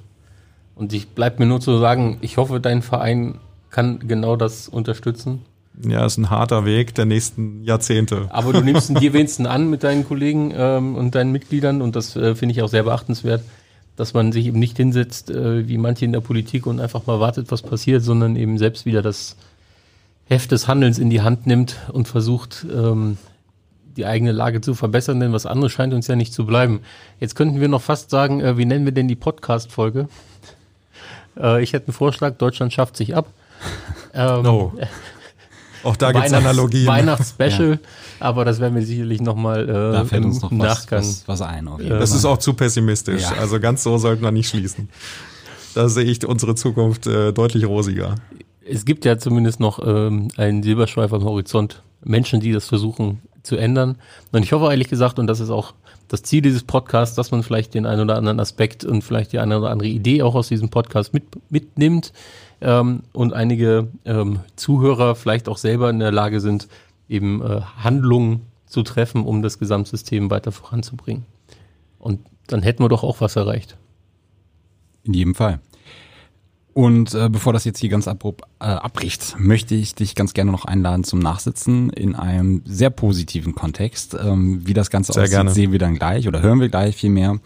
Und 0.75 0.91
ich 0.91 1.09
bleibt 1.09 1.39
mir 1.39 1.45
nur 1.45 1.61
zu 1.61 1.77
sagen, 1.77 2.17
ich 2.19 2.35
hoffe, 2.35 2.59
dein 2.59 2.81
Verein 2.81 3.35
kann 3.69 4.05
genau 4.05 4.35
das 4.35 4.67
unterstützen. 4.67 5.45
Ja, 5.81 6.05
ist 6.05 6.17
ein 6.17 6.29
harter 6.29 6.65
Weg 6.65 6.93
der 6.95 7.05
nächsten 7.05 7.63
Jahrzehnte. 7.63 8.27
Aber 8.29 8.51
du 8.51 8.59
nimmst 8.59 8.89
ihn 8.89 8.95
dir 8.95 9.13
wenigstens 9.13 9.47
an 9.47 9.69
mit 9.69 9.83
deinen 9.83 10.05
Kollegen 10.05 10.51
ähm, 10.53 10.95
und 10.95 11.15
deinen 11.15 11.31
Mitgliedern 11.31 11.81
und 11.81 11.95
das 11.95 12.17
äh, 12.17 12.35
finde 12.35 12.51
ich 12.53 12.61
auch 12.61 12.67
sehr 12.67 12.83
beachtenswert, 12.83 13.41
dass 13.95 14.13
man 14.13 14.33
sich 14.33 14.47
eben 14.47 14.59
nicht 14.59 14.75
hinsetzt, 14.75 15.29
äh, 15.29 15.65
wie 15.69 15.77
manche 15.77 16.03
in 16.03 16.11
der 16.11 16.19
Politik 16.19 16.67
und 16.67 16.81
einfach 16.81 17.07
mal 17.07 17.21
wartet, 17.21 17.51
was 17.51 17.61
passiert, 17.61 18.03
sondern 18.03 18.35
eben 18.35 18.57
selbst 18.57 18.85
wieder 18.85 19.01
das 19.01 19.37
Heft 20.25 20.51
des 20.51 20.67
Handelns 20.67 20.99
in 20.99 21.09
die 21.09 21.21
Hand 21.21 21.47
nimmt 21.47 21.77
und 21.93 22.09
versucht, 22.09 22.65
ähm, 22.69 23.17
die 23.97 24.05
eigene 24.05 24.31
Lage 24.31 24.61
zu 24.61 24.73
verbessern, 24.75 25.19
denn 25.19 25.33
was 25.33 25.45
anderes 25.45 25.71
scheint 25.71 25.93
uns 25.93 26.07
ja 26.07 26.15
nicht 26.15 26.33
zu 26.33 26.45
bleiben. 26.45 26.81
Jetzt 27.19 27.35
könnten 27.35 27.59
wir 27.61 27.67
noch 27.67 27.81
fast 27.81 28.09
sagen, 28.09 28.41
äh, 28.41 28.57
wie 28.57 28.65
nennen 28.65 28.85
wir 28.85 28.91
denn 28.91 29.07
die 29.07 29.15
Podcast-Folge? 29.15 30.07
Äh, 31.39 31.63
ich 31.63 31.71
hätte 31.71 31.87
einen 31.87 31.93
Vorschlag, 31.93 32.35
Deutschland 32.37 32.73
schafft 32.73 32.97
sich 32.97 33.15
ab. 33.15 33.27
Ähm, 34.13 34.41
No. 34.43 34.73
Auch 35.83 35.95
da 35.95 36.11
gibt's 36.11 36.27
Weihnachts- 36.31 36.45
Analogien. 36.49 36.85
Weihnachtsspecial, 36.87 37.79
aber 38.19 38.43
das 38.43 38.59
werden 38.59 38.75
wir 38.75 38.85
sicherlich 38.85 39.21
nochmal 39.21 39.63
äh, 39.63 39.71
Da 39.93 40.03
fällt 40.03 40.23
im 40.25 40.29
uns 40.31 40.41
noch 40.41 40.51
was, 40.51 40.57
Nachgang. 40.57 40.99
was, 40.99 41.23
was 41.27 41.41
ein. 41.41 41.67
Auf 41.69 41.79
jeden 41.79 41.97
Das 41.97 42.09
Fall. 42.09 42.17
ist 42.19 42.25
auch 42.25 42.37
zu 42.37 42.53
pessimistisch. 42.53 43.21
Ja. 43.21 43.31
Also 43.39 43.59
ganz 43.61 43.81
so 43.83 43.97
sollten 43.97 44.21
wir 44.21 44.31
nicht 44.31 44.49
schließen. 44.49 44.89
Da 45.73 45.87
sehe 45.87 46.03
ich 46.03 46.23
unsere 46.27 46.53
Zukunft 46.55 47.07
äh, 47.07 47.31
deutlich 47.31 47.65
rosiger. 47.65 48.15
Es 48.69 48.83
gibt 48.83 49.05
ja 49.05 49.17
zumindest 49.17 49.61
noch 49.61 49.79
ähm, 49.83 50.27
einen 50.35 50.61
Silberschweif 50.61 51.13
am 51.13 51.23
Horizont. 51.23 51.81
Menschen, 52.03 52.41
die 52.41 52.51
das 52.51 52.67
versuchen 52.67 53.21
zu 53.43 53.55
ändern. 53.55 53.97
Und 54.31 54.43
ich 54.43 54.51
hoffe 54.53 54.69
ehrlich 54.69 54.89
gesagt, 54.89 55.19
und 55.19 55.27
das 55.27 55.39
ist 55.39 55.49
auch 55.49 55.73
das 56.07 56.23
Ziel 56.23 56.41
dieses 56.41 56.63
Podcasts, 56.63 57.15
dass 57.15 57.31
man 57.31 57.43
vielleicht 57.43 57.73
den 57.73 57.85
einen 57.85 58.01
oder 58.01 58.17
anderen 58.17 58.39
Aspekt 58.39 58.83
und 58.83 59.01
vielleicht 59.01 59.31
die 59.31 59.39
eine 59.39 59.57
oder 59.57 59.69
andere 59.69 59.87
Idee 59.87 60.23
auch 60.23 60.35
aus 60.35 60.49
diesem 60.49 60.69
Podcast 60.69 61.13
mit, 61.13 61.23
mitnimmt 61.49 62.11
ähm, 62.59 63.03
und 63.13 63.33
einige 63.33 63.87
ähm, 64.05 64.39
Zuhörer 64.55 65.15
vielleicht 65.15 65.47
auch 65.47 65.57
selber 65.57 65.89
in 65.89 65.99
der 65.99 66.11
Lage 66.11 66.39
sind, 66.39 66.67
eben 67.07 67.41
äh, 67.41 67.61
Handlungen 67.77 68.41
zu 68.65 68.83
treffen, 68.83 69.25
um 69.25 69.41
das 69.41 69.59
Gesamtsystem 69.59 70.29
weiter 70.29 70.51
voranzubringen. 70.51 71.25
Und 71.99 72.19
dann 72.47 72.61
hätten 72.61 72.83
wir 72.83 72.89
doch 72.89 73.03
auch 73.03 73.21
was 73.21 73.35
erreicht. 73.35 73.77
In 75.03 75.13
jedem 75.13 75.35
Fall. 75.35 75.59
Und 76.73 77.13
äh, 77.13 77.27
bevor 77.29 77.51
das 77.51 77.65
jetzt 77.65 77.79
hier 77.79 77.89
ganz 77.89 78.07
abrupt 78.07 78.43
äh, 78.59 78.65
abbricht, 78.65 79.35
möchte 79.37 79.75
ich 79.75 79.93
dich 79.93 80.15
ganz 80.15 80.33
gerne 80.33 80.51
noch 80.51 80.63
einladen 80.65 81.03
zum 81.03 81.19
Nachsitzen 81.19 81.89
in 81.89 82.15
einem 82.15 82.61
sehr 82.65 82.89
positiven 82.89 83.55
Kontext. 83.55 84.15
Ähm, 84.21 84.61
wie 84.65 84.73
das 84.73 84.89
Ganze 84.89 85.11
sehr 85.11 85.23
aussieht, 85.23 85.33
gerne. 85.33 85.51
sehen 85.51 85.71
wir 85.73 85.79
dann 85.79 85.95
gleich 85.95 86.27
oder 86.27 86.41
hören 86.41 86.61
wir 86.61 86.69
gleich 86.69 86.95
viel 86.95 87.09
mehr. 87.09 87.39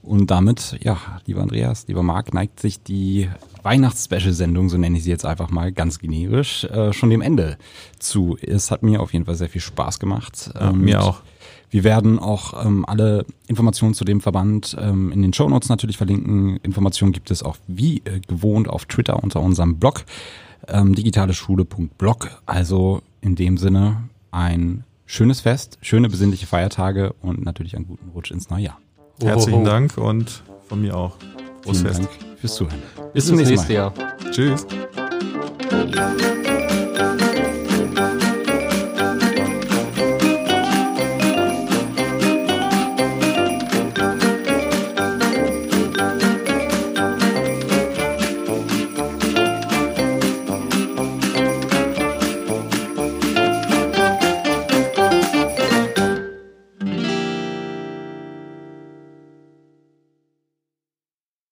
Und 0.00 0.30
damit, 0.30 0.78
ja, 0.80 0.96
lieber 1.26 1.42
Andreas, 1.42 1.86
lieber 1.88 2.04
Marc, 2.04 2.32
neigt 2.32 2.60
sich 2.60 2.82
die 2.82 3.28
Weihnachts-Special-Sendung, 3.62 4.68
so 4.68 4.78
nenne 4.78 4.96
ich 4.96 5.04
sie 5.04 5.10
jetzt 5.10 5.26
einfach 5.26 5.50
mal 5.50 5.72
ganz 5.72 5.98
generisch, 5.98 6.64
äh, 6.64 6.92
schon 6.92 7.10
dem 7.10 7.20
Ende 7.20 7.58
zu. 7.98 8.38
Es 8.40 8.70
hat 8.70 8.82
mir 8.82 9.00
auf 9.00 9.12
jeden 9.12 9.24
Fall 9.24 9.34
sehr 9.34 9.48
viel 9.48 9.60
Spaß 9.60 9.98
gemacht. 9.98 10.50
Ja, 10.54 10.70
Und 10.70 10.80
mir 10.80 11.02
auch. 11.02 11.20
Wir 11.70 11.84
werden 11.84 12.18
auch 12.18 12.64
ähm, 12.64 12.84
alle 12.86 13.26
Informationen 13.46 13.94
zu 13.94 14.04
dem 14.04 14.20
Verband 14.20 14.76
ähm, 14.80 15.12
in 15.12 15.22
den 15.22 15.32
Show 15.32 15.48
Notes 15.48 15.68
natürlich 15.68 15.96
verlinken. 15.96 16.56
Informationen 16.58 17.12
gibt 17.12 17.30
es 17.30 17.42
auch 17.42 17.56
wie 17.66 17.98
äh, 18.04 18.20
gewohnt 18.26 18.68
auf 18.68 18.86
Twitter 18.86 19.22
unter 19.22 19.40
unserem 19.40 19.78
Blog 19.78 20.04
ähm, 20.66 20.94
digitaleschule.blog. 20.94 22.42
Also 22.46 23.02
in 23.20 23.36
dem 23.36 23.58
Sinne 23.58 24.08
ein 24.30 24.84
schönes 25.06 25.40
Fest, 25.40 25.78
schöne 25.82 26.08
besinnliche 26.08 26.46
Feiertage 26.46 27.14
und 27.20 27.44
natürlich 27.44 27.76
einen 27.76 27.86
guten 27.86 28.10
Rutsch 28.10 28.30
ins 28.30 28.50
neue 28.50 28.64
Jahr. 28.64 28.78
Herzlichen. 29.20 29.64
Dank 29.64 29.98
und 29.98 30.42
von 30.68 30.80
mir 30.80 30.96
auch. 30.96 31.16
Frohes 31.62 31.80
Vielen 31.80 31.94
Fest. 31.94 32.00
Dank 32.00 32.38
fürs 32.40 32.54
Zuhören. 32.54 32.82
Bis 33.12 33.26
zum 33.26 33.36
zum 33.38 33.46
nächsten 33.46 33.72
Mal. 33.72 33.74
Jahr. 33.74 33.94
Tschüss. 34.30 34.66